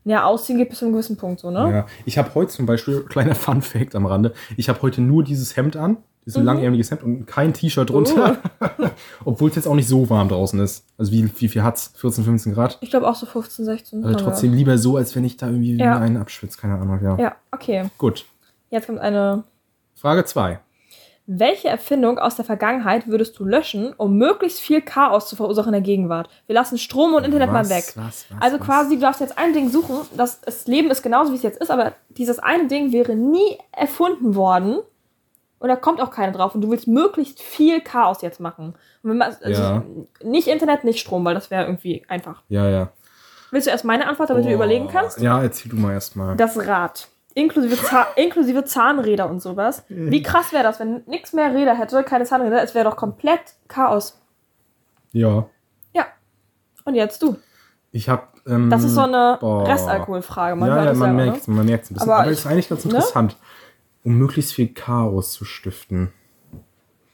ja, 0.04 0.24
ausziehen 0.24 0.58
geht 0.58 0.68
bis 0.68 0.78
zu 0.78 0.84
einem 0.84 0.92
gewissen 0.92 1.16
Punkt 1.16 1.40
so, 1.40 1.50
ne? 1.50 1.70
Ja, 1.72 1.86
ich 2.04 2.18
habe 2.18 2.34
heute 2.34 2.50
zum 2.50 2.66
Beispiel, 2.66 3.00
kleiner 3.08 3.34
Fun 3.34 3.62
Fact 3.62 3.94
am 3.94 4.06
Rande, 4.06 4.34
ich 4.56 4.68
habe 4.68 4.80
heute 4.82 5.00
nur 5.00 5.24
dieses 5.24 5.56
Hemd 5.56 5.76
an, 5.76 5.96
dieses 6.26 6.38
Mhm. 6.38 6.44
langärmeliges 6.46 6.90
Hemd 6.90 7.02
und 7.02 7.26
kein 7.26 7.52
T-Shirt 7.54 7.88
drunter, 7.90 8.38
Oh. 8.60 8.66
obwohl 9.24 9.50
es 9.50 9.56
jetzt 9.56 9.66
auch 9.66 9.74
nicht 9.74 9.88
so 9.88 10.08
warm 10.10 10.28
draußen 10.28 10.58
ist. 10.60 10.84
Also 10.98 11.12
wie, 11.12 11.30
wie 11.40 11.48
viel 11.48 11.62
hat's? 11.62 11.92
14, 11.96 12.24
15 12.24 12.54
Grad? 12.54 12.78
Ich 12.80 12.90
glaube 12.90 13.08
auch 13.08 13.14
so 13.14 13.26
15, 13.26 13.64
16. 13.64 14.04
Also 14.04 14.18
trotzdem 14.18 14.52
lieber 14.52 14.76
so, 14.78 14.96
als 14.96 15.14
wenn 15.16 15.24
ich 15.24 15.36
da 15.36 15.46
irgendwie 15.46 15.76
Ja. 15.78 15.98
einen 15.98 16.16
abschwitze, 16.18 16.58
keine 16.60 16.74
Ahnung, 16.78 17.00
ja. 17.02 17.16
Ja, 17.18 17.36
okay. 17.52 17.84
Gut. 17.98 18.24
Jetzt 18.70 18.86
kommt 18.86 18.98
eine. 19.00 19.44
Frage 19.96 20.24
2. 20.24 20.60
Welche 21.32 21.68
Erfindung 21.68 22.18
aus 22.18 22.34
der 22.34 22.44
Vergangenheit 22.44 23.06
würdest 23.06 23.38
du 23.38 23.44
löschen, 23.44 23.92
um 23.96 24.16
möglichst 24.16 24.58
viel 24.58 24.80
Chaos 24.80 25.28
zu 25.28 25.36
verursachen 25.36 25.68
in 25.68 25.74
der 25.74 25.80
Gegenwart? 25.82 26.28
Wir 26.46 26.54
lassen 26.56 26.76
Strom 26.76 27.14
und 27.14 27.22
Internet 27.24 27.52
mal 27.52 27.68
weg. 27.68 27.84
Was, 27.94 27.96
was, 27.96 28.26
Also 28.40 28.58
was? 28.58 28.66
quasi, 28.66 28.94
du 28.96 29.02
darfst 29.02 29.20
jetzt 29.20 29.38
ein 29.38 29.52
Ding 29.52 29.68
suchen, 29.68 29.98
das, 30.16 30.40
das 30.40 30.66
Leben 30.66 30.90
ist 30.90 31.02
genauso, 31.02 31.30
wie 31.32 31.36
es 31.36 31.42
jetzt 31.44 31.60
ist, 31.60 31.70
aber 31.70 31.92
dieses 32.08 32.40
eine 32.40 32.66
Ding 32.66 32.90
wäre 32.90 33.14
nie 33.14 33.58
erfunden 33.70 34.34
worden 34.34 34.78
und 35.60 35.68
da 35.68 35.76
kommt 35.76 36.00
auch 36.00 36.10
keiner 36.10 36.32
drauf 36.32 36.54
und 36.56 36.62
du 36.62 36.70
willst 36.70 36.88
möglichst 36.88 37.40
viel 37.40 37.80
Chaos 37.80 38.20
jetzt 38.22 38.40
machen. 38.40 38.74
Und 39.04 39.10
wenn 39.10 39.18
man, 39.18 39.36
also 39.42 39.62
Ja. 39.62 39.82
Nicht 40.24 40.48
Internet, 40.48 40.82
nicht 40.82 40.98
Strom, 40.98 41.24
weil 41.24 41.34
das 41.34 41.50
wäre 41.52 41.64
irgendwie 41.66 42.04
einfach. 42.08 42.42
Ja, 42.48 42.68
ja. 42.68 42.88
Willst 43.52 43.66
du 43.68 43.70
erst 43.70 43.84
meine 43.84 44.06
Antwort, 44.08 44.30
damit 44.30 44.44
du 44.44 44.48
Oh, 44.50 44.54
überlegen 44.54 44.88
kannst? 44.88 45.20
Ja, 45.20 45.40
erzähl 45.42 45.70
du 45.70 45.76
mal 45.76 45.92
erstmal. 45.92 46.36
Das 46.36 46.56
Rad. 46.58 47.08
Inklusive, 47.34 47.76
Za 47.76 48.06
inklusive 48.16 48.64
Zahnräder 48.64 49.30
und 49.30 49.40
sowas. 49.40 49.84
Wie 49.88 50.22
krass 50.22 50.52
wäre 50.52 50.64
das, 50.64 50.80
wenn 50.80 51.02
nichts 51.06 51.32
mehr 51.32 51.54
Räder 51.54 51.74
hätte, 51.76 52.02
keine 52.02 52.24
Zahnräder, 52.24 52.60
es 52.62 52.74
wäre 52.74 52.84
doch 52.90 52.96
komplett 52.96 53.40
Chaos. 53.68 54.20
Ja. 55.12 55.46
Ja. 55.92 56.06
Und 56.84 56.94
jetzt 56.94 57.22
du. 57.22 57.36
Ich 57.92 58.08
habe. 58.08 58.22
Ähm, 58.46 58.70
Das 58.70 58.84
ist 58.84 58.94
so 58.94 59.02
eine. 59.02 59.38
Restalkoholfrage. 59.42 60.56
Man 60.56 60.68
ja, 60.68 60.84
ja, 60.84 60.94
man 60.94 61.14
merkt 61.16 61.36
es, 61.38 61.48
man 61.48 61.66
es 61.84 61.90
ein 61.90 61.94
bisschen. 61.94 62.10
Aber 62.10 62.20
Aber, 62.22 62.30
ich- 62.30 62.38
ist 62.38 62.46
eigentlich 62.46 62.68
ganz 62.68 62.84
ne? 62.84 62.92
Um 64.02 64.14
möglichst 64.16 64.54
viel 64.54 64.68
Chaos 64.68 65.32
zu 65.32 65.44
stiften. 65.44 66.12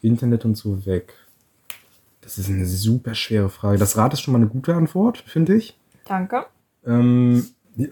Internet 0.02 0.44
und 0.44 0.56
so 0.56 0.86
weg. 0.86 1.14
Das 2.20 2.38
ist 2.38 2.48
eine 2.48 2.66
super 2.66 3.14
schwere 3.14 3.48
Frage. 3.48 3.78
Das 3.78 3.96
Rad 3.96 4.12
ist 4.12 4.20
schon 4.20 4.32
mal 4.32 4.38
eine 4.38 4.48
gute 4.48 4.74
Antwort, 4.74 5.18
finde 5.18 5.54
ich. 5.54 5.78
Danke. 6.06 6.46
Ähm, 6.84 7.46
ja. 7.76 7.86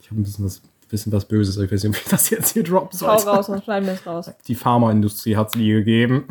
ich 0.00 0.10
habe 0.10 0.20
ein 0.20 0.22
bisschen 0.22 0.44
was, 0.44 0.62
bisschen 0.88 1.12
was 1.12 1.24
Böses. 1.26 1.56
Ich 1.56 1.70
weiß 1.70 1.84
nicht, 1.84 1.96
ob 1.96 2.02
ich 2.02 2.08
das 2.08 2.30
jetzt 2.30 2.52
hier 2.52 2.64
droppen 2.64 2.98
soll. 2.98 3.08
Hau 3.08 3.18
raus, 3.18 3.46
sonst 3.46 3.64
schneiden 3.64 3.86
wir 3.86 3.94
es 3.94 4.06
raus. 4.06 4.30
Die 4.46 4.54
Pharmaindustrie 4.54 5.36
hat 5.36 5.50
es 5.50 5.54
nie 5.56 5.70
gegeben. 5.70 6.28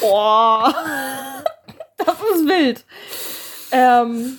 Boah. 0.00 0.74
Das 2.02 2.16
ist 2.34 2.46
wild. 2.46 2.84
Ähm, 3.72 4.38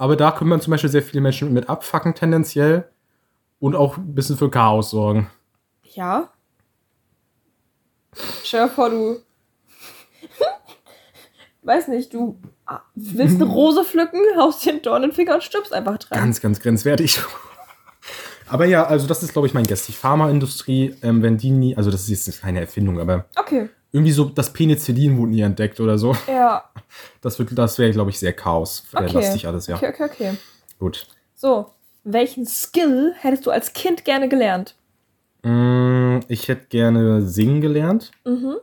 Aber 0.00 0.16
da 0.16 0.32
können 0.32 0.48
man 0.48 0.62
zum 0.62 0.70
Beispiel 0.70 0.88
sehr 0.88 1.02
viele 1.02 1.20
Menschen 1.20 1.52
mit 1.52 1.68
abfacken 1.68 2.14
tendenziell 2.14 2.88
und 3.58 3.76
auch 3.76 3.98
ein 3.98 4.14
bisschen 4.14 4.38
für 4.38 4.50
Chaos 4.50 4.88
sorgen. 4.90 5.28
ja. 5.84 6.30
Stell 8.42 8.66
dir 8.66 8.70
vor, 8.70 8.88
du. 8.88 9.18
Weiß 11.62 11.88
nicht, 11.88 12.14
du 12.14 12.38
willst 12.94 13.34
eine 13.34 13.44
Rose 13.44 13.84
pflücken, 13.84 14.20
haust 14.38 14.64
dir 14.64 14.70
einen 14.70 14.80
Dorn 14.80 15.02
in 15.02 15.10
den 15.10 15.14
Finger 15.14 15.34
und 15.34 15.44
stirbst 15.44 15.74
einfach 15.74 15.98
dran. 15.98 16.18
Ganz, 16.18 16.40
ganz 16.40 16.60
grenzwertig. 16.60 17.20
Aber 18.48 18.64
ja, 18.64 18.86
also 18.86 19.06
das 19.06 19.22
ist, 19.22 19.34
glaube 19.34 19.48
ich, 19.48 19.54
mein 19.54 19.64
Guest. 19.64 19.86
Die 19.86 19.92
Pharmaindustrie, 19.92 20.96
ähm, 21.02 21.22
wenn 21.22 21.36
die 21.36 21.50
nie, 21.50 21.76
also 21.76 21.90
das 21.90 22.08
ist 22.08 22.26
jetzt 22.26 22.40
keine 22.40 22.60
Erfindung, 22.60 22.98
aber 22.98 23.26
Okay. 23.36 23.68
Irgendwie 23.92 24.12
so 24.12 24.24
das 24.26 24.52
Penicillin 24.52 25.16
wurde 25.18 25.32
nie 25.32 25.40
entdeckt 25.40 25.80
oder 25.80 25.98
so. 25.98 26.14
Ja. 26.26 26.64
Das, 27.20 27.38
wird- 27.38 27.56
das 27.56 27.78
wäre, 27.78 27.92
glaube 27.92 28.10
ich, 28.10 28.18
sehr 28.18 28.32
chaoslastig 28.32 29.46
alles, 29.46 29.66
ja. 29.68 29.76
Okay, 29.76 29.88
okay, 29.90 30.04
okay. 30.04 30.32
Gut. 30.80 31.06
So, 31.36 31.66
welchen 32.02 32.46
Skill 32.46 33.14
hättest 33.18 33.46
du 33.46 33.50
als 33.50 33.72
Kind 33.74 34.04
gerne 34.04 34.28
gelernt? 34.28 34.74
Mm, 35.42 36.18
Ich 36.28 36.48
hätte 36.48 36.66
gerne 36.68 37.22
singen 37.22 37.60
gelernt. 37.60 38.10
Mhm. 38.24 38.56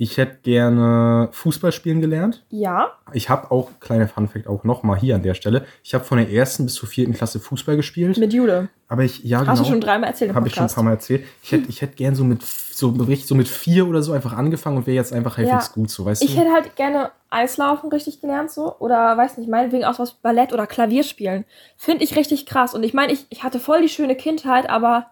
Ich 0.00 0.16
hätte 0.16 0.38
gerne 0.44 1.28
Fußball 1.32 1.72
spielen 1.72 2.00
gelernt. 2.00 2.44
Ja. 2.50 2.92
Ich 3.12 3.28
habe 3.28 3.50
auch, 3.50 3.68
kleiner 3.80 4.06
Funfact 4.06 4.46
auch 4.46 4.62
nochmal 4.62 4.96
hier 4.96 5.16
an 5.16 5.24
der 5.24 5.34
Stelle, 5.34 5.66
ich 5.82 5.92
habe 5.92 6.04
von 6.04 6.18
der 6.18 6.30
ersten 6.30 6.66
bis 6.66 6.74
zur 6.74 6.88
vierten 6.88 7.14
Klasse 7.14 7.40
Fußball 7.40 7.74
gespielt. 7.74 8.16
Mit 8.16 8.32
Jude. 8.32 8.68
aber 8.86 9.02
ich, 9.02 9.24
ja, 9.24 9.38
Hast 9.44 9.58
du 9.58 9.64
genau. 9.64 9.68
schon 9.74 9.80
dreimal 9.80 10.10
erzählt 10.10 10.32
Habe 10.34 10.46
ich 10.46 10.54
schon 10.54 10.66
ein 10.66 10.72
paar 10.72 10.84
Mal 10.84 10.92
erzählt. 10.92 11.24
Ich 11.42 11.50
hätte 11.50 11.68
ich 11.68 11.82
hätt 11.82 11.96
gern 11.96 12.14
so 12.14 12.22
mit, 12.22 12.42
so, 12.44 12.94
so 12.94 13.34
mit 13.34 13.48
vier 13.48 13.88
oder 13.88 14.00
so 14.02 14.12
einfach 14.12 14.34
angefangen 14.34 14.76
und 14.76 14.86
wäre 14.86 14.94
jetzt 14.94 15.12
einfach 15.12 15.36
halbwegs 15.36 15.66
Ja. 15.66 15.72
gut, 15.74 15.90
so, 15.90 16.04
weißt 16.04 16.22
Ich 16.22 16.34
du? 16.34 16.40
hätte 16.40 16.52
halt 16.52 16.76
gerne 16.76 17.10
Eislaufen 17.28 17.90
richtig 17.90 18.20
gelernt, 18.20 18.52
so. 18.52 18.76
Oder 18.78 19.16
weiß 19.16 19.36
nicht, 19.38 19.50
meinetwegen 19.50 19.84
auch 19.84 19.98
was 19.98 20.12
Ballett 20.14 20.52
oder 20.52 20.68
Klavier 20.68 21.02
spielen. 21.02 21.44
Finde 21.76 22.04
ich 22.04 22.14
richtig 22.14 22.46
krass. 22.46 22.72
Und 22.72 22.84
ich 22.84 22.94
meine, 22.94 23.12
ich, 23.12 23.26
ich 23.30 23.42
hatte 23.42 23.58
voll 23.58 23.82
die 23.82 23.88
schöne 23.88 24.14
Kindheit, 24.14 24.70
aber 24.70 25.06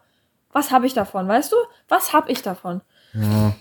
was 0.53 0.71
habe 0.71 0.87
ich 0.87 0.95
davon, 0.95 1.27
weißt 1.27 1.51
du? 1.51 1.57
Was 1.89 2.13
habe 2.13 2.31
ich 2.31 2.43
davon? 2.43 2.83
Ja. 3.15 3.53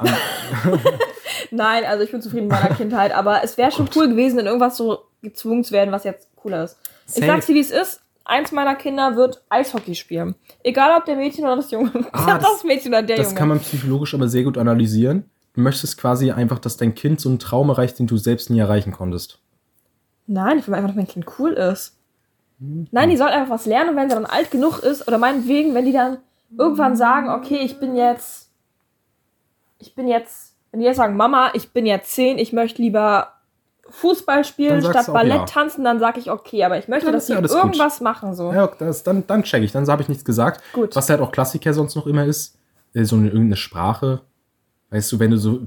Nein, 1.50 1.84
also 1.84 2.04
ich 2.04 2.10
bin 2.10 2.22
zufrieden 2.22 2.48
mit 2.48 2.60
meiner 2.60 2.74
Kindheit, 2.74 3.12
aber 3.12 3.42
es 3.42 3.56
wäre 3.58 3.72
schon 3.72 3.88
cool 3.96 4.08
gewesen, 4.08 4.38
in 4.38 4.46
irgendwas 4.46 4.76
so 4.76 5.00
gezwungen 5.22 5.64
zu 5.64 5.72
werden, 5.72 5.92
was 5.92 6.04
jetzt 6.04 6.28
cooler 6.36 6.64
ist. 6.64 6.78
Ich 7.08 7.14
Safe. 7.14 7.26
sag's 7.26 7.46
dir, 7.46 7.54
wie 7.54 7.60
es 7.60 7.70
ist. 7.70 8.00
Eins 8.24 8.52
meiner 8.52 8.76
Kinder 8.76 9.16
wird 9.16 9.42
Eishockey 9.48 9.94
spielen. 9.94 10.36
Egal 10.62 10.96
ob 10.96 11.04
der 11.04 11.16
Mädchen 11.16 11.44
oder 11.44 11.56
das 11.56 11.70
Junge. 11.70 11.90
Ah, 12.12 12.34
das, 12.38 12.42
das- 12.52 12.64
Mädchen 12.64 12.92
oder 12.92 13.02
der 13.02 13.16
Das 13.16 13.26
Junge. 13.28 13.38
kann 13.38 13.48
man 13.48 13.60
psychologisch 13.60 14.14
aber 14.14 14.28
sehr 14.28 14.44
gut 14.44 14.56
analysieren. 14.58 15.28
Du 15.54 15.62
möchtest 15.62 15.98
quasi 15.98 16.30
einfach, 16.30 16.60
dass 16.60 16.76
dein 16.76 16.94
Kind 16.94 17.20
so 17.20 17.28
einen 17.28 17.40
Traum 17.40 17.70
erreicht, 17.70 17.98
den 17.98 18.06
du 18.06 18.16
selbst 18.16 18.50
nie 18.50 18.60
erreichen 18.60 18.92
konntest. 18.92 19.40
Nein, 20.28 20.58
ich 20.60 20.68
will 20.68 20.74
einfach, 20.74 20.90
dass 20.90 20.96
mein 20.96 21.08
Kind 21.08 21.26
cool 21.40 21.52
ist. 21.54 21.96
Nein, 22.60 23.10
die 23.10 23.16
soll 23.16 23.28
einfach 23.28 23.50
was 23.54 23.66
lernen 23.66 23.90
und 23.90 23.96
wenn 23.96 24.08
sie 24.08 24.14
dann 24.14 24.26
alt 24.26 24.50
genug 24.52 24.78
ist, 24.80 25.08
oder 25.08 25.18
meinetwegen, 25.18 25.74
wenn 25.74 25.86
die 25.86 25.92
dann 25.92 26.18
irgendwann 26.56 26.94
sagen, 26.94 27.28
okay, 27.30 27.58
ich 27.64 27.80
bin 27.80 27.96
jetzt, 27.96 28.39
ich 29.80 29.94
bin 29.94 30.06
jetzt, 30.06 30.54
wenn 30.70 30.80
die 30.80 30.86
jetzt 30.86 30.98
sagen, 30.98 31.16
Mama, 31.16 31.50
ich 31.54 31.72
bin 31.72 31.86
jetzt 31.86 32.12
zehn, 32.12 32.38
ich 32.38 32.52
möchte 32.52 32.80
lieber 32.80 33.32
Fußball 33.88 34.44
spielen 34.44 34.80
statt 34.82 35.08
auch 35.08 35.14
Ballett 35.14 35.32
ja. 35.38 35.44
tanzen, 35.46 35.82
dann 35.82 35.98
sage 35.98 36.20
ich 36.20 36.30
okay, 36.30 36.62
aber 36.64 36.78
ich 36.78 36.86
möchte, 36.86 37.06
Dann 37.06 37.14
dass 37.14 37.26
sie 37.26 37.32
ja 37.32 37.38
alles 37.38 37.52
gut. 37.52 37.62
irgendwas 37.64 38.00
machen, 38.00 38.34
so. 38.34 38.52
Ja, 38.52 38.70
das, 38.78 39.02
dann, 39.02 39.26
dann 39.26 39.42
check 39.42 39.64
ich, 39.64 39.72
dann 39.72 39.86
habe 39.88 40.02
ich 40.02 40.08
nichts 40.08 40.24
gesagt. 40.24 40.62
Gut. 40.72 40.94
Was 40.94 41.10
halt 41.10 41.20
auch 41.20 41.32
Klassiker 41.32 41.74
sonst 41.74 41.96
noch 41.96 42.06
immer 42.06 42.24
ist, 42.24 42.56
äh, 42.94 43.04
so 43.04 43.16
eine 43.16 43.26
irgendeine 43.26 43.56
Sprache. 43.56 44.20
Weißt 44.90 45.10
du, 45.10 45.18
wenn 45.18 45.32
du 45.32 45.38
so 45.38 45.60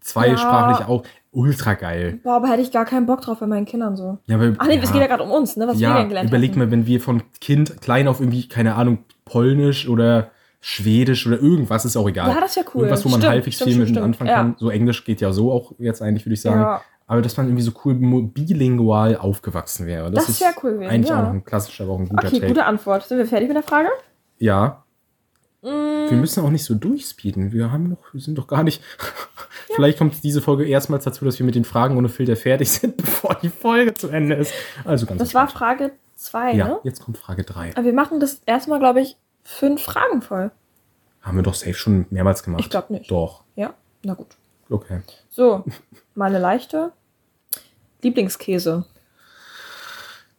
zweisprachlich 0.00 0.80
Ja. 0.80 0.88
auch, 0.88 1.04
ultra 1.32 1.74
geil. 1.74 2.18
Boah, 2.24 2.34
aber 2.34 2.48
hätte 2.48 2.62
ich 2.62 2.72
gar 2.72 2.84
keinen 2.84 3.06
Bock 3.06 3.20
drauf 3.20 3.38
bei 3.38 3.46
meinen 3.46 3.64
Kindern 3.64 3.96
so. 3.96 4.18
Ja, 4.26 4.36
aber, 4.36 4.52
Ach 4.58 4.66
nee, 4.66 4.80
es 4.82 4.90
geht 4.90 5.00
ja 5.00 5.06
gerade 5.06 5.22
um 5.22 5.30
uns, 5.30 5.56
ne, 5.56 5.68
was 5.68 5.78
wir 5.78 5.88
ja, 5.88 5.98
denn 5.98 6.08
gelernt 6.08 6.28
überleg 6.28 6.50
haben. 6.50 6.58
mal, 6.58 6.70
wenn 6.70 6.86
wir 6.86 7.00
von 7.00 7.22
Kind 7.40 7.80
klein 7.80 8.08
auf 8.08 8.20
irgendwie, 8.20 8.48
keine 8.48 8.74
Ahnung, 8.74 9.04
Polnisch 9.24 9.88
oder 9.88 10.30
Schwedisch 10.60 11.26
oder 11.26 11.40
irgendwas, 11.40 11.84
ist 11.84 11.96
auch 11.96 12.08
egal. 12.08 12.28
Ja, 12.28 12.40
das 12.40 12.54
wär 12.56 12.64
cool. 12.74 12.82
Irgendwas, 12.82 13.04
wo 13.04 13.08
man 13.08 13.20
Stimmt, 13.20 13.32
halbwegs 13.32 13.56
stimmt, 13.56 13.70
viel 13.70 13.78
mit 13.78 13.88
stimmt, 13.88 14.04
anfangen 14.04 14.28
ja. 14.30 14.36
kann. 14.36 14.54
So 14.58 14.68
Englisch 14.70 15.04
geht 15.04 15.20
ja 15.22 15.32
so 15.32 15.50
auch 15.52 15.72
jetzt 15.78 16.02
eigentlich, 16.02 16.26
würde 16.26 16.34
ich 16.34 16.42
sagen. 16.42 16.60
Ja. 16.60 16.82
Aber 17.06 17.22
dass 17.22 17.36
man 17.36 17.46
irgendwie 17.46 17.62
so 17.62 17.72
cool 17.84 17.94
bilingual 17.94 19.16
aufgewachsen 19.16 19.86
wäre. 19.86 20.10
Das, 20.10 20.26
Das 20.26 20.34
ist 20.36 20.40
wär 20.42 20.52
cool 20.62 20.74
gewesen, 20.74 20.90
Eigentlich 20.90 21.08
ja. 21.10 21.18
auch 21.18 21.24
noch 21.24 21.32
ein 21.32 21.44
klassischer, 21.44 21.84
aber 21.84 21.94
auch 21.94 21.98
ein 21.98 22.08
guter 22.08 22.26
Okay, 22.28 22.36
Take. 22.36 22.48
gute 22.48 22.64
Antwort. 22.66 23.04
Sind 23.08 23.18
wir 23.18 23.26
fertig 23.26 23.48
mit 23.48 23.56
der 23.56 23.64
Frage? 23.64 23.88
Ja. 24.38 24.84
Mm, 25.62 25.66
Wir 26.08 26.16
müssen 26.16 26.44
auch 26.44 26.50
nicht 26.50 26.64
so 26.64 26.74
durchspeeden. 26.74 27.52
Wir 27.52 27.72
haben 27.72 27.88
noch, 27.88 28.12
wir 28.12 28.20
sind 28.20 28.36
doch 28.38 28.46
gar 28.46 28.62
nicht. 28.62 28.82
Vielleicht 29.74 29.98
kommt 29.98 30.22
diese 30.22 30.40
Folge 30.42 30.66
erstmals 30.66 31.04
dazu, 31.04 31.24
dass 31.24 31.38
wir 31.38 31.46
mit 31.46 31.54
den 31.54 31.64
Fragen 31.64 31.96
ohne 31.96 32.08
Filter 32.10 32.36
fertig 32.36 32.70
sind, 32.70 32.96
bevor 32.98 33.34
die 33.42 33.48
Folge 33.48 33.94
zu 33.94 34.08
Ende 34.08 34.34
ist. 34.36 34.52
Also 34.84 35.06
ganz 35.06 35.18
das 35.18 35.34
war 35.34 35.42
entspannt. 35.42 35.78
Frage 35.80 35.92
2, 36.16 36.52
Ja, 36.54 36.68
ne? 36.68 36.78
jetzt 36.84 37.02
kommt 37.02 37.18
Frage 37.18 37.44
3. 37.44 37.72
Aber 37.76 37.84
wir 37.84 37.92
machen 37.94 38.20
das 38.20 38.42
erstmal, 38.46 38.78
glaube 38.78 39.00
ich, 39.00 39.16
fünf 39.42 39.82
Fragen 39.82 40.22
voll. 40.22 40.50
Haben 41.22 41.36
wir 41.36 41.42
doch 41.42 41.54
safe 41.54 41.74
schon 41.74 42.06
mehrmals 42.10 42.42
gemacht. 42.42 42.60
Ich 42.62 42.70
glaub 42.70 42.90
nicht. 42.90 43.10
Doch. 43.10 43.44
Ja? 43.56 43.74
Na 44.04 44.14
gut. 44.14 44.36
Okay. 44.68 45.00
So, 45.28 45.64
mal 46.14 46.26
eine 46.26 46.38
leichte. 46.38 46.92
Lieblingskäse. 48.02 48.86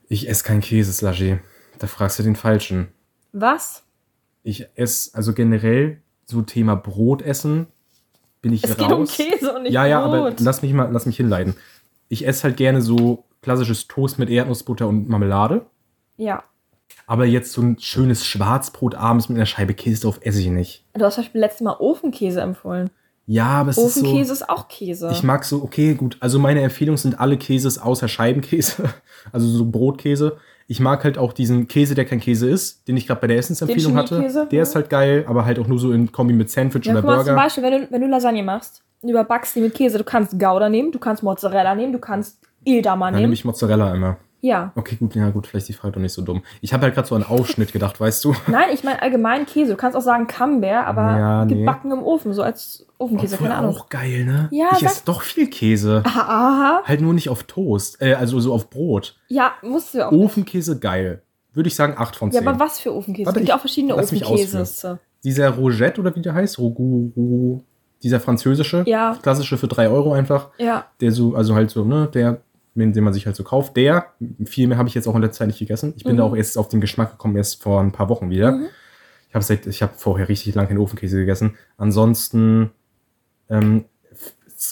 Ich 0.08 0.28
esse 0.28 0.44
keinen 0.44 0.62
Käse, 0.62 0.92
Slushy. 0.92 1.40
Da 1.80 1.88
fragst 1.88 2.20
du 2.20 2.24
den 2.24 2.36
Falschen. 2.36 2.90
Was? 3.32 3.84
Ich 4.44 4.68
esse, 4.76 5.16
also 5.16 5.34
generell, 5.34 6.02
so 6.26 6.42
Thema 6.42 6.76
Brot 6.76 7.22
essen, 7.22 7.68
bin 8.42 8.54
ich 8.54 8.64
Es 8.64 8.72
raus. 8.72 8.78
geht 8.80 8.92
um 8.92 9.06
Käse 9.06 9.54
und 9.54 9.64
nicht 9.64 9.74
ja, 9.74 9.86
ja, 9.86 10.02
Brot. 10.06 10.16
aber 10.16 10.36
lass 10.40 10.62
mich 10.62 10.74
mal, 10.74 10.92
lass 10.92 11.06
mich 11.06 11.18
hinleiten. 11.18 11.56
Ich 12.10 12.26
esse 12.28 12.44
halt 12.44 12.58
gerne 12.58 12.82
so 12.82 13.26
klassisches 13.42 13.88
Toast 13.88 14.18
mit 14.20 14.30
Erdnussbutter 14.30 14.88
und 14.88 15.08
Marmelade. 15.08 15.66
Ja. 16.18 16.44
Aber 17.12 17.26
jetzt 17.26 17.52
so 17.52 17.62
ein 17.62 17.78
schönes 17.78 18.26
Schwarzbrot 18.26 18.96
abends 18.96 19.28
mit 19.28 19.38
einer 19.38 19.46
Scheibe 19.46 19.74
Käse 19.74 20.04
drauf 20.04 20.22
esse 20.22 20.40
ich 20.40 20.48
nicht. 20.48 20.86
Du 20.94 21.04
hast 21.04 21.16
zum 21.16 21.26
Beispiel 21.26 21.42
letztes 21.42 21.60
Mal 21.60 21.76
Ofenkäse 21.78 22.40
empfohlen. 22.40 22.90
Ja, 23.26 23.48
aber 23.48 23.72
es 23.72 23.78
ist 23.78 23.96
so. 23.96 24.06
Ofenkäse 24.06 24.32
ist 24.32 24.50
auch 24.50 24.70
Käse. 24.70 25.10
Ich 25.12 25.22
mag 25.22 25.44
so, 25.44 25.62
okay, 25.62 25.94
gut. 25.96 26.16
Also 26.22 26.40
meine 26.40 26.62
Empfehlung 26.62 26.96
sind 26.96 27.20
alle 27.20 27.36
Käses 27.36 27.80
außer 27.80 28.08
Scheibenkäse. 28.08 28.86
Also 29.34 29.46
so 29.48 29.66
Brotkäse. 29.66 30.38
Ich 30.68 30.80
mag 30.80 31.04
halt 31.04 31.18
auch 31.18 31.34
diesen 31.34 31.68
Käse, 31.68 31.96
der 31.96 32.06
kein 32.06 32.22
Käse 32.22 32.50
ist, 32.50 32.88
den 32.88 32.96
ich 32.96 33.08
gerade 33.08 33.20
bei 33.20 33.28
der 33.28 33.38
Essensempfehlung 33.38 33.98
hatte. 33.98 34.48
Der 34.50 34.64
ist 34.64 34.74
halt 34.74 34.90
geil, 34.90 35.26
aber 35.28 35.46
halt 35.46 35.60
auch 35.60 35.68
nur 35.68 35.78
so 35.80 35.92
in 35.92 36.14
Kombi 36.14 36.34
mit 36.34 36.50
Sandwich 36.50 36.86
ja, 36.86 36.94
oder 36.94 37.02
mal, 37.04 37.18
zum 37.18 37.26
Burger. 37.26 37.36
Beispiel, 37.36 37.64
wenn 37.64 37.82
du, 37.82 37.92
wenn 37.92 38.02
du 38.02 38.08
Lasagne 38.08 38.42
machst, 38.42 38.82
und 39.02 39.10
überbackst 39.10 39.54
die 39.56 39.60
mit 39.60 39.76
Käse, 39.76 39.98
du 39.98 40.06
kannst 40.06 40.40
Gouda 40.40 40.70
nehmen, 40.70 40.94
du 40.94 40.98
kannst 40.98 41.24
Mozzarella 41.24 41.76
nehmen, 41.76 41.92
du 41.92 42.00
kannst 42.00 42.40
Edamer 42.66 43.08
Dann 43.08 43.16
nehme 43.16 43.24
nehmen. 43.24 43.34
ich 43.34 43.46
Mozzarella 43.46 43.94
immer. 43.94 44.18
Ja. 44.42 44.72
Okay, 44.76 44.96
gut, 44.96 45.16
ja 45.16 45.30
gut, 45.30 45.48
vielleicht 45.48 45.64
ist 45.64 45.70
die 45.70 45.74
Frage 45.80 45.94
doch 45.94 46.02
nicht 46.02 46.14
so 46.14 46.22
dumm. 46.24 46.42
Ich 46.62 46.74
habe 46.74 46.84
halt 46.84 46.96
gerade 46.96 47.08
so 47.08 47.16
an 47.16 47.24
Aufschnitt 47.24 47.72
gedacht, 47.74 48.00
weißt 48.00 48.26
du? 48.26 48.36
Nein, 48.48 48.70
ich 48.74 48.84
meine 48.84 49.02
allgemein 49.02 49.46
Käse. 49.46 49.72
Du 49.72 49.78
kannst 49.78 49.96
auch 49.96 50.02
sagen 50.02 50.28
Camembert, 50.28 50.88
aber 50.88 51.02
Ja, 51.18 51.46
nee. 51.46 51.56
gebacken 51.60 51.92
im 51.92 52.02
Ofen, 52.04 52.34
so 52.34 52.42
als 52.42 52.88
Ofenkäse, 52.98 53.36
Obwohl 53.36 53.48
keine 53.48 53.60
Ahnung. 53.60 53.76
auch 53.76 53.90
geil, 53.90 54.26
ne? 54.26 54.50
Ja, 54.52 54.70
ich 54.76 54.84
esse 54.84 55.04
doch 55.06 55.22
viel 55.22 55.48
Käse. 55.48 56.02
Aha, 56.06 56.20
aha. 56.22 56.82
Halt 56.86 57.02
nur 57.02 57.14
nicht 57.14 57.30
auf 57.30 57.44
Toast. 57.44 58.02
Äh, 58.02 58.16
also 58.16 58.40
so 58.40 58.54
auf 58.54 58.70
Brot. 58.70 59.16
Ja, 59.28 59.54
musst 59.62 59.94
du 59.94 60.08
auch. 60.08 60.12
Ofenkäse 60.12 60.80
geil. 60.80 61.22
Würde 61.54 61.68
ich 61.68 61.76
sagen 61.76 61.96
8 61.98 62.16
von 62.16 62.32
ja, 62.32 62.40
10. 62.40 62.48
aber 62.48 62.60
was 62.60 62.80
für 62.80 62.94
Ofenkäse? 62.96 63.26
Warte, 63.28 63.40
es 63.40 63.42
gibt 63.42 63.50
ja 63.50 63.56
auch 63.56 63.60
verschiedene 63.60 63.96
Ofenkäse. 63.96 65.00
Dieser 65.24 65.50
Rogette 65.50 66.02
oder 66.02 66.16
wie 66.16 66.22
der 66.22 66.34
heißt? 66.34 66.58
Rogu, 66.58 67.12
Rogu, 67.16 67.62
dieser 68.02 68.20
französische. 68.20 68.84
Ja. 68.88 69.18
Klassische 69.22 69.58
für 69.58 69.68
3 69.68 69.90
Euro 69.90 70.14
einfach. 70.14 70.50
Ja. 70.58 70.86
Der 71.00 71.12
so, 71.12 71.36
also 71.36 71.54
halt 71.54 71.70
so, 71.70 71.84
ne, 71.84 72.08
der, 72.12 72.42
den 72.76 73.04
man 73.04 73.14
sich 73.14 73.26
halt 73.26 73.36
so 73.36 73.44
kauft. 73.44 73.76
Der, 73.78 74.08
viel 74.46 74.68
mehr 74.68 74.78
habe 74.78 74.88
ich 74.90 74.96
jetzt 74.96 75.08
auch 75.08 75.16
in 75.16 75.22
der 75.22 75.32
Zeit 75.32 75.48
nicht 75.48 75.60
gegessen. 75.60 75.94
Ich 75.98 76.04
bin 76.04 76.14
Mhm. 76.14 76.18
da 76.18 76.24
auch 76.24 76.36
erst 76.36 76.58
auf 76.58 76.68
den 76.70 76.82
Geschmack 76.82 77.12
gekommen, 77.12 77.36
erst 77.36 77.62
vor 77.62 77.82
ein 77.82 77.92
paar 77.92 78.10
Wochen 78.10 78.30
wieder. 78.30 78.54
Mhm. 78.54 78.68
Ich 79.30 79.36
habe 79.36 79.44
seit, 79.46 79.66
ich 79.68 79.82
habe 79.82 79.94
vorher 79.96 80.28
richtig 80.30 80.56
lange 80.56 80.68
keinen 80.70 80.78
Ofenkäse 80.80 81.18
gegessen. 81.18 81.56
Ansonsten, 81.78 82.72
ähm, 83.50 83.86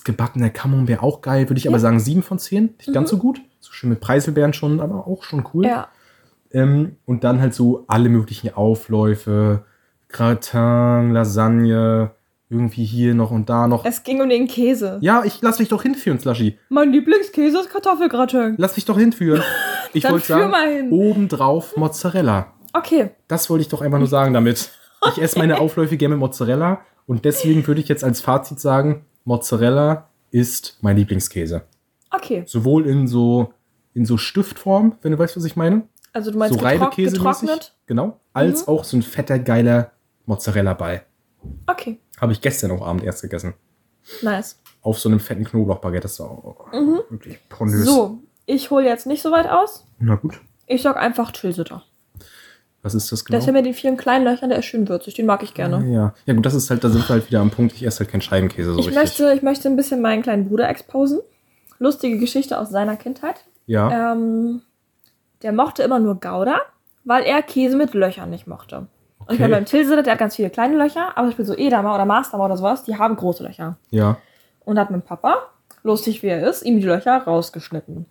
gebackener 0.03 0.49
Camembert 0.51 1.01
auch 1.01 1.21
geil, 1.21 1.49
würde 1.49 1.57
ich 1.57 1.67
aber 1.67 1.77
Ja. 1.77 1.81
sagen 1.81 1.99
7 1.99 2.21
von 2.23 2.37
10. 2.39 2.75
Nicht 2.77 2.93
ganz 2.93 3.09
so 3.09 3.17
gut. 3.17 3.41
So 3.59 3.71
schön 3.73 3.89
mit 3.89 3.99
Preiselbeeren 3.99 4.53
schon, 4.53 4.79
aber 4.79 5.07
auch 5.07 5.23
schon 5.23 5.45
cool. 5.53 5.65
Ja. 5.65 5.87
Ähm, 6.51 6.95
und 7.05 7.23
dann 7.23 7.41
halt 7.41 7.53
so 7.53 7.85
alle 7.87 8.09
möglichen 8.09 8.53
Aufläufe, 8.53 9.63
Gratin, 10.09 11.11
Lasagne, 11.11 12.11
irgendwie 12.49 12.83
hier 12.85 13.13
noch 13.13 13.31
und 13.31 13.49
da 13.49 13.67
noch. 13.67 13.85
Es 13.85 14.03
ging 14.03 14.21
um 14.21 14.29
den 14.29 14.47
Käse. 14.47 14.97
Ja, 15.01 15.23
ich 15.23 15.39
lass 15.41 15.59
mich 15.59 15.69
doch 15.69 15.83
hinführen, 15.83 16.19
Slushy. 16.19 16.57
Mein 16.69 16.91
Lieblingskäse 16.91 17.59
ist 17.59 17.69
Kartoffelgratin. 17.69 18.55
Lass 18.57 18.75
mich 18.75 18.85
doch 18.85 18.97
hinführen. 18.97 19.43
Ich 19.91 20.07
wollte 20.07 20.27
sagen, 20.27 20.51
mal 20.51 20.71
hin. 20.71 20.91
obendrauf 20.91 21.75
Mozzarella. 21.75 22.53
Okay. 22.73 23.09
Das 23.27 23.49
wollte 23.49 23.63
ich 23.63 23.69
doch 23.69 23.81
einfach 23.81 23.97
nur 23.97 24.05
sagen 24.07 24.35
damit. 24.35 24.69
Ich 25.07 25.19
esse 25.19 25.39
meine 25.39 25.59
Aufläufe 25.59 25.97
gerne 25.97 26.13
mit 26.13 26.19
Mozzarella 26.19 26.81
Und 27.07 27.25
deswegen 27.25 27.65
würde 27.65 27.81
ich 27.81 27.87
jetzt 27.87 28.03
als 28.03 28.21
Fazit 28.21 28.59
sagen, 28.59 29.05
Mozzarella 29.23 30.09
ist 30.29 30.77
mein 30.81 30.95
Lieblingskäse. 30.95 31.63
Okay, 32.11 32.43
Sowohl 32.45 32.85
in 32.85 33.07
so, 33.07 33.51
in 33.95 34.05
so 34.05 34.17
Stiftform, 34.17 34.95
wenn 35.01 35.11
du 35.11 35.17
weißt, 35.17 35.35
was 35.37 35.45
ich 35.45 35.55
meine. 35.55 35.87
also 36.13 36.29
du 36.29 36.37
meinst 36.37 36.59
so 36.59 36.63
getrock 36.63 36.95
getrocknet? 36.95 37.73
Genau. 37.87 38.19
Als 38.33 38.67
Mhm. 38.67 38.67
auch 38.67 38.83
so 38.83 38.95
ein 38.95 39.01
fetter, 39.01 39.39
geiler 39.39 39.91
Mozzarella-Ball. 40.27 41.01
Okay, 41.65 41.99
Habe 42.21 42.31
ich 42.33 42.41
gestern 42.41 42.71
auch 42.71 42.85
Abend 42.85 43.03
erst 43.03 43.21
gegessen. 43.21 43.53
nice. 44.21 44.59
Auf 44.81 44.99
so 44.99 45.09
einem 45.09 45.19
fetten 45.19 45.43
Knoblauchbaguette. 45.43 46.03
Das 46.03 46.19
war 46.19 46.29
auch 46.31 46.71
wirklich 47.09 47.37
pornös. 47.49 47.81
Mhm. 47.81 47.83
So, 47.85 48.19
ich 48.45 48.71
hole 48.71 48.85
jetzt 48.85 49.05
nicht 49.07 49.21
so 49.21 49.31
weit 49.31 49.49
aus. 49.49 49.85
Na 49.99 50.15
gut. 50.15 50.39
Ich 50.67 50.81
sag 50.81 50.95
einfach 50.97 51.31
Tilsiter. 51.31 51.83
Was 52.81 52.95
ist 52.95 53.11
das 53.11 53.25
genau? 53.25 53.39
ist 53.39 53.45
ja 53.45 53.51
mit 53.51 53.65
den 53.65 53.73
vielen 53.73 53.97
kleinen 53.97 54.23
Löchern, 54.23 54.47
der 54.49 54.59
ist 54.59 54.65
schön 54.65 54.87
würzig. 54.87 55.13
Den 55.15 55.25
mag 55.25 55.43
ich 55.43 55.53
gerne. 55.53 55.85
Ja. 55.93 56.13
ja, 56.25 56.33
gut, 56.33 56.45
das 56.45 56.53
ist 56.53 56.69
halt, 56.69 56.81
da 56.83 56.89
sind 56.89 57.03
wir 57.03 57.09
halt 57.09 57.27
wieder 57.27 57.41
am 57.41 57.51
Punkt, 57.51 57.73
ich 57.73 57.83
esse 57.85 57.99
halt 57.99 58.09
keinen 58.09 58.21
Scheibenkäse 58.21 58.71
so 58.73 58.79
Ich 58.79 58.87
richtig. 58.87 58.95
möchte, 59.03 59.33
ich 59.33 59.41
möchte 59.41 59.67
ein 59.67 59.75
bisschen 59.75 60.01
meinen 60.01 60.21
kleinen 60.21 60.47
Bruder 60.47 60.69
exposen. 60.69 61.19
Lustige 61.77 62.17
Geschichte 62.19 62.57
aus 62.57 62.69
seiner 62.69 62.95
Kindheit. 62.95 63.43
ja. 63.65 64.13
Ähm, 64.13 64.61
der 65.41 65.51
mochte 65.53 65.83
immer 65.83 65.99
nur 65.99 66.15
Gouda, 66.19 66.59
weil 67.05 67.23
er 67.23 67.41
Käse 67.41 67.77
mit 67.77 67.93
Löchern 67.93 68.29
nicht 68.29 68.45
mochte. 68.47 68.87
Und 69.29 69.35
ich 69.35 69.41
meine, 69.41 69.53
beim 69.53 69.65
Tilsiter, 69.65 70.01
der 70.01 70.13
hat 70.13 70.19
ganz 70.19 70.35
viele 70.35 70.49
kleine 70.49 70.75
Löcher, 70.75 71.09
aber 71.15 71.27
zum 71.27 71.27
Beispiel 71.27 71.45
so 71.45 71.55
Edamer 71.55 71.93
oder 71.93 72.05
Maßdamer 72.05 72.45
oder 72.45 72.57
sowas, 72.57 72.83
die 72.83 72.97
haben 72.97 73.15
große 73.15 73.43
Löcher. 73.43 73.77
ja. 73.91 74.17
Und 74.65 74.77
hat 74.79 74.89
mein 74.91 75.01
Papa, 75.03 75.35
lustig 75.83 76.21
wie 76.23 76.27
er 76.27 76.47
ist, 76.47 76.63
ihm 76.63 76.79
die 76.79 76.85
Löcher 76.85 77.17
rausgeschnitten. 77.23 78.05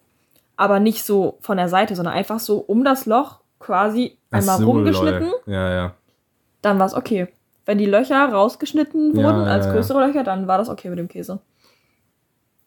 Aber 0.57 0.79
nicht 0.81 1.05
so 1.05 1.39
von 1.41 1.57
der 1.57 1.69
Seite, 1.69 1.95
sondern 1.97 2.15
einfach 2.15 2.39
so 2.41 2.59
um 2.59 2.85
das 2.85 3.07
Loch 3.07 3.41
quasi 3.59 4.17
Ach 4.31 4.39
einmal 4.39 4.59
so, 4.59 4.67
rumgeschnitten. 4.67 5.29
lol. 5.29 5.41
Ja, 5.47 5.71
ja. 5.75 5.95
Dann 6.63 6.79
war 6.79 6.87
es 6.87 6.95
okay. 6.95 7.29
Wenn 7.67 7.79
die 7.79 7.87
Löcher 7.87 8.29
rausgeschnitten 8.33 9.15
wurden 9.17 9.45
ja, 9.45 9.53
als 9.53 9.67
ja. 9.67 9.73
größere 9.73 10.07
Löcher, 10.07 10.25
dann 10.25 10.47
war 10.47 10.59
das 10.59 10.69
okay 10.69 10.89
mit 10.89 10.99
dem 10.99 11.09
Käse. 11.09 11.41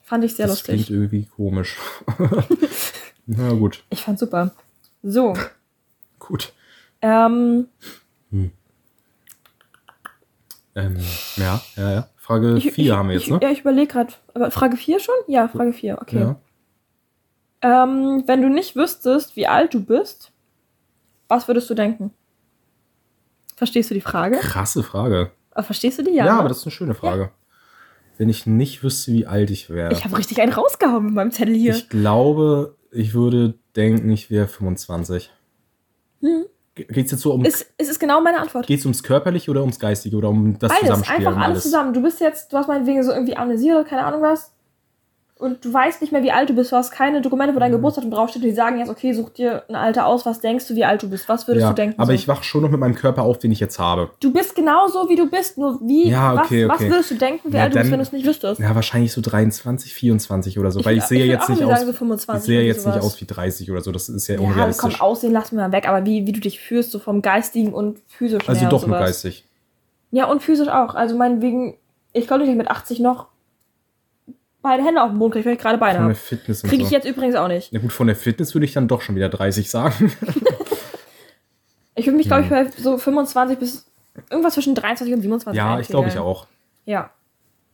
Fand 0.01 0.23
ich 0.25 0.35
sehr 0.35 0.47
das 0.47 0.57
lustig. 0.57 0.85
klingt 0.85 0.89
irgendwie 0.89 1.25
komisch. 1.25 1.77
Na 3.25 3.53
gut, 3.53 3.83
Ich 3.89 4.03
fand 4.03 4.19
super. 4.19 4.51
So, 5.03 5.33
gut. 6.19 6.53
ähm, 7.01 7.67
Ähm, 10.73 10.97
ja, 11.35 11.61
ja, 11.75 11.91
ja. 11.93 12.09
Frage 12.15 12.57
ich, 12.57 12.71
4 12.71 12.85
ich, 12.85 12.91
haben 12.91 13.09
wir 13.09 13.15
jetzt, 13.15 13.23
ich, 13.23 13.31
ne? 13.31 13.39
Ja, 13.41 13.49
ich 13.49 13.59
überlege 13.61 13.87
gerade. 13.87 14.13
Aber 14.33 14.51
Frage 14.51 14.77
4 14.77 14.99
schon? 14.99 15.15
Ja, 15.27 15.47
Frage 15.47 15.73
4, 15.73 15.97
okay. 16.01 16.19
Ja. 16.19 17.83
Ähm, 17.83 18.23
wenn 18.25 18.41
du 18.41 18.49
nicht 18.49 18.75
wüsstest, 18.75 19.35
wie 19.35 19.47
alt 19.47 19.73
du 19.73 19.83
bist, 19.83 20.31
was 21.27 21.47
würdest 21.47 21.69
du 21.69 21.73
denken? 21.73 22.11
Verstehst 23.55 23.89
du 23.89 23.93
die 23.93 24.01
Frage? 24.01 24.37
Krasse 24.37 24.81
Frage. 24.81 25.31
Äh, 25.55 25.63
Verstehst 25.63 25.99
du 25.99 26.03
die? 26.03 26.11
Ja, 26.11 26.25
Ja, 26.25 26.33
ne? 26.33 26.39
aber 26.39 26.49
das 26.49 26.59
ist 26.59 26.65
eine 26.65 26.71
schöne 26.71 26.93
Frage. 26.95 27.31
Wenn 28.17 28.29
ich 28.29 28.45
nicht 28.45 28.83
wüsste, 28.83 29.11
wie 29.11 29.25
alt 29.25 29.49
ich 29.51 29.69
wäre. 29.69 29.91
Ich 29.91 30.03
habe 30.05 30.17
richtig 30.17 30.41
einen 30.41 30.53
rausgehauen 30.53 31.05
mit 31.05 31.13
meinem 31.13 31.31
Zettel 31.31 31.55
hier. 31.55 31.75
Ich 31.75 31.89
glaube, 31.89 32.75
ich 32.91 33.13
würde 33.13 33.55
denken, 33.75 34.09
ich 34.09 34.29
wäre 34.29 34.47
25. 34.47 35.31
Hm. 36.21 36.45
Ge- 36.75 36.85
Geht's 36.85 37.11
jetzt 37.11 37.21
so 37.21 37.33
um. 37.33 37.43
Es, 37.43 37.65
es 37.77 37.89
ist 37.89 37.99
genau 37.99 38.21
meine 38.21 38.39
Antwort. 38.39 38.65
Geht's 38.67 38.85
ums 38.85 39.03
Körperliche 39.03 39.51
oder 39.51 39.61
ums 39.61 39.79
Geistige 39.79 40.15
oder 40.15 40.29
um 40.29 40.57
das 40.57 40.69
Beides, 40.69 40.81
Zusammenspiel? 40.87 41.27
einfach 41.27 41.41
alles 41.41 41.63
zusammen. 41.63 41.93
Du 41.93 42.01
bist 42.01 42.19
jetzt, 42.21 42.51
du 42.53 42.57
hast 42.57 42.67
meinetwegen 42.67 43.03
so 43.03 43.11
irgendwie 43.11 43.35
Amnesie 43.35 43.71
oder 43.71 43.83
keine 43.83 44.05
Ahnung 44.05 44.21
was. 44.21 44.50
Und 45.41 45.65
du 45.65 45.73
weißt 45.73 46.01
nicht 46.01 46.11
mehr, 46.13 46.21
wie 46.21 46.31
alt 46.31 46.49
du 46.49 46.53
bist. 46.53 46.71
Du 46.71 46.75
hast 46.75 46.91
keine 46.91 47.19
Dokumente, 47.21 47.55
wo 47.55 47.59
dein 47.59 47.71
Mhm. 47.71 47.77
Geburtsdatum 47.77 48.11
draufsteht. 48.11 48.43
Die 48.43 48.51
sagen 48.51 48.77
jetzt, 48.77 48.89
okay, 48.89 49.11
such 49.13 49.29
dir 49.31 49.63
ein 49.69 49.75
Alter 49.75 50.05
aus. 50.05 50.23
Was 50.25 50.39
denkst 50.39 50.67
du, 50.67 50.75
wie 50.75 50.85
alt 50.85 51.01
du 51.01 51.09
bist? 51.09 51.27
Was 51.27 51.47
würdest 51.47 51.63
ja, 51.63 51.69
du 51.69 51.75
denken? 51.75 51.95
aber 51.99 52.05
so? 52.07 52.13
ich 52.13 52.27
wach 52.27 52.43
schon 52.43 52.61
noch 52.61 52.69
mit 52.69 52.79
meinem 52.79 52.93
Körper 52.93 53.23
auf, 53.23 53.39
den 53.39 53.51
ich 53.51 53.59
jetzt 53.59 53.79
habe. 53.79 54.11
Du 54.19 54.31
bist 54.31 54.53
genau 54.55 54.87
so, 54.87 55.09
wie 55.09 55.15
du 55.15 55.27
bist. 55.29 55.57
Nur 55.57 55.79
wie, 55.81 56.09
Ja, 56.09 56.33
okay, 56.35 56.67
was, 56.67 56.75
okay. 56.75 56.85
was 56.85 56.91
würdest 56.93 57.11
du 57.11 57.15
denken, 57.15 57.51
wie 57.51 57.57
Ja, 57.57 57.63
alt 57.63 57.73
du 57.73 57.79
bist, 57.79 57.85
dann- 57.85 57.91
wenn 57.91 57.99
du 57.99 58.03
es 58.03 58.11
nicht 58.11 58.25
wüsstest? 58.27 58.61
Ja, 58.61 58.75
wahrscheinlich 58.75 59.11
so 59.11 59.19
23, 59.21 59.93
24 59.95 60.59
oder 60.59 60.69
so, 60.71 60.85
weil 60.85 60.97
ich, 60.97 61.03
sehe 61.05 61.19
würd 61.19 61.29
jetzt 61.29 61.49
nicht 61.49 61.63
aus. 61.63 61.69
Sagen, 61.79 61.85
so 61.87 61.93
25 61.93 62.41
ich 62.41 62.45
sehe 62.45 62.61
jetzt 62.67 62.85
nicht 62.85 62.99
aus 62.99 63.19
wie 63.19 63.25
30 63.25 63.71
oder 63.71 63.81
so. 63.81 63.91
Das 63.91 64.09
ist 64.09 64.27
ja, 64.27 64.35
Ja, 64.35 64.39
komm, 64.41 64.51
unrealistisch. 64.51 65.01
aussehen 65.01 65.33
lassen 65.33 65.55
wir 65.57 65.63
mal 65.63 65.71
weg. 65.71 65.87
Aber 65.89 66.05
wie, 66.05 66.27
wie 66.27 66.33
du 66.33 66.39
dich 66.39 66.59
fühlst, 66.59 66.91
so 66.91 66.99
vom 66.99 67.23
Geistigen 67.23 67.73
und 67.73 67.97
physischen 68.07 68.47
also 68.47 68.69
doch 68.69 68.85
nur 68.85 68.99
geistig. 68.99 69.43
Ja, 70.11 70.25
und 70.25 70.43
physisch 70.43 70.67
auch. 70.67 70.93
Also 70.93 71.17
meinetwegen, 71.17 71.77
ich 72.13 72.27
glaube 72.27 72.41
nicht, 72.43 72.49
dass 72.49 72.53
ich 72.53 72.57
mit 72.57 72.69
80 72.69 72.99
noch 72.99 73.30
beide 74.61 74.83
Hände 74.83 75.01
auf 75.01 75.09
dem 75.09 75.19
Boden 75.19 75.33
kriege, 75.33 75.45
weil 75.45 75.53
ich 75.53 75.59
gerade 75.59 75.77
Beine 75.77 75.99
habe. 75.99 76.15
Fitness 76.15 76.63
Kriege 76.63 76.83
so. 76.83 76.85
ich 76.85 76.91
jetzt 76.91 77.05
übrigens 77.05 77.35
auch 77.35 77.47
nicht. 77.47 77.71
Na 77.73 77.79
gut, 77.79 77.91
von 77.91 78.07
der 78.07 78.15
Fitness 78.15 78.53
würde 78.53 78.65
ich 78.65 78.73
dann 78.73 78.87
doch 78.87 79.01
schon 79.01 79.15
wieder 79.15 79.29
30 79.29 79.69
sagen. 79.69 80.11
Ich 81.95 82.05
würde 82.05 82.17
mich, 82.17 82.27
glaube 82.27 82.43
ich, 82.43 82.49
bei 82.49 82.69
so 82.71 82.97
25 82.97 83.59
bis 83.59 83.85
irgendwas 84.29 84.53
zwischen 84.53 84.75
23 84.75 85.13
und 85.13 85.21
27 85.21 85.57
ja, 85.57 85.79
ich 85.79 85.87
glaube 85.87 86.07
ich 86.07 86.17
auch. 86.17 86.47
Ja. 86.85 87.11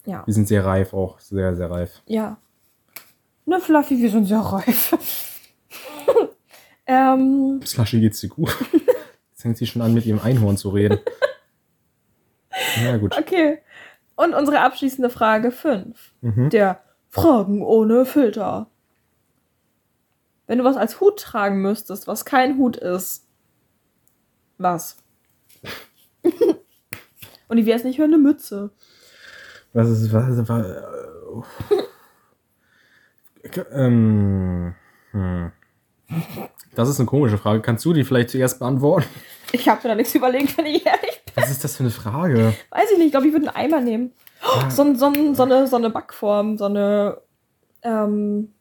Ja. 0.05 0.23
Wir 0.25 0.33
sind 0.33 0.47
sehr 0.47 0.65
reif 0.65 0.93
auch. 0.93 1.19
Sehr, 1.19 1.55
sehr 1.55 1.69
reif. 1.69 2.01
Ja. 2.07 2.37
Ne, 3.45 3.59
Fluffy, 3.59 4.01
wir 4.01 4.09
sind 4.09 4.25
sehr 4.25 4.39
reif. 4.39 4.97
ähm, 6.87 7.61
Slushy 7.63 7.99
geht's 7.99 8.19
dir 8.19 8.29
gut. 8.29 8.55
Jetzt 9.29 9.41
fängt 9.41 9.57
sie 9.57 9.67
schon 9.67 9.81
an, 9.81 9.93
mit 9.93 10.05
ihrem 10.05 10.19
Einhorn 10.19 10.57
zu 10.57 10.69
reden. 10.69 10.99
Na 12.83 12.97
gut. 12.97 13.17
okay. 13.17 13.59
Und 14.17 14.33
unsere 14.33 14.61
abschließende 14.61 15.11
Frage 15.11 15.51
5. 15.51 16.13
Mhm. 16.21 16.49
Der 16.49 16.81
Fragen 17.07 17.63
ohne 17.63 18.05
Filter. 18.05 18.67
Wenn 20.47 20.57
du 20.57 20.63
was 20.63 20.75
als 20.75 20.99
Hut 20.99 21.19
tragen 21.19 21.61
müsstest, 21.61 22.07
was 22.07 22.25
kein 22.25 22.57
Hut 22.57 22.77
ist, 22.77 23.27
was? 24.57 24.97
Und 27.47 27.59
ich 27.59 27.67
wäre 27.67 27.77
es 27.77 27.83
nicht 27.83 27.99
hören, 27.99 28.13
eine 28.13 28.21
Mütze. 28.21 28.71
Was 29.73 29.89
ist, 29.89 30.11
was, 30.11 30.49
was, 30.49 30.65
äh, 33.43 33.59
ähm, 33.71 34.73
hm. 35.11 35.51
Das 36.75 36.89
ist 36.89 36.99
eine 36.99 37.05
komische 37.07 37.37
Frage. 37.37 37.61
Kannst 37.61 37.83
du 37.85 37.93
die 37.93 38.03
vielleicht 38.03 38.29
zuerst 38.29 38.59
beantworten? 38.59 39.07
Ich 39.51 39.67
habe 39.67 39.81
mir 39.83 39.89
da 39.89 39.95
nichts 39.95 40.13
überlegt, 40.15 40.57
wenn 40.57 40.65
ich 40.65 40.85
ehrlich 40.85 41.21
bin. 41.25 41.33
Was 41.35 41.49
ist 41.51 41.63
das 41.63 41.75
für 41.75 41.83
eine 41.83 41.89
Frage? 41.91 42.53
Weiß 42.69 42.91
ich 42.91 42.97
nicht, 42.97 43.07
ich 43.07 43.11
glaube, 43.11 43.27
ich 43.27 43.33
würde 43.33 43.47
einen 43.47 43.55
Eimer 43.73 43.81
nehmen. 43.81 44.11
Oh, 44.43 44.69
so, 44.69 44.93
so, 44.95 45.11
so, 45.33 45.43
eine, 45.43 45.67
so 45.67 45.75
eine 45.75 45.89
Backform, 45.89 46.57
so 46.57 46.65
eine. 46.65 47.17
Ähm, 47.81 48.53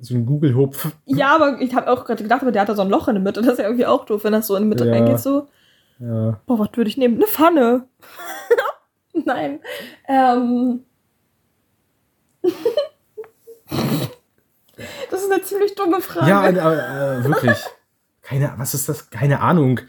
So 0.00 0.14
ein 0.14 0.26
Google-Hupf. 0.26 0.92
ja, 1.06 1.34
aber 1.34 1.60
ich 1.60 1.74
habe 1.74 1.90
auch 1.90 2.04
gerade 2.04 2.22
gedacht, 2.22 2.42
aber 2.42 2.52
der 2.52 2.62
hat 2.62 2.68
da 2.68 2.74
so 2.74 2.82
ein 2.82 2.90
Loch 2.90 3.08
in 3.08 3.14
der 3.14 3.22
Mitte. 3.22 3.40
Das 3.42 3.52
ist 3.52 3.58
ja 3.58 3.64
irgendwie 3.64 3.86
auch 3.86 4.04
doof, 4.04 4.24
wenn 4.24 4.32
das 4.32 4.46
so 4.46 4.56
in 4.56 4.64
die 4.64 4.68
Mitte 4.68 4.86
Ja. 4.86 4.92
reingeht. 4.92 5.18
So. 5.20 5.48
Ja. 5.98 6.40
Boah, 6.46 6.58
was 6.58 6.68
würde 6.74 6.88
ich 6.90 6.96
nehmen? 6.96 7.16
Eine 7.16 7.26
Pfanne. 7.26 7.88
Nein. 9.12 9.60
Ähm. 10.08 10.80
das 15.10 15.22
ist 15.22 15.30
eine 15.32 15.42
ziemlich 15.42 15.74
dumme 15.74 16.00
Frage. 16.00 16.28
Ja, 16.30 16.46
äh, 16.46 17.18
äh, 17.20 17.24
wirklich. 17.24 17.58
Keine, 18.22 18.52
was 18.56 18.74
ist 18.74 18.88
das? 18.88 19.10
Keine 19.10 19.40
Ahnung. 19.40 19.80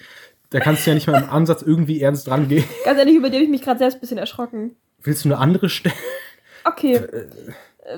Da 0.50 0.60
kannst 0.60 0.86
du 0.86 0.92
ja 0.92 0.96
nicht 0.96 1.08
mal 1.08 1.22
im 1.22 1.30
Ansatz 1.30 1.62
irgendwie 1.62 2.02
ernst 2.02 2.28
dran 2.28 2.48
gehen. 2.48 2.64
Ganz 2.86 3.00
ehrlich, 3.00 3.16
über 3.16 3.30
die 3.30 3.38
habe 3.38 3.44
ich 3.46 3.50
mich 3.50 3.62
gerade 3.62 3.80
selbst 3.80 3.96
ein 3.96 4.02
bisschen 4.02 4.18
erschrocken. 4.18 4.76
Willst 5.02 5.26
du 5.26 5.30
eine 5.30 5.38
andere 5.40 5.70
Stelle? 5.70 5.96
Okay. 6.64 6.96
Äh, 6.96 7.28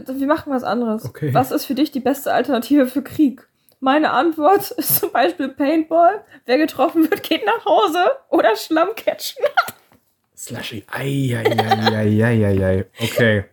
Wir 0.08 0.28
machen 0.28 0.52
was 0.54 0.64
anderes. 0.64 1.06
Okay. 1.06 1.34
Was 1.34 1.52
ist 1.52 1.66
für 1.66 1.76
dich 1.76 1.92
die 1.92 2.00
beste 2.00 2.34
Alternative 2.34 2.88
für 2.88 3.02
Krieg? 3.04 3.48
Meine 3.80 4.12
Antwort 4.12 4.72
ist 4.78 5.00
zum 5.00 5.12
Beispiel 5.12 5.50
Paintball. 5.50 6.24
Wer 6.46 6.58
getroffen 6.58 7.10
wird, 7.10 7.24
geht 7.24 7.46
nach 7.46 7.66
Hause. 7.66 8.04
Oder 8.30 8.56
Schlammcatchen. 8.56 9.46
Slushy. 10.38 10.86
Eieieiei. 10.92 12.86
Okay. 13.02 13.46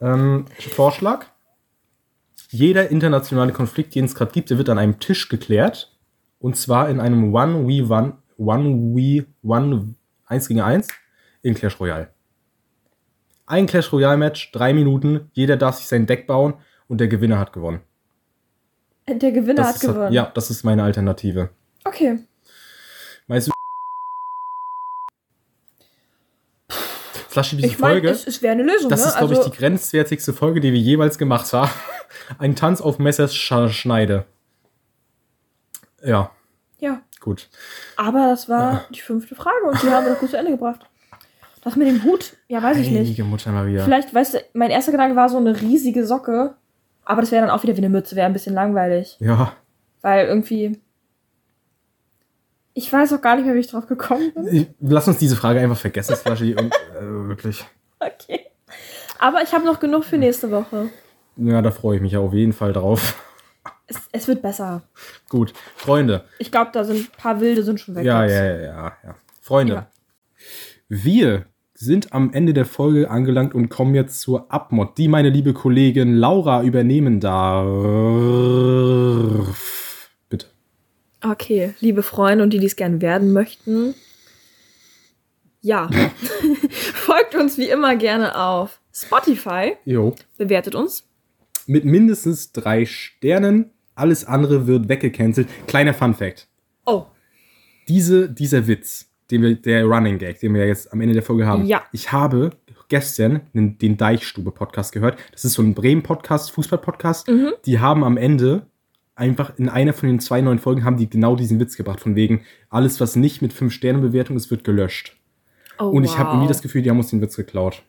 ähm, 0.00 0.46
Vorschlag. 0.74 1.26
Jeder 2.50 2.90
internationale 2.90 3.52
Konflikt, 3.52 3.94
den 3.94 4.06
es 4.06 4.14
gerade 4.14 4.32
gibt, 4.32 4.50
der 4.50 4.58
wird 4.58 4.70
an 4.70 4.78
einem 4.78 4.98
Tisch 4.98 5.28
geklärt. 5.28 5.94
Und 6.38 6.56
zwar 6.56 6.88
in 6.88 7.00
einem 7.00 7.34
One-We-One, 7.34 8.16
One-We-One, 8.38 9.94
1 10.26 10.48
gegen 10.48 10.60
1 10.60 10.88
in 11.42 11.54
Clash 11.54 11.78
Royale. 11.78 12.08
Ein 13.46 13.66
Clash 13.66 13.92
Royale-Match, 13.92 14.52
drei 14.52 14.72
Minuten, 14.72 15.30
jeder 15.32 15.56
darf 15.56 15.76
sich 15.76 15.86
sein 15.86 16.06
Deck 16.06 16.26
bauen 16.26 16.54
und 16.86 17.00
der 17.00 17.08
Gewinner 17.08 17.38
hat 17.38 17.52
gewonnen. 17.52 17.80
Der 19.08 19.32
Gewinner 19.32 19.54
Das 19.54 19.68
hat 19.68 19.74
ist, 19.76 19.80
gewonnen. 19.82 20.12
Ja, 20.12 20.30
das 20.34 20.50
ist 20.50 20.64
meine 20.64 20.82
Alternative. 20.82 21.50
Okay. 21.84 22.18
Meinst 23.26 23.48
du, 23.48 23.52
Slushy, 27.44 27.56
diese 27.56 27.68
Ich 27.68 27.78
meine, 27.78 27.94
Folge? 27.94 28.08
es, 28.10 28.26
es 28.26 28.42
wäre 28.42 28.52
eine 28.52 28.62
Lösung, 28.62 28.88
Das 28.90 29.00
ne? 29.02 29.08
ist, 29.08 29.16
glaube 29.18 29.34
also, 29.36 29.46
ich, 29.46 29.52
die 29.52 29.58
grenzwertigste 29.58 30.32
Folge, 30.32 30.60
die 30.60 30.72
wir 30.72 30.80
jemals 30.80 31.18
gemacht 31.18 31.52
haben. 31.52 31.70
Ein 32.38 32.56
Tanz 32.56 32.80
auf 32.80 32.98
Messers 32.98 33.34
Sch 33.34 33.52
Schneide. 33.70 34.24
Ja, 36.04 36.30
Ja. 36.78 37.00
gut. 37.20 37.48
Aber 37.96 38.26
das 38.28 38.48
war 38.48 38.84
die 38.94 39.00
fünfte 39.00 39.34
Frage 39.34 39.64
und 39.70 39.82
die 39.82 39.90
haben 39.90 40.04
wir 40.06 40.12
doch 40.12 40.20
gut 40.20 40.30
zu 40.30 40.36
Ende 40.38 40.52
gebracht. 40.52 40.80
Das 41.62 41.74
mit 41.76 41.88
dem 41.88 42.04
Hut, 42.04 42.36
ja, 42.46 42.62
weiß 42.62 42.76
ich 42.78 42.88
nicht. 42.90 43.00
Heilige 43.00 43.24
Mutter 43.24 43.50
Maria. 43.50 43.82
Vielleicht, 43.84 44.14
weißt 44.14 44.34
du, 44.34 44.38
mein 44.54 44.70
erster 44.70 44.92
Gedanke 44.92 45.16
war 45.16 45.28
so 45.28 45.38
eine 45.38 45.60
riesige 45.60 46.06
Socke. 46.06 46.54
Aber 47.04 47.20
das 47.22 47.32
wäre 47.32 47.44
dann 47.46 47.50
auch 47.54 47.62
wieder 47.62 47.74
wie 47.74 47.78
eine 47.78 47.88
Mütze, 47.88 48.14
wäre 48.16 48.26
ein 48.26 48.32
bisschen 48.32 48.54
langweilig. 48.54 49.16
Ja, 49.18 49.52
Weil 50.02 50.26
irgendwie. 50.28 50.78
Ich 52.78 52.92
weiß 52.92 53.12
auch 53.12 53.20
gar 53.20 53.34
nicht 53.34 53.44
mehr, 53.44 53.56
wie 53.56 53.58
ich 53.58 53.66
drauf 53.66 53.88
gekommen 53.88 54.32
bin. 54.32 54.46
Ich, 54.54 54.68
lass 54.78 55.08
uns 55.08 55.18
diese 55.18 55.34
Frage 55.34 55.58
einfach 55.58 55.76
vergessen, 55.76 56.14
Slushy. 56.14 56.54
und, 56.54 56.72
äh, 56.72 57.00
wirklich. 57.28 57.64
Okay. 57.98 58.46
Aber 59.18 59.42
ich 59.42 59.52
habe 59.52 59.64
noch 59.66 59.80
genug 59.80 60.04
für 60.04 60.16
nächste 60.16 60.52
Woche. 60.52 60.88
Ja, 61.36 61.60
da 61.60 61.72
freue 61.72 61.96
ich 61.96 62.02
mich 62.02 62.16
auf 62.16 62.32
jeden 62.32 62.52
Fall 62.52 62.72
drauf. 62.72 63.20
Es, 63.88 63.96
es 64.12 64.28
wird 64.28 64.42
besser. 64.42 64.82
Gut, 65.28 65.52
Freunde. 65.74 66.22
Ich 66.38 66.52
glaube, 66.52 66.70
da 66.72 66.84
sind 66.84 66.98
ein 67.00 67.08
paar 67.16 67.40
Wilde 67.40 67.64
sind 67.64 67.80
schon 67.80 67.96
weg. 67.96 68.04
Ja, 68.04 68.24
ja, 68.24 68.44
ja, 68.44 68.56
ja, 68.60 68.92
ja. 69.02 69.14
Freunde, 69.40 69.72
Ja. 69.74 69.88
wir 70.88 71.46
sind 71.74 72.12
am 72.12 72.32
Ende 72.32 72.54
der 72.54 72.64
Folge 72.66 73.10
angelangt 73.10 73.54
und 73.56 73.70
kommen 73.70 73.96
jetzt 73.96 74.20
zur 74.20 74.52
Abmod, 74.52 74.98
die 74.98 75.08
meine 75.08 75.30
liebe 75.30 75.52
Kollegin 75.52 76.14
Laura 76.14 76.62
übernehmen 76.62 77.18
darf. 77.18 77.66
Okay, 81.22 81.74
liebe 81.80 82.02
Freunde 82.02 82.44
und 82.44 82.52
die, 82.52 82.58
die 82.58 82.66
es 82.66 82.76
gerne 82.76 83.00
werden 83.00 83.32
möchten. 83.32 83.94
Ja. 85.60 85.90
Folgt 86.94 87.34
uns 87.34 87.58
wie 87.58 87.68
immer 87.68 87.96
gerne 87.96 88.36
auf 88.36 88.80
Spotify. 88.92 89.76
Jo. 89.84 90.14
Bewertet 90.36 90.74
uns. 90.74 91.04
Mit 91.66 91.84
mindestens 91.84 92.52
drei 92.52 92.86
Sternen. 92.86 93.70
Alles 93.94 94.24
andere 94.24 94.66
wird 94.66 94.88
weggecancelt. 94.88 95.48
Kleiner 95.66 95.92
Fun 95.92 96.14
Fact. 96.14 96.48
Oh, 96.86 97.06
Diese, 97.88 98.30
dieser 98.30 98.66
Witz, 98.68 99.10
den 99.30 99.42
wir, 99.42 99.54
der 99.56 99.84
Running 99.84 100.18
Gag, 100.18 100.38
den 100.40 100.54
wir 100.54 100.66
jetzt 100.66 100.92
am 100.92 101.00
Ende 101.00 101.14
der 101.14 101.22
Folge 101.22 101.46
haben. 101.46 101.66
Ja. 101.66 101.82
Ich 101.92 102.12
habe 102.12 102.52
gestern 102.88 103.42
den, 103.52 103.76
den 103.78 103.96
Deichstube-Podcast 103.96 104.92
gehört. 104.92 105.18
Das 105.32 105.44
ist 105.44 105.54
so 105.54 105.62
ein 105.62 105.74
Bremen-Podcast, 105.74 106.52
Fußball-Podcast. 106.52 107.28
Mhm. 107.28 107.52
Die 107.66 107.80
haben 107.80 108.04
am 108.04 108.16
Ende 108.16 108.66
einfach 109.18 109.52
in 109.58 109.68
einer 109.68 109.92
von 109.92 110.08
den 110.08 110.20
zwei 110.20 110.40
neuen 110.40 110.58
Folgen 110.58 110.84
haben 110.84 110.96
die 110.96 111.10
genau 111.10 111.36
diesen 111.36 111.58
Witz 111.60 111.76
gebracht. 111.76 112.00
Von 112.00 112.14
wegen, 112.14 112.42
alles, 112.70 113.00
was 113.00 113.16
nicht 113.16 113.42
mit 113.42 113.52
5-Sterne-Bewertung 113.52 114.36
ist, 114.36 114.50
wird 114.50 114.64
gelöscht. 114.64 115.16
oh 115.78 115.84
Und 115.86 116.04
ich 116.04 116.16
habe 116.18 116.28
wow. 116.28 116.34
irgendwie 116.34 116.48
das 116.48 116.62
Gefühl, 116.62 116.82
die 116.82 116.90
haben 116.90 116.98
uns 116.98 117.10
den 117.10 117.20
Witz 117.20 117.36
geklaut. 117.36 117.82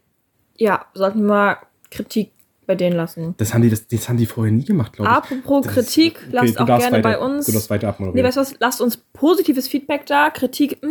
Ja, 0.58 0.86
sollten 0.94 1.20
wir 1.22 1.28
mal 1.28 1.58
Kritik 1.92 2.32
bei 2.66 2.76
denen 2.76 2.96
lassen. 2.96 3.34
Das 3.38 3.54
haben 3.54 3.62
die, 3.64 3.70
das, 3.70 3.88
das 3.88 4.10
haben 4.10 4.18
die 4.18 4.26
vorher 4.28 4.54
nie 4.54 4.64
gemacht, 4.66 4.94
glaube 4.94 5.10
ich. 5.10 5.18
Apropos 5.18 5.66
Das- 5.66 5.74
Kritik, 5.74 6.18
okay, 6.18 6.28
lasst 6.32 6.60
auch 6.60 6.66
gerne 6.66 6.84
weiter, 6.84 7.02
bei 7.02 7.18
uns. 7.18 7.46
Du 7.48 7.52
darfst 7.52 7.70
weiter 7.70 7.96
Nee, 8.14 8.24
weißt 8.24 8.38
du 8.38 8.42
was? 8.42 8.56
Lasst 8.60 8.82
uns 8.82 8.98
positives 8.98 9.68
Feedback 9.68 10.06
da. 10.06 10.30
Kritik, 10.30 10.78
mh, 10.84 10.90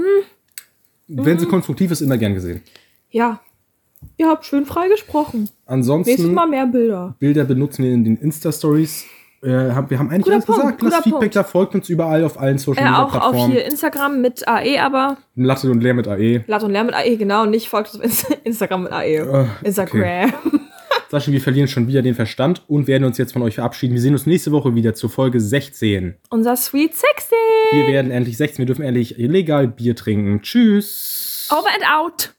Wenn 1.06 1.38
sie 1.38 1.46
konstruktiv 1.46 1.90
ist, 1.90 2.00
immer 2.00 2.18
gern 2.18 2.34
gesehen. 2.34 2.62
ja. 3.10 3.40
Ihr 4.16 4.28
habt 4.28 4.44
schön 4.44 4.64
frei 4.64 4.88
gesprochen. 4.88 5.40
Nächstes 5.40 5.62
Ansonsten, 5.66 6.32
Mal 6.32 6.46
mehr 6.46 6.66
Bilder. 6.66 7.16
Bilder 7.18 7.42
benutzen 7.44 7.82
wir 7.82 7.92
in 7.92 8.04
den 8.04 8.16
Insta-Stories. 8.16 9.04
Äh, 9.42 9.70
hab- 9.72 9.88
wir 9.90 9.98
haben 9.98 10.10
eigentlich 10.10 10.24
Guter 10.24 10.34
alles 10.36 10.46
Punkt, 10.46 10.60
gesagt. 10.60 10.82
Lasst 10.82 11.04
Feedback 11.04 11.20
Punkt. 11.20 11.36
da, 11.36 11.44
folgt 11.44 11.74
uns 11.74 11.88
überall 11.88 12.24
auf 12.24 12.40
allen 12.40 12.58
Social 12.58 12.82
Äh, 12.82 12.86
Media 12.88 13.02
auch 13.02 13.06
auf 13.06 13.10
Plattformen. 13.30 13.52
hier 13.52 13.64
Instagram 13.66 14.20
mit 14.20 14.48
AE, 14.48 14.78
aber 14.80 15.16
Latte 15.36 15.70
und 15.70 15.80
Leer 15.82 15.94
mit 15.94 16.08
AE. 16.08 16.44
Latt 16.46 16.62
und 16.64 16.70
Lärm 16.72 16.86
mit 16.86 16.94
AE, 16.96 17.16
genau. 17.16 17.44
Nicht 17.46 17.68
folgt 17.68 17.94
uns 17.94 18.00
auf 18.02 18.04
Inst- 18.30 18.38
Instagram 18.44 18.82
mit 18.84 18.92
AE. 18.92 19.16
Äh, 19.16 19.46
Instagram. 19.62 20.32
Sascha, 21.10 21.32
wir 21.32 21.40
verlieren 21.40 21.68
schon 21.68 21.88
wieder 21.88 22.02
den 22.02 22.14
Verstand 22.14 22.62
und 22.68 22.86
werden 22.86 23.04
uns 23.04 23.16
jetzt 23.16 23.32
von 23.32 23.40
euch 23.40 23.54
verabschieden. 23.54 23.94
Wir 23.94 24.00
sehen 24.02 24.12
uns 24.12 24.26
nächste 24.26 24.52
Woche 24.52 24.74
wieder 24.74 24.92
zur 24.94 25.08
Folge 25.08 25.40
16. 25.40 26.16
Unser 26.28 26.54
Sweet 26.54 26.94
16. 26.94 27.38
Wir 27.72 27.86
werden 27.86 28.10
endlich 28.10 28.36
16. 28.36 28.58
Wir 28.58 28.66
dürfen 28.66 28.82
endlich 28.84 29.18
illegal 29.18 29.68
Bier 29.68 29.96
trinken. 29.96 30.42
Tschüss. 30.42 31.48
Over 31.50 31.68
and 31.74 31.84
out. 31.90 32.34